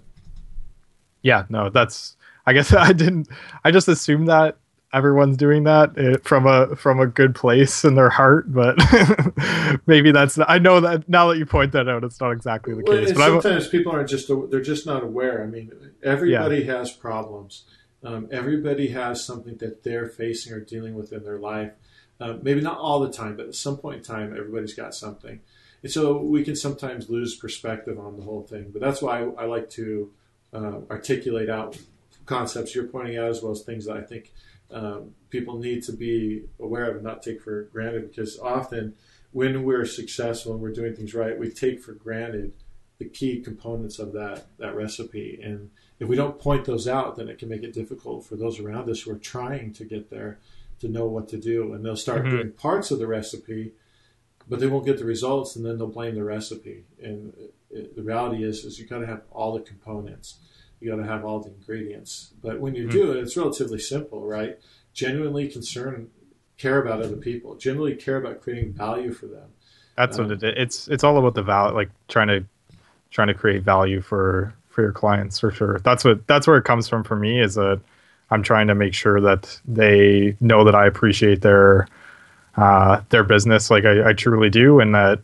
yeah, 1.20 1.44
no, 1.50 1.68
that's 1.68 2.16
I 2.46 2.54
guess 2.54 2.72
I 2.88 2.92
didn't 2.92 3.28
I 3.64 3.70
just 3.70 3.88
assumed 3.88 4.28
that 4.28 4.56
everyone's 4.94 5.36
doing 5.36 5.64
that 5.64 5.98
eh, 5.98 6.16
from 6.22 6.46
a 6.46 6.76
from 6.76 7.00
a 7.00 7.06
good 7.06 7.34
place 7.34 7.84
in 7.84 7.96
their 7.96 8.08
heart, 8.08 8.52
but 8.52 8.78
maybe 9.86 10.12
that's 10.12 10.38
not, 10.38 10.48
I 10.48 10.58
know 10.58 10.80
that 10.80 11.08
now 11.08 11.28
that 11.28 11.38
you 11.38 11.44
point 11.44 11.72
that 11.72 11.88
out, 11.88 12.04
it's 12.04 12.20
not 12.20 12.30
exactly 12.30 12.74
the 12.74 12.84
Well, 12.86 12.98
case. 12.98 13.12
But 13.12 13.22
I'm, 13.22 13.40
sometimes 13.42 13.68
people 13.68 13.92
aren't 13.92 14.08
just 14.08 14.30
they're 14.50 14.60
just 14.60 14.86
not 14.86 15.02
aware. 15.02 15.42
I 15.42 15.46
mean, 15.46 15.72
everybody 16.02 16.64
has 16.64 16.92
problems. 16.92 17.64
Um, 18.02 18.28
everybody 18.30 18.88
has 18.88 19.24
something 19.24 19.56
that 19.58 19.82
they're 19.82 20.08
facing 20.08 20.52
or 20.52 20.60
dealing 20.60 20.94
with 20.94 21.12
in 21.12 21.24
their 21.24 21.38
life. 21.38 21.72
Uh, 22.20 22.34
maybe 22.42 22.60
not 22.60 22.78
all 22.78 23.00
the 23.00 23.10
time, 23.10 23.36
but 23.36 23.46
at 23.46 23.54
some 23.54 23.76
point 23.76 23.98
in 23.98 24.02
time, 24.04 24.34
everybody's 24.36 24.74
got 24.74 24.94
something, 24.94 25.40
and 25.82 25.90
so 25.90 26.18
we 26.18 26.44
can 26.44 26.54
sometimes 26.54 27.10
lose 27.10 27.34
perspective 27.34 27.98
on 27.98 28.16
the 28.16 28.22
whole 28.22 28.42
thing. 28.42 28.70
But 28.72 28.80
that's 28.80 29.02
why 29.02 29.22
I, 29.22 29.42
I 29.42 29.44
like 29.46 29.68
to 29.70 30.12
uh, 30.52 30.80
articulate 30.90 31.50
out 31.50 31.76
concepts 32.26 32.74
you're 32.74 32.86
pointing 32.86 33.18
out, 33.18 33.28
as 33.28 33.42
well 33.42 33.52
as 33.52 33.62
things 33.62 33.86
that 33.86 33.96
I 33.96 34.02
think 34.02 34.32
um, 34.74 35.14
people 35.30 35.56
need 35.58 35.82
to 35.84 35.92
be 35.92 36.42
aware 36.60 36.90
of 36.90 36.96
and 36.96 37.04
not 37.04 37.22
take 37.22 37.40
for 37.40 37.62
granted. 37.72 38.08
Because 38.08 38.38
often, 38.38 38.94
when 39.32 39.62
we're 39.64 39.86
successful 39.86 40.52
and 40.52 40.60
we're 40.60 40.72
doing 40.72 40.94
things 40.94 41.14
right, 41.14 41.38
we 41.38 41.50
take 41.50 41.80
for 41.80 41.92
granted 41.92 42.52
the 42.98 43.04
key 43.06 43.40
components 43.40 43.98
of 43.98 44.12
that 44.12 44.46
that 44.58 44.74
recipe. 44.76 45.40
And 45.42 45.70
if 45.98 46.08
we 46.08 46.16
don't 46.16 46.38
point 46.38 46.64
those 46.64 46.86
out, 46.88 47.16
then 47.16 47.28
it 47.28 47.38
can 47.38 47.48
make 47.48 47.62
it 47.62 47.72
difficult 47.72 48.26
for 48.26 48.36
those 48.36 48.58
around 48.60 48.90
us 48.90 49.02
who 49.02 49.12
are 49.12 49.18
trying 49.18 49.72
to 49.74 49.84
get 49.84 50.10
there 50.10 50.38
to 50.80 50.88
know 50.88 51.06
what 51.06 51.28
to 51.28 51.36
do. 51.36 51.72
And 51.72 51.84
they'll 51.84 51.96
start 51.96 52.24
Mhm. 52.24 52.30
doing 52.30 52.52
parts 52.52 52.90
of 52.90 52.98
the 52.98 53.06
recipe, 53.06 53.72
but 54.48 54.58
they 54.60 54.66
won't 54.66 54.84
get 54.84 54.98
the 54.98 55.04
results, 55.04 55.56
and 55.56 55.64
then 55.64 55.78
they'll 55.78 55.86
blame 55.86 56.16
the 56.16 56.24
recipe. 56.24 56.84
And 57.02 57.32
it, 57.70 57.94
the 57.96 58.02
reality 58.02 58.44
is, 58.44 58.64
is 58.64 58.78
you 58.78 58.86
got 58.86 58.98
to 58.98 59.06
have 59.06 59.22
all 59.30 59.52
the 59.54 59.60
components. 59.60 60.38
You 60.84 60.90
got 60.90 60.96
to 60.96 61.08
have 61.08 61.24
all 61.24 61.40
the 61.40 61.48
ingredients. 61.48 62.34
But 62.42 62.60
when 62.60 62.74
you 62.74 62.86
Mhm. 62.86 62.92
do 62.92 63.12
it, 63.12 63.16
it's 63.16 63.38
relatively 63.38 63.78
simple, 63.78 64.26
right? 64.26 64.58
Genuinely 64.92 65.48
concern, 65.48 66.08
care 66.58 66.78
about 66.78 67.00
other 67.00 67.16
people. 67.16 67.54
Genuinely 67.54 67.96
care 67.96 68.18
about 68.18 68.42
creating 68.42 68.74
value 68.74 69.10
for 69.12 69.26
them. 69.26 69.48
that's 69.96 70.18
what 70.18 70.26
um, 70.26 70.32
it 70.32 70.42
is. 70.42 70.54
It's 70.56 70.88
it's 70.88 71.04
all 71.04 71.16
about 71.16 71.34
the 71.34 71.42
value, 71.42 71.72
like 71.72 71.88
trying 72.08 72.26
to 72.26 72.44
trying 73.12 73.28
to 73.28 73.34
create 73.34 73.62
value 73.62 74.00
for 74.00 74.52
for 74.68 74.82
your 74.82 74.92
clients 74.92 75.38
for 75.38 75.52
sure. 75.52 75.78
That's 75.84 76.04
what 76.04 76.26
that's 76.26 76.46
where 76.48 76.56
it 76.56 76.64
comes 76.64 76.88
from 76.88 77.04
for 77.04 77.14
me 77.14 77.40
is 77.40 77.54
that 77.54 77.80
I'm 78.30 78.42
trying 78.42 78.66
to 78.66 78.74
make 78.74 78.92
sure 78.92 79.20
that 79.20 79.60
they 79.64 80.36
know 80.40 80.64
that 80.64 80.74
I 80.74 80.86
appreciate 80.86 81.42
their 81.42 81.86
uh, 82.56 83.02
their 83.10 83.22
business 83.22 83.70
like 83.70 83.84
I, 83.84 84.10
I 84.10 84.12
truly 84.14 84.50
do, 84.50 84.80
and 84.80 84.94
that 84.96 85.20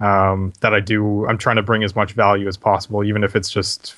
um, 0.00 0.54
that 0.60 0.72
I 0.72 0.80
do. 0.80 1.26
I'm 1.26 1.38
trying 1.38 1.56
to 1.56 1.62
bring 1.62 1.84
as 1.84 1.94
much 1.94 2.12
value 2.14 2.48
as 2.48 2.56
possible, 2.56 3.04
even 3.04 3.22
if 3.22 3.36
it's 3.36 3.50
just 3.50 3.94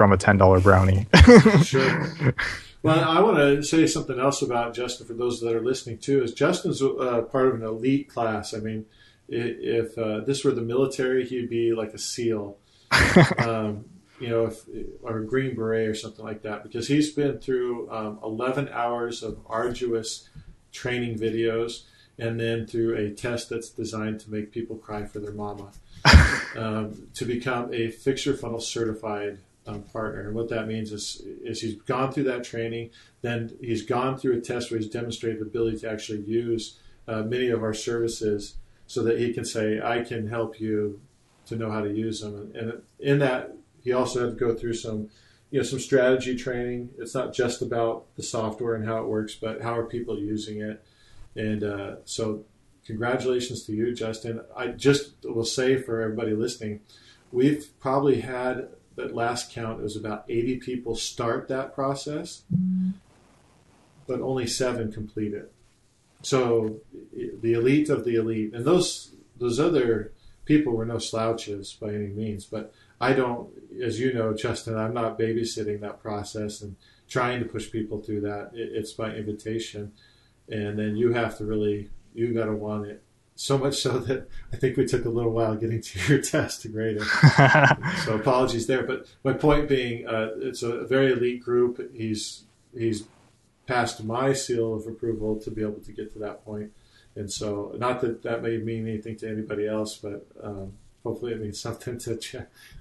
from 0.00 0.12
a 0.12 0.16
ten 0.16 0.38
dollar 0.38 0.60
brownie. 0.60 1.06
Sure. 1.62 2.10
Well, 2.82 3.04
I 3.06 3.20
want 3.20 3.36
to 3.36 3.62
say 3.62 3.86
something 3.86 4.18
else 4.18 4.40
about 4.40 4.72
Justin 4.72 5.06
for 5.06 5.12
those 5.12 5.42
that 5.42 5.54
are 5.54 5.60
listening 5.60 5.98
too. 5.98 6.22
Is 6.22 6.32
Justin's 6.32 6.80
uh, 6.80 7.20
part 7.30 7.48
of 7.48 7.56
an 7.56 7.62
elite 7.62 8.08
class? 8.08 8.54
I 8.54 8.60
mean, 8.60 8.86
if 9.28 9.98
uh, 9.98 10.20
this 10.20 10.42
were 10.42 10.52
the 10.52 10.62
military, 10.62 11.26
he'd 11.26 11.50
be 11.50 11.74
like 11.74 11.92
a 11.92 11.98
SEAL. 11.98 12.56
Um, 13.38 13.84
you 14.18 14.30
know, 14.30 14.46
if, 14.46 14.64
or 15.02 15.18
a 15.18 15.26
Green 15.26 15.54
Beret 15.54 15.88
or 15.88 15.94
something 15.94 16.24
like 16.24 16.40
that, 16.42 16.62
because 16.62 16.88
he's 16.88 17.10
been 17.10 17.38
through 17.38 17.90
um, 17.90 18.18
11 18.24 18.70
hours 18.70 19.22
of 19.22 19.38
arduous 19.44 20.30
training 20.72 21.18
videos 21.18 21.82
and 22.18 22.40
then 22.40 22.66
through 22.66 22.96
a 22.96 23.10
test 23.10 23.50
that's 23.50 23.68
designed 23.68 24.20
to 24.20 24.30
make 24.30 24.52
people 24.52 24.76
cry 24.76 25.04
for 25.04 25.18
their 25.18 25.32
mama 25.32 25.70
um, 26.56 27.08
to 27.12 27.26
become 27.26 27.74
a 27.74 27.90
Fix 27.90 28.24
Your 28.24 28.36
Funnel 28.36 28.60
certified 28.60 29.38
um, 29.70 29.82
partner. 29.82 30.20
And 30.26 30.34
what 30.34 30.48
that 30.48 30.66
means 30.66 30.92
is, 30.92 31.22
is 31.42 31.60
he's 31.60 31.76
gone 31.82 32.12
through 32.12 32.24
that 32.24 32.44
training, 32.44 32.90
then 33.22 33.56
he's 33.60 33.82
gone 33.82 34.18
through 34.18 34.38
a 34.38 34.40
test 34.40 34.70
where 34.70 34.80
he's 34.80 34.90
demonstrated 34.90 35.40
the 35.40 35.46
ability 35.46 35.78
to 35.78 35.90
actually 35.90 36.20
use 36.20 36.78
uh, 37.08 37.22
many 37.22 37.48
of 37.48 37.62
our 37.62 37.74
services 37.74 38.56
so 38.86 39.02
that 39.02 39.18
he 39.18 39.32
can 39.32 39.44
say, 39.44 39.80
I 39.80 40.02
can 40.02 40.28
help 40.28 40.60
you 40.60 41.00
to 41.46 41.56
know 41.56 41.70
how 41.70 41.80
to 41.80 41.92
use 41.92 42.20
them. 42.20 42.52
And 42.54 42.82
in 42.98 43.18
that, 43.20 43.56
he 43.82 43.92
also 43.92 44.20
had 44.26 44.38
to 44.38 44.44
go 44.44 44.54
through 44.54 44.74
some, 44.74 45.08
you 45.50 45.58
know, 45.58 45.64
some 45.64 45.78
strategy 45.78 46.36
training. 46.36 46.90
It's 46.98 47.14
not 47.14 47.32
just 47.32 47.62
about 47.62 48.14
the 48.16 48.22
software 48.22 48.74
and 48.74 48.84
how 48.84 48.98
it 48.98 49.06
works, 49.06 49.34
but 49.34 49.62
how 49.62 49.76
are 49.76 49.84
people 49.84 50.18
using 50.18 50.60
it. 50.60 50.84
And 51.36 51.62
uh, 51.62 51.96
so, 52.04 52.44
congratulations 52.84 53.64
to 53.64 53.72
you, 53.72 53.94
Justin. 53.94 54.40
I 54.56 54.68
just 54.68 55.12
will 55.24 55.44
say 55.44 55.76
for 55.76 56.00
everybody 56.00 56.32
listening, 56.32 56.80
we've 57.32 57.68
probably 57.78 58.20
had 58.20 58.68
that 58.96 59.14
last 59.14 59.52
count. 59.52 59.80
It 59.80 59.84
was 59.84 59.96
about 59.96 60.24
80 60.28 60.56
people 60.58 60.94
start 60.94 61.48
that 61.48 61.74
process, 61.74 62.42
but 64.06 64.20
only 64.20 64.46
seven 64.46 64.92
complete 64.92 65.32
it. 65.32 65.52
So 66.22 66.80
the 67.12 67.52
elite 67.54 67.88
of 67.88 68.04
the 68.04 68.16
elite, 68.16 68.52
and 68.54 68.64
those 68.64 69.14
those 69.38 69.58
other 69.58 70.12
people 70.44 70.74
were 70.74 70.84
no 70.84 70.98
slouches 70.98 71.76
by 71.80 71.88
any 71.88 72.08
means. 72.08 72.44
But 72.44 72.74
I 73.00 73.14
don't, 73.14 73.50
as 73.82 73.98
you 73.98 74.12
know, 74.12 74.34
Justin, 74.34 74.76
I'm 74.76 74.92
not 74.92 75.18
babysitting 75.18 75.80
that 75.80 76.02
process 76.02 76.60
and 76.60 76.76
trying 77.08 77.40
to 77.40 77.46
push 77.46 77.70
people 77.70 78.00
through 78.00 78.20
that. 78.22 78.50
It, 78.52 78.70
it's 78.74 78.92
by 78.92 79.14
invitation, 79.14 79.92
and 80.48 80.78
then 80.78 80.96
you 80.96 81.12
have 81.12 81.38
to 81.38 81.44
really 81.44 81.90
you 82.14 82.34
got 82.34 82.46
to 82.46 82.52
want 82.52 82.86
it. 82.86 83.02
So 83.40 83.56
much 83.56 83.76
so 83.80 83.98
that 84.00 84.28
I 84.52 84.56
think 84.56 84.76
we 84.76 84.84
took 84.84 85.06
a 85.06 85.08
little 85.08 85.30
while 85.32 85.54
getting 85.56 85.80
to 85.80 85.98
your 86.12 86.20
test 86.34 86.60
to 86.60 86.68
grade 86.68 86.98
it. 87.00 87.98
so 88.04 88.14
apologies 88.16 88.66
there. 88.66 88.82
But 88.82 89.06
my 89.24 89.32
point 89.32 89.66
being, 89.66 90.06
uh, 90.06 90.32
it's 90.36 90.62
a 90.62 90.84
very 90.84 91.12
elite 91.12 91.42
group. 91.42 91.90
He's 91.94 92.42
he's 92.76 93.04
passed 93.66 94.04
my 94.04 94.34
seal 94.34 94.74
of 94.74 94.86
approval 94.86 95.36
to 95.40 95.50
be 95.50 95.62
able 95.62 95.80
to 95.80 95.90
get 95.92 96.12
to 96.12 96.18
that 96.18 96.44
point. 96.44 96.70
And 97.16 97.32
so, 97.32 97.74
not 97.78 98.02
that 98.02 98.22
that 98.24 98.42
may 98.42 98.58
mean 98.58 98.86
anything 98.86 99.16
to 99.16 99.30
anybody 99.30 99.66
else, 99.66 99.96
but 99.96 100.26
um, 100.42 100.74
hopefully 101.02 101.32
it 101.32 101.40
means 101.40 101.58
something 101.68 101.96
to 102.00 102.16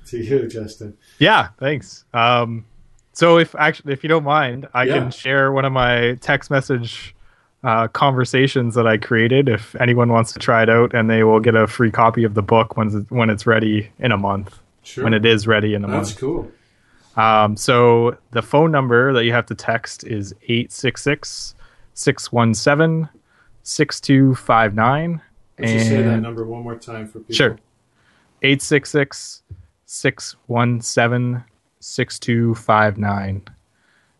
to 0.07 0.17
you, 0.17 0.45
Justin. 0.49 0.97
Yeah, 1.19 1.47
thanks. 1.57 2.03
Um, 2.13 2.65
so 3.13 3.37
if 3.37 3.55
actually, 3.55 3.93
if 3.93 4.03
you 4.03 4.09
don't 4.09 4.25
mind, 4.25 4.67
I 4.73 4.83
Yeah. 4.83 4.95
can 4.99 5.11
share 5.11 5.53
one 5.53 5.63
of 5.63 5.71
my 5.71 6.15
text 6.19 6.51
message 6.51 7.15
uh, 7.63 7.87
conversations 7.89 8.75
that 8.75 8.87
I 8.87 8.97
created. 8.97 9.49
If 9.49 9.75
anyone 9.75 10.09
wants 10.11 10.33
to 10.33 10.39
try 10.39 10.63
it 10.63 10.69
out, 10.69 10.93
and 10.93 11.09
they 11.09 11.23
will 11.23 11.39
get 11.39 11.55
a 11.55 11.67
free 11.67 11.91
copy 11.91 12.23
of 12.23 12.33
the 12.33 12.41
book 12.41 12.77
when 12.77 12.87
it's, 12.87 13.11
when 13.11 13.29
it's 13.29 13.45
ready 13.45 13.91
in 13.99 14.11
a 14.11 14.17
month. 14.17 14.59
Sure, 14.83 15.03
When 15.03 15.13
it 15.13 15.25
is 15.25 15.45
ready 15.45 15.73
in 15.73 15.83
a 15.83 15.87
that's 15.87 15.95
month. 15.95 16.07
That's 16.07 16.19
cool. 16.19 16.51
Um, 17.17 17.57
so 17.57 18.17
the 18.31 18.41
phone 18.41 18.71
number 18.71 19.11
that 19.13 19.25
you 19.25 19.33
have 19.33 19.45
to 19.47 19.55
text 19.55 20.05
is 20.05 20.33
866 20.43 21.53
617 21.93 23.09
6259. 23.63 25.21
Let's 25.59 25.71
just 25.73 25.87
say 25.87 26.01
that 26.01 26.21
number 26.21 26.45
one 26.45 26.63
more 26.63 26.75
time 26.77 27.07
for 27.07 27.19
people. 27.19 27.35
Sure. 27.35 27.59
866 28.41 29.43
617 29.85 31.43
6259. 31.81 33.41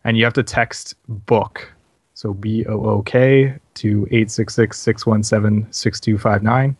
And 0.03 0.17
you 0.17 0.23
have 0.25 0.33
to 0.33 0.43
text 0.43 0.95
book. 1.07 1.71
So 2.20 2.34
B 2.34 2.65
O 2.65 2.74
O 2.84 3.01
K 3.01 3.53
to 3.76 4.05
866 4.11 4.78
617 4.78 5.72
6259. 5.72 6.76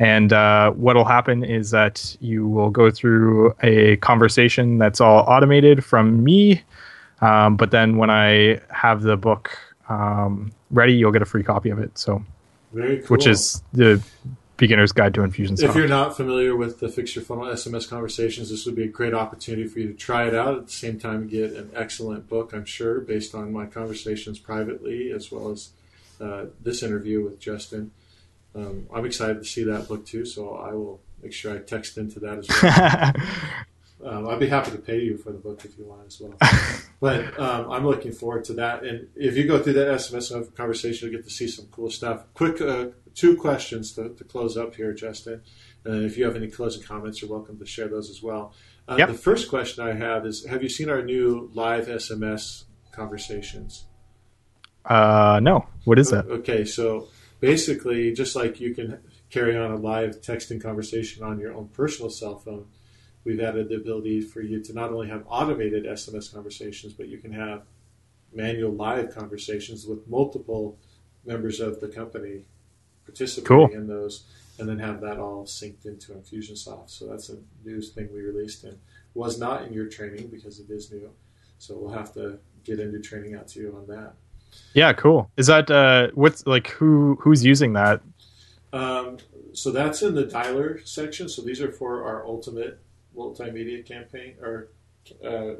And 0.00 0.32
uh, 0.32 0.72
what 0.72 0.96
will 0.96 1.04
happen 1.04 1.44
is 1.44 1.70
that 1.70 2.16
you 2.18 2.48
will 2.48 2.70
go 2.70 2.90
through 2.90 3.54
a 3.62 3.98
conversation 3.98 4.78
that's 4.78 5.00
all 5.00 5.20
automated 5.28 5.84
from 5.84 6.24
me. 6.24 6.64
Um, 7.20 7.56
but 7.56 7.70
then 7.70 7.98
when 7.98 8.10
I 8.10 8.60
have 8.70 9.02
the 9.02 9.16
book 9.16 9.56
um, 9.88 10.50
ready, 10.72 10.94
you'll 10.94 11.12
get 11.12 11.22
a 11.22 11.26
free 11.26 11.44
copy 11.44 11.70
of 11.70 11.78
it. 11.78 11.96
So, 11.96 12.24
cool. 12.74 12.96
which 13.06 13.28
is 13.28 13.62
the 13.72 14.02
beginner's 14.60 14.92
guide 14.92 15.14
to 15.14 15.22
Infusionsoft. 15.22 15.70
If 15.70 15.74
you're 15.74 15.88
not 15.88 16.16
familiar 16.16 16.54
with 16.54 16.80
the 16.80 16.88
Fix 16.88 17.16
Your 17.16 17.24
Funnel 17.24 17.46
SMS 17.46 17.88
conversations, 17.88 18.50
this 18.50 18.66
would 18.66 18.76
be 18.76 18.84
a 18.84 18.88
great 18.88 19.14
opportunity 19.14 19.66
for 19.66 19.80
you 19.80 19.88
to 19.88 19.94
try 19.94 20.28
it 20.28 20.34
out. 20.34 20.58
At 20.58 20.66
the 20.66 20.72
same 20.72 21.00
time, 21.00 21.26
get 21.26 21.54
an 21.54 21.70
excellent 21.74 22.28
book, 22.28 22.52
I'm 22.52 22.66
sure, 22.66 23.00
based 23.00 23.34
on 23.34 23.52
my 23.52 23.64
conversations 23.64 24.38
privately 24.38 25.10
as 25.10 25.32
well 25.32 25.50
as 25.50 25.70
uh, 26.20 26.44
this 26.62 26.82
interview 26.82 27.24
with 27.24 27.40
Justin. 27.40 27.90
Um, 28.54 28.86
I'm 28.94 29.06
excited 29.06 29.38
to 29.38 29.44
see 29.44 29.64
that 29.64 29.88
book 29.88 30.04
too, 30.04 30.26
so 30.26 30.54
I 30.54 30.74
will 30.74 31.00
make 31.22 31.32
sure 31.32 31.54
I 31.54 31.58
text 31.58 31.96
into 31.96 32.20
that 32.20 32.38
as 32.38 32.48
well. 32.62 33.26
um, 34.04 34.28
I'd 34.28 34.40
be 34.40 34.48
happy 34.48 34.70
to 34.70 34.78
pay 34.78 35.00
you 35.00 35.18
for 35.18 35.30
the 35.30 35.38
book 35.38 35.64
if 35.64 35.76
you 35.78 35.84
want 35.84 36.06
as 36.06 36.20
well. 36.20 36.34
but 37.00 37.38
um, 37.38 37.70
I'm 37.70 37.86
looking 37.86 38.12
forward 38.12 38.44
to 38.44 38.54
that. 38.54 38.82
And 38.82 39.08
if 39.14 39.36
you 39.36 39.46
go 39.46 39.62
through 39.62 39.74
that 39.74 39.88
SMS 39.88 40.54
conversation, 40.54 41.08
you'll 41.08 41.18
get 41.18 41.28
to 41.28 41.34
see 41.34 41.48
some 41.48 41.66
cool 41.70 41.90
stuff. 41.90 42.24
Quick, 42.34 42.60
uh, 42.60 42.88
two 43.14 43.36
questions 43.36 43.92
to, 43.92 44.10
to 44.10 44.24
close 44.24 44.56
up 44.56 44.74
here, 44.74 44.92
Justin. 44.92 45.42
And 45.84 46.04
if 46.04 46.16
you 46.16 46.24
have 46.24 46.36
any 46.36 46.48
closing 46.48 46.82
comments, 46.82 47.20
you're 47.20 47.30
welcome 47.30 47.58
to 47.58 47.66
share 47.66 47.88
those 47.88 48.10
as 48.10 48.22
well. 48.22 48.54
Uh, 48.88 48.96
Yep. 48.98 49.08
The 49.08 49.14
first 49.14 49.48
question 49.48 49.86
I 49.86 49.92
have 49.92 50.26
is: 50.26 50.44
Have 50.46 50.62
you 50.62 50.68
seen 50.68 50.90
our 50.90 51.02
new 51.02 51.50
live 51.54 51.86
SMS 51.86 52.64
conversations? 52.92 53.84
Uh, 54.84 55.40
no. 55.42 55.66
What 55.84 55.98
is 55.98 56.10
that? 56.10 56.26
Okay, 56.26 56.64
so 56.64 57.08
basically, 57.38 58.12
just 58.12 58.34
like 58.34 58.60
you 58.60 58.74
can 58.74 58.98
carry 59.30 59.56
on 59.56 59.70
a 59.70 59.76
live 59.76 60.20
texting 60.20 60.60
conversation 60.60 61.22
on 61.22 61.38
your 61.38 61.54
own 61.54 61.68
personal 61.68 62.10
cell 62.10 62.38
phone, 62.38 62.66
we've 63.24 63.40
added 63.40 63.68
the 63.68 63.76
ability 63.76 64.20
for 64.20 64.40
you 64.40 64.62
to 64.62 64.72
not 64.72 64.90
only 64.90 65.08
have 65.08 65.24
automated 65.28 65.84
SMS 65.84 66.32
conversations, 66.32 66.92
but 66.92 67.08
you 67.08 67.18
can 67.18 67.32
have 67.32 67.62
manual 68.32 68.72
live 68.72 69.14
conversations 69.14 69.86
with 69.86 70.06
multiple 70.08 70.78
members 71.24 71.60
of 71.60 71.80
the 71.80 71.88
company 71.88 72.44
participating 73.04 73.46
Cool. 73.46 73.70
in 73.72 73.86
those, 73.86 74.24
and 74.58 74.68
then 74.68 74.78
have 74.78 75.00
that 75.00 75.18
all 75.18 75.44
synced 75.44 75.86
into 75.86 76.12
Infusionsoft. 76.12 76.90
So 76.90 77.06
that's 77.06 77.28
a 77.30 77.38
new 77.64 77.80
thing 77.80 78.08
we 78.12 78.20
released 78.20 78.64
and 78.64 78.78
was 79.14 79.38
not 79.38 79.64
in 79.64 79.72
your 79.72 79.86
training 79.86 80.28
because 80.28 80.60
it 80.60 80.70
is 80.70 80.90
new. 80.92 81.10
So 81.58 81.76
we'll 81.76 81.92
have 81.92 82.14
to 82.14 82.38
get 82.64 82.78
into 82.78 83.00
training 83.00 83.34
out 83.34 83.48
to 83.48 83.60
you 83.60 83.76
on 83.76 83.86
that. 83.88 84.14
Yeah, 84.74 84.92
cool. 84.92 85.30
Is 85.36 85.46
that 85.46 85.70
uh, 85.70 86.08
what's 86.14 86.46
like 86.46 86.68
who 86.68 87.16
who's 87.20 87.44
using 87.44 87.72
that? 87.74 88.00
Um, 88.72 89.18
so 89.52 89.70
that's 89.70 90.02
in 90.02 90.14
the 90.14 90.24
dialer 90.24 90.86
section. 90.86 91.28
So 91.28 91.42
these 91.42 91.60
are 91.60 91.72
for 91.72 92.04
our 92.04 92.24
ultimate 92.26 92.80
multimedia 93.16 93.84
campaign 93.86 94.34
or 94.40 94.68
uh, 95.24 95.54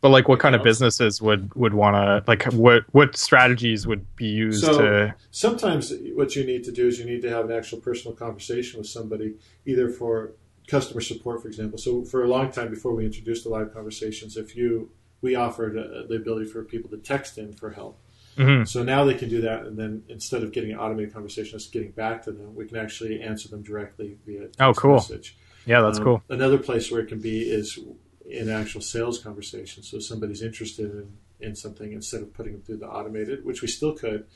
But 0.00 0.10
like, 0.10 0.28
what 0.28 0.38
kind 0.38 0.54
of 0.54 0.62
businesses 0.62 1.22
would 1.22 1.54
would 1.54 1.74
want 1.74 1.96
to 1.96 2.22
like 2.30 2.44
what 2.52 2.84
what 2.92 3.16
strategies 3.16 3.86
would 3.86 4.04
be 4.16 4.26
used 4.26 4.64
So- 4.64 4.78
to? 4.78 5.14
sometimes 5.30 5.92
what 6.14 6.36
you 6.36 6.44
need 6.44 6.64
to 6.64 6.72
do 6.72 6.86
is 6.86 6.98
you 6.98 7.04
need 7.06 7.22
to 7.22 7.30
have 7.30 7.44
an 7.50 7.52
actual 7.56 7.80
personal 7.80 8.14
conversation 8.16 8.78
with 8.78 8.88
somebody, 8.88 9.34
either 9.66 9.88
for 9.90 10.32
customer 10.68 11.00
support, 11.00 11.42
for 11.42 11.48
example. 11.48 11.78
So 11.78 12.04
for 12.04 12.24
a 12.24 12.28
long 12.28 12.50
time 12.50 12.70
before 12.70 12.94
we 12.94 13.04
introduced 13.04 13.44
the 13.44 13.50
live 13.50 13.72
conversations, 13.72 14.36
if 14.36 14.56
you 14.56 14.90
we 15.22 15.34
offered 15.34 15.78
uh, 15.78 16.06
the 16.06 16.16
ability 16.16 16.46
for 16.50 16.62
people 16.64 16.90
to 16.90 16.98
text 16.98 17.38
in 17.38 17.52
for 17.54 17.70
help. 17.70 17.98
Mhm. 18.36 18.66
So 18.68 18.82
now 18.82 19.04
they 19.06 19.14
can 19.14 19.28
do 19.30 19.40
that, 19.42 19.64
and 19.64 19.78
then 19.78 20.02
instead 20.08 20.42
of 20.42 20.52
getting 20.52 20.72
an 20.72 20.78
automated 20.78 21.14
conversation, 21.14 21.54
us 21.56 21.66
getting 21.68 21.92
back 21.92 22.24
to 22.24 22.32
them, 22.32 22.54
we 22.54 22.66
can 22.66 22.76
actually 22.76 23.22
answer 23.22 23.48
them 23.48 23.62
directly 23.62 24.18
via 24.26 24.40
text 24.48 24.60
Oh, 24.60 24.74
cool. 24.74 24.94
message. 24.96 25.36
Yeah, 25.66 25.80
that's 25.82 25.98
Um, 25.98 26.04
cool. 26.04 26.22
Another 26.28 26.58
place 26.58 26.90
where 26.90 27.00
it 27.00 27.08
can 27.08 27.20
be 27.20 27.42
is 27.42 27.78
in 28.26 28.48
actual 28.48 28.80
sales 28.80 29.18
conversation. 29.18 29.82
So 29.82 29.98
if 29.98 30.04
somebody's 30.04 30.42
interested 30.42 30.90
in, 30.90 31.16
in 31.40 31.54
something, 31.54 31.92
instead 31.92 32.22
of 32.22 32.32
putting 32.32 32.52
them 32.52 32.62
through 32.62 32.78
the 32.78 32.88
automated, 32.88 33.44
which 33.44 33.62
we 33.62 33.68
still 33.68 33.92
could, 33.94 34.26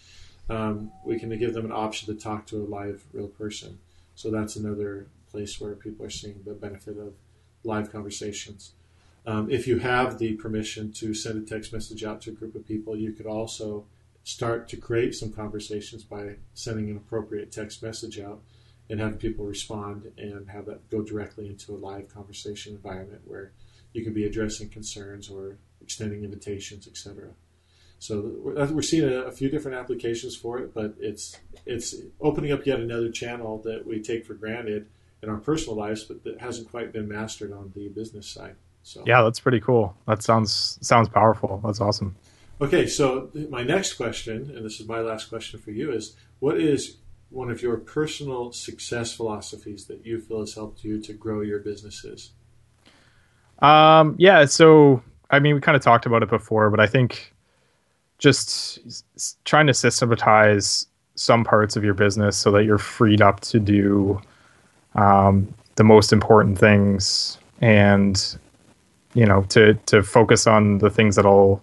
um, 0.48 0.90
we 1.04 1.18
can 1.18 1.36
give 1.38 1.54
them 1.54 1.64
an 1.64 1.72
option 1.72 2.14
to 2.14 2.20
talk 2.20 2.46
to 2.46 2.56
a 2.62 2.66
live 2.66 3.04
real 3.12 3.28
person. 3.28 3.78
So 4.14 4.30
that's 4.30 4.56
another 4.56 5.06
place 5.30 5.60
where 5.60 5.74
people 5.74 6.04
are 6.06 6.10
seeing 6.10 6.42
the 6.44 6.54
benefit 6.54 6.98
of 6.98 7.14
live 7.64 7.92
conversations. 7.92 8.72
Um, 9.26 9.50
if 9.50 9.66
you 9.66 9.78
have 9.78 10.18
the 10.18 10.34
permission 10.34 10.90
to 10.92 11.12
send 11.12 11.42
a 11.42 11.46
text 11.46 11.72
message 11.72 12.02
out 12.02 12.22
to 12.22 12.30
a 12.30 12.32
group 12.32 12.54
of 12.54 12.66
people, 12.66 12.96
you 12.96 13.12
could 13.12 13.26
also 13.26 13.84
start 14.24 14.68
to 14.68 14.76
create 14.76 15.14
some 15.14 15.32
conversations 15.32 16.02
by 16.02 16.36
sending 16.54 16.90
an 16.90 16.96
appropriate 16.96 17.52
text 17.52 17.82
message 17.82 18.18
out 18.18 18.40
and 18.90 19.00
having 19.00 19.18
people 19.18 19.44
respond 19.44 20.10
and 20.16 20.48
have 20.48 20.66
that 20.66 20.88
go 20.90 21.02
directly 21.02 21.46
into 21.46 21.74
a 21.74 21.78
live 21.78 22.08
conversation 22.12 22.74
environment 22.74 23.20
where 23.26 23.52
you 23.92 24.02
can 24.02 24.12
be 24.12 24.24
addressing 24.24 24.68
concerns 24.68 25.28
or 25.28 25.58
extending 25.80 26.24
invitations, 26.24 26.86
etc. 26.86 27.28
So 27.98 28.32
we're, 28.38 28.82
seeing 28.82 29.04
a, 29.04 29.22
a 29.22 29.32
few 29.32 29.48
different 29.48 29.76
applications 29.76 30.36
for 30.36 30.58
it, 30.58 30.72
but 30.72 30.94
it's 31.00 31.36
it's 31.66 31.96
opening 32.20 32.52
up 32.52 32.64
yet 32.64 32.78
another 32.78 33.10
channel 33.10 33.60
that 33.62 33.86
we 33.86 34.00
take 34.00 34.24
for 34.24 34.34
granted 34.34 34.86
in 35.22 35.28
our 35.28 35.38
personal 35.38 35.76
lives, 35.76 36.04
but 36.04 36.22
that 36.24 36.40
hasn't 36.40 36.70
quite 36.70 36.92
been 36.92 37.08
mastered 37.08 37.52
on 37.52 37.72
the 37.74 37.88
business 37.88 38.28
side. 38.28 38.54
So 38.84 39.02
Yeah, 39.04 39.22
that's 39.22 39.40
pretty 39.40 39.60
cool. 39.60 39.96
That 40.06 40.22
sounds 40.22 40.78
sounds 40.80 41.08
powerful. 41.08 41.60
That's 41.64 41.80
awesome. 41.80 42.14
Okay, 42.60 42.86
so 42.86 43.30
my 43.50 43.62
next 43.62 43.94
question, 43.94 44.52
and 44.54 44.64
this 44.64 44.80
is 44.80 44.88
my 44.88 45.00
last 45.00 45.28
question 45.28 45.60
for 45.60 45.70
you, 45.70 45.92
is 45.92 46.16
what 46.40 46.60
is 46.60 46.96
one 47.30 47.50
of 47.50 47.62
your 47.62 47.76
personal 47.76 48.52
success 48.52 49.12
philosophies 49.12 49.86
that 49.86 50.04
you 50.04 50.20
feel 50.20 50.40
has 50.40 50.54
helped 50.54 50.84
you 50.84 51.00
to 51.00 51.12
grow 51.12 51.40
your 51.40 51.58
businesses? 51.58 52.30
Um, 53.60 54.14
yeah, 54.18 54.44
so 54.46 55.02
I 55.30 55.38
mean, 55.40 55.54
we 55.54 55.60
kind 55.60 55.76
of 55.76 55.82
talked 55.82 56.06
about 56.06 56.22
it 56.22 56.30
before, 56.30 56.70
but 56.70 56.80
I 56.80 56.86
think 56.86 57.34
just 58.18 59.04
trying 59.44 59.66
to 59.66 59.74
systematize 59.74 60.86
some 61.14 61.44
parts 61.44 61.76
of 61.76 61.84
your 61.84 61.94
business 61.94 62.36
so 62.36 62.50
that 62.52 62.64
you're 62.64 62.78
freed 62.78 63.20
up 63.20 63.40
to 63.40 63.58
do 63.58 64.20
um, 64.94 65.52
the 65.76 65.84
most 65.84 66.12
important 66.12 66.58
things 66.58 67.38
and 67.60 68.36
you 69.14 69.26
know 69.26 69.42
to 69.44 69.74
to 69.86 70.02
focus 70.02 70.46
on 70.46 70.78
the 70.78 70.90
things 70.90 71.16
that'll 71.16 71.62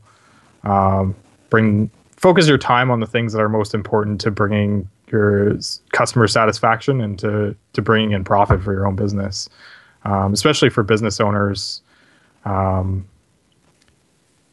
um, 0.63 1.15
bring 1.49 1.89
focus 2.17 2.47
your 2.47 2.57
time 2.57 2.91
on 2.91 2.99
the 2.99 3.05
things 3.05 3.33
that 3.33 3.41
are 3.41 3.49
most 3.49 3.73
important 3.73 4.19
to 4.19 4.31
bringing 4.31 4.89
your 5.17 5.57
customer 5.91 6.27
satisfaction 6.27 7.01
and 7.01 7.19
to 7.19 7.55
to 7.73 7.81
bringing 7.81 8.11
in 8.11 8.23
profit 8.23 8.61
for 8.61 8.73
your 8.73 8.87
own 8.87 8.95
business 8.95 9.49
um, 10.03 10.33
especially 10.33 10.69
for 10.69 10.83
business 10.83 11.19
owners 11.19 11.81
um, 12.45 13.05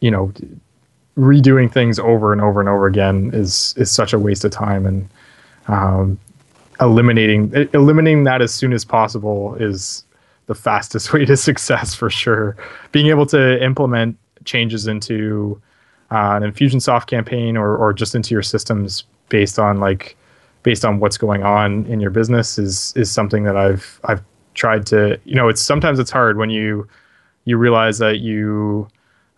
you 0.00 0.10
know 0.10 0.32
redoing 1.16 1.70
things 1.70 1.98
over 1.98 2.32
and 2.32 2.40
over 2.40 2.60
and 2.60 2.68
over 2.68 2.86
again 2.86 3.30
is 3.34 3.74
is 3.76 3.90
such 3.90 4.12
a 4.12 4.18
waste 4.18 4.44
of 4.44 4.50
time 4.50 4.86
and 4.86 5.08
um, 5.68 6.18
eliminating 6.80 7.52
eliminating 7.72 8.24
that 8.24 8.40
as 8.42 8.52
soon 8.52 8.72
as 8.72 8.84
possible 8.84 9.54
is 9.56 10.04
the 10.46 10.54
fastest 10.54 11.12
way 11.14 11.24
to 11.24 11.36
success 11.36 11.94
for 11.94 12.10
sure. 12.10 12.56
Being 12.92 13.08
able 13.08 13.26
to 13.26 13.62
implement 13.62 14.18
changes 14.44 14.86
into 14.86 15.60
uh, 16.10 16.38
an 16.40 16.42
infusionsoft 16.42 17.06
campaign 17.06 17.56
or, 17.56 17.76
or 17.76 17.92
just 17.92 18.14
into 18.14 18.34
your 18.34 18.42
systems 18.42 19.04
based 19.28 19.58
on 19.58 19.78
like 19.78 20.16
based 20.62 20.84
on 20.84 21.00
what's 21.00 21.18
going 21.18 21.42
on 21.42 21.84
in 21.86 22.00
your 22.00 22.10
business 22.10 22.58
is 22.58 22.92
is 22.96 23.10
something 23.10 23.44
that 23.44 23.56
I've 23.56 24.00
I've 24.04 24.22
tried 24.54 24.86
to 24.86 25.18
you 25.24 25.34
know 25.34 25.48
it's 25.48 25.62
sometimes 25.62 25.98
it's 25.98 26.10
hard 26.10 26.36
when 26.36 26.50
you 26.50 26.86
you 27.44 27.56
realize 27.56 27.98
that 27.98 28.20
you 28.20 28.88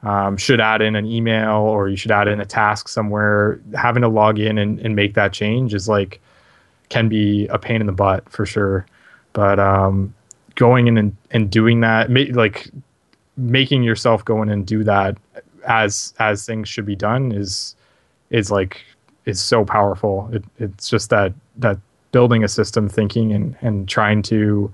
um, 0.02 0.36
should 0.36 0.60
add 0.60 0.82
in 0.82 0.96
an 0.96 1.06
email 1.06 1.56
or 1.56 1.88
you 1.88 1.96
should 1.96 2.10
add 2.10 2.28
in 2.28 2.40
a 2.40 2.44
task 2.44 2.88
somewhere. 2.88 3.58
Having 3.74 4.02
to 4.02 4.08
log 4.08 4.38
in 4.38 4.58
and, 4.58 4.78
and 4.80 4.94
make 4.94 5.14
that 5.14 5.32
change 5.32 5.74
is 5.74 5.88
like 5.88 6.20
can 6.90 7.08
be 7.08 7.46
a 7.48 7.58
pain 7.58 7.80
in 7.80 7.86
the 7.86 7.92
butt 7.92 8.28
for 8.28 8.44
sure. 8.44 8.86
But 9.32 9.58
um, 9.58 10.14
going 10.54 10.86
in 10.86 10.98
and, 10.98 11.16
and 11.30 11.50
doing 11.50 11.80
that 11.80 12.10
ma- 12.10 12.32
like 12.32 12.70
making 13.36 13.82
yourself 13.82 14.24
go 14.24 14.42
in 14.42 14.48
and 14.50 14.66
do 14.66 14.84
that 14.84 15.16
as 15.66 16.12
as 16.18 16.44
things 16.44 16.68
should 16.68 16.86
be 16.86 16.94
done 16.94 17.32
is 17.32 17.74
is 18.30 18.50
like 18.50 18.84
is 19.26 19.40
so 19.40 19.64
powerful 19.64 20.28
it, 20.32 20.44
it's 20.58 20.88
just 20.88 21.10
that 21.10 21.32
that 21.56 21.78
building 22.12 22.44
a 22.44 22.48
system 22.48 22.88
thinking 22.88 23.32
and 23.32 23.56
and 23.60 23.88
trying 23.88 24.22
to 24.22 24.72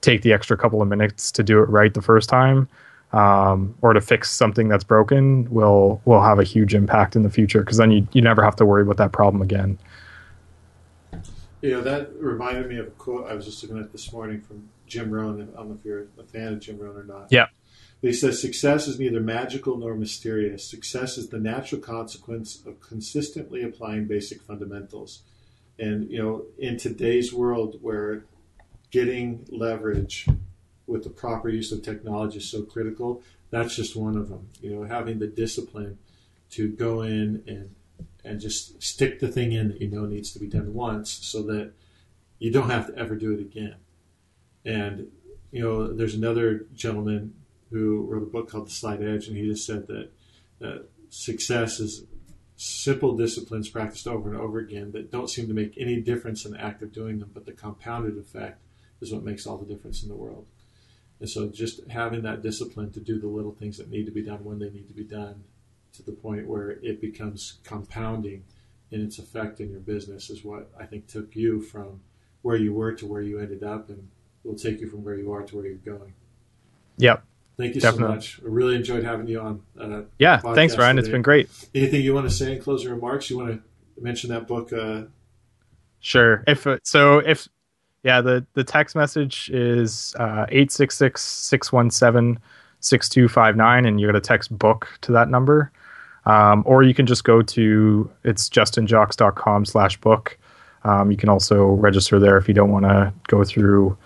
take 0.00 0.22
the 0.22 0.32
extra 0.32 0.56
couple 0.56 0.82
of 0.82 0.88
minutes 0.88 1.30
to 1.30 1.42
do 1.42 1.58
it 1.60 1.68
right 1.68 1.94
the 1.94 2.02
first 2.02 2.28
time 2.28 2.68
um, 3.12 3.74
or 3.82 3.92
to 3.92 4.00
fix 4.00 4.30
something 4.30 4.68
that's 4.68 4.84
broken 4.84 5.48
will 5.50 6.00
will 6.04 6.22
have 6.22 6.38
a 6.38 6.44
huge 6.44 6.74
impact 6.74 7.14
in 7.14 7.22
the 7.22 7.30
future 7.30 7.60
because 7.60 7.76
then 7.76 7.90
you, 7.90 8.06
you 8.12 8.22
never 8.22 8.42
have 8.42 8.56
to 8.56 8.64
worry 8.64 8.82
about 8.82 8.96
that 8.96 9.12
problem 9.12 9.42
again 9.42 9.78
You 11.62 11.70
know, 11.70 11.80
that 11.82 12.10
reminded 12.18 12.68
me 12.68 12.78
of 12.78 12.88
a 12.88 12.90
quote 12.90 13.30
I 13.30 13.34
was 13.34 13.44
just 13.44 13.62
looking 13.62 13.78
at 13.78 13.92
this 13.92 14.12
morning 14.12 14.40
from 14.40 14.68
Jim 14.88 15.10
Rohn. 15.10 15.40
I 15.40 15.56
don't 15.56 15.68
know 15.68 15.76
if 15.78 15.84
you're 15.84 16.06
a 16.18 16.24
fan 16.24 16.54
of 16.54 16.60
Jim 16.60 16.76
Rohn 16.76 16.96
or 16.96 17.04
not. 17.04 17.28
Yeah. 17.30 17.46
He 18.02 18.12
says 18.12 18.40
success 18.40 18.88
is 18.88 18.98
neither 18.98 19.20
magical 19.20 19.78
nor 19.78 19.94
mysterious. 19.94 20.68
Success 20.68 21.16
is 21.16 21.28
the 21.28 21.38
natural 21.38 21.80
consequence 21.80 22.60
of 22.66 22.80
consistently 22.80 23.62
applying 23.62 24.06
basic 24.06 24.42
fundamentals. 24.42 25.22
And, 25.78 26.10
you 26.10 26.20
know, 26.20 26.44
in 26.58 26.78
today's 26.78 27.32
world 27.32 27.78
where 27.80 28.24
getting 28.90 29.46
leverage 29.50 30.26
with 30.88 31.04
the 31.04 31.10
proper 31.10 31.48
use 31.48 31.70
of 31.70 31.82
technology 31.82 32.38
is 32.38 32.50
so 32.50 32.62
critical, 32.62 33.22
that's 33.50 33.76
just 33.76 33.94
one 33.94 34.16
of 34.16 34.28
them. 34.28 34.48
You 34.60 34.74
know, 34.74 34.82
having 34.82 35.20
the 35.20 35.28
discipline 35.28 35.98
to 36.50 36.68
go 36.68 37.02
in 37.02 37.44
and 37.46 37.74
and 38.24 38.40
just 38.40 38.80
stick 38.82 39.20
the 39.20 39.28
thing 39.28 39.52
in 39.52 39.68
that 39.68 39.80
you 39.80 39.88
know 39.88 40.06
needs 40.06 40.32
to 40.32 40.38
be 40.38 40.46
done 40.46 40.74
once 40.74 41.10
so 41.10 41.42
that 41.42 41.72
you 42.38 42.50
don't 42.50 42.70
have 42.70 42.88
to 42.88 42.96
ever 42.96 43.14
do 43.14 43.32
it 43.32 43.40
again. 43.40 43.76
And, 44.64 45.10
you 45.50 45.62
know, 45.62 45.92
there's 45.92 46.14
another 46.14 46.66
gentleman 46.74 47.34
who 47.72 48.06
wrote 48.06 48.22
a 48.22 48.26
book 48.26 48.50
called 48.50 48.66
The 48.66 48.72
Slight 48.72 49.02
Edge, 49.02 49.28
and 49.28 49.36
he 49.36 49.48
just 49.48 49.66
said 49.66 49.86
that 49.88 50.10
uh, 50.64 50.78
success 51.08 51.80
is 51.80 52.04
simple 52.56 53.16
disciplines 53.16 53.68
practiced 53.68 54.06
over 54.06 54.30
and 54.30 54.40
over 54.40 54.58
again 54.58 54.92
that 54.92 55.10
don't 55.10 55.28
seem 55.28 55.48
to 55.48 55.54
make 55.54 55.74
any 55.76 56.00
difference 56.00 56.44
in 56.44 56.52
the 56.52 56.60
act 56.60 56.82
of 56.82 56.92
doing 56.92 57.18
them, 57.18 57.30
but 57.34 57.44
the 57.44 57.52
compounded 57.52 58.16
effect 58.16 58.62
is 59.00 59.12
what 59.12 59.24
makes 59.24 59.46
all 59.46 59.58
the 59.58 59.66
difference 59.66 60.02
in 60.02 60.08
the 60.08 60.14
world. 60.14 60.46
And 61.18 61.28
so 61.28 61.48
just 61.48 61.84
having 61.88 62.22
that 62.22 62.42
discipline 62.42 62.92
to 62.92 63.00
do 63.00 63.18
the 63.20 63.26
little 63.26 63.52
things 63.52 63.78
that 63.78 63.90
need 63.90 64.06
to 64.06 64.12
be 64.12 64.22
done 64.22 64.44
when 64.44 64.58
they 64.58 64.70
need 64.70 64.88
to 64.88 64.94
be 64.94 65.04
done 65.04 65.44
to 65.94 66.02
the 66.02 66.12
point 66.12 66.46
where 66.46 66.70
it 66.70 67.00
becomes 67.00 67.58
compounding 67.64 68.44
in 68.90 69.00
its 69.00 69.18
effect 69.18 69.60
in 69.60 69.70
your 69.70 69.80
business 69.80 70.30
is 70.30 70.44
what 70.44 70.70
I 70.78 70.84
think 70.84 71.06
took 71.06 71.34
you 71.34 71.62
from 71.62 72.00
where 72.42 72.56
you 72.56 72.72
were 72.72 72.92
to 72.92 73.06
where 73.06 73.22
you 73.22 73.38
ended 73.40 73.62
up 73.62 73.88
and 73.88 74.08
will 74.44 74.56
take 74.56 74.80
you 74.80 74.88
from 74.88 75.04
where 75.04 75.16
you 75.16 75.32
are 75.32 75.42
to 75.42 75.56
where 75.56 75.66
you're 75.66 75.76
going. 75.76 76.14
yep 76.96 77.24
Thank 77.62 77.76
you 77.76 77.80
Definitely. 77.80 78.20
so 78.20 78.40
much. 78.40 78.40
I 78.44 78.48
really 78.48 78.74
enjoyed 78.74 79.04
having 79.04 79.28
you 79.28 79.40
on. 79.40 79.62
Uh, 79.80 80.02
yeah 80.18 80.38
thanks 80.38 80.76
ryan 80.76 80.98
It's 80.98 81.08
been 81.08 81.22
great 81.22 81.48
Anything 81.74 82.02
you 82.02 82.12
want 82.12 82.28
to 82.28 82.34
say 82.34 82.56
in 82.56 82.60
closing 82.60 82.90
remarks? 82.90 83.30
You 83.30 83.38
want 83.38 83.50
to 83.50 84.02
mention 84.02 84.30
that 84.30 84.48
book? 84.48 84.72
Uh, 84.72 85.02
Sure. 86.00 86.42
If 86.48 86.66
uh, 86.66 86.78
so, 86.82 87.18
if 87.20 87.48
yeah, 88.02 88.20
the 88.20 88.44
the 88.54 88.64
text 88.64 88.96
message 88.96 89.48
is 89.50 90.14
uh, 90.18 90.46
eight 90.48 90.72
six 90.72 90.96
six 90.96 91.22
six 91.22 91.72
one 91.72 91.90
seven 91.90 92.40
six 92.80 93.08
two 93.08 93.28
five 93.28 93.56
nine, 93.56 93.86
and 93.86 94.00
you 94.00 94.08
got 94.08 94.14
to 94.14 94.20
text 94.20 94.56
book 94.58 94.88
to 95.02 95.12
that 95.12 95.28
number, 95.28 95.70
um, 96.26 96.64
or 96.66 96.82
you 96.82 96.92
can 96.92 97.06
just 97.06 97.22
go 97.22 97.40
to 97.40 98.10
it's 98.24 98.48
justinjacques.com 98.48 99.64
slash 99.64 100.00
book. 100.00 100.36
Um, 100.82 101.12
you 101.12 101.16
can 101.16 101.28
also 101.28 101.66
register 101.66 102.18
there 102.18 102.36
if 102.36 102.48
you 102.48 102.54
don't 102.54 102.72
want 102.72 102.84
to 102.84 103.12
go 103.28 103.44
through 103.44 103.96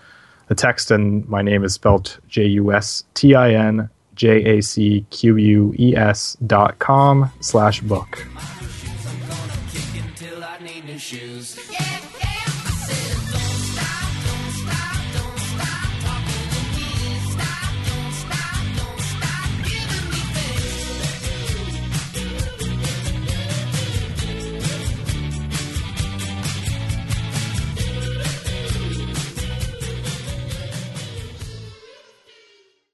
the 0.47 0.55
text. 0.55 0.91
And 0.91 1.27
my 1.29 1.41
name 1.41 1.63
is 1.63 1.73
spelled 1.73 2.19
J 2.27 2.45
U 2.45 2.73
S 2.73 3.03
T 3.13 3.35
I 3.35 3.53
N 3.53 3.89
J 4.15 4.57
A 4.57 4.61
C 4.61 5.05
Q 5.09 5.37
U 5.37 5.73
E 5.77 5.95
S 5.95 6.35
dot 6.45 6.79
com 6.79 7.31
slash 7.39 7.81
book. 7.81 8.25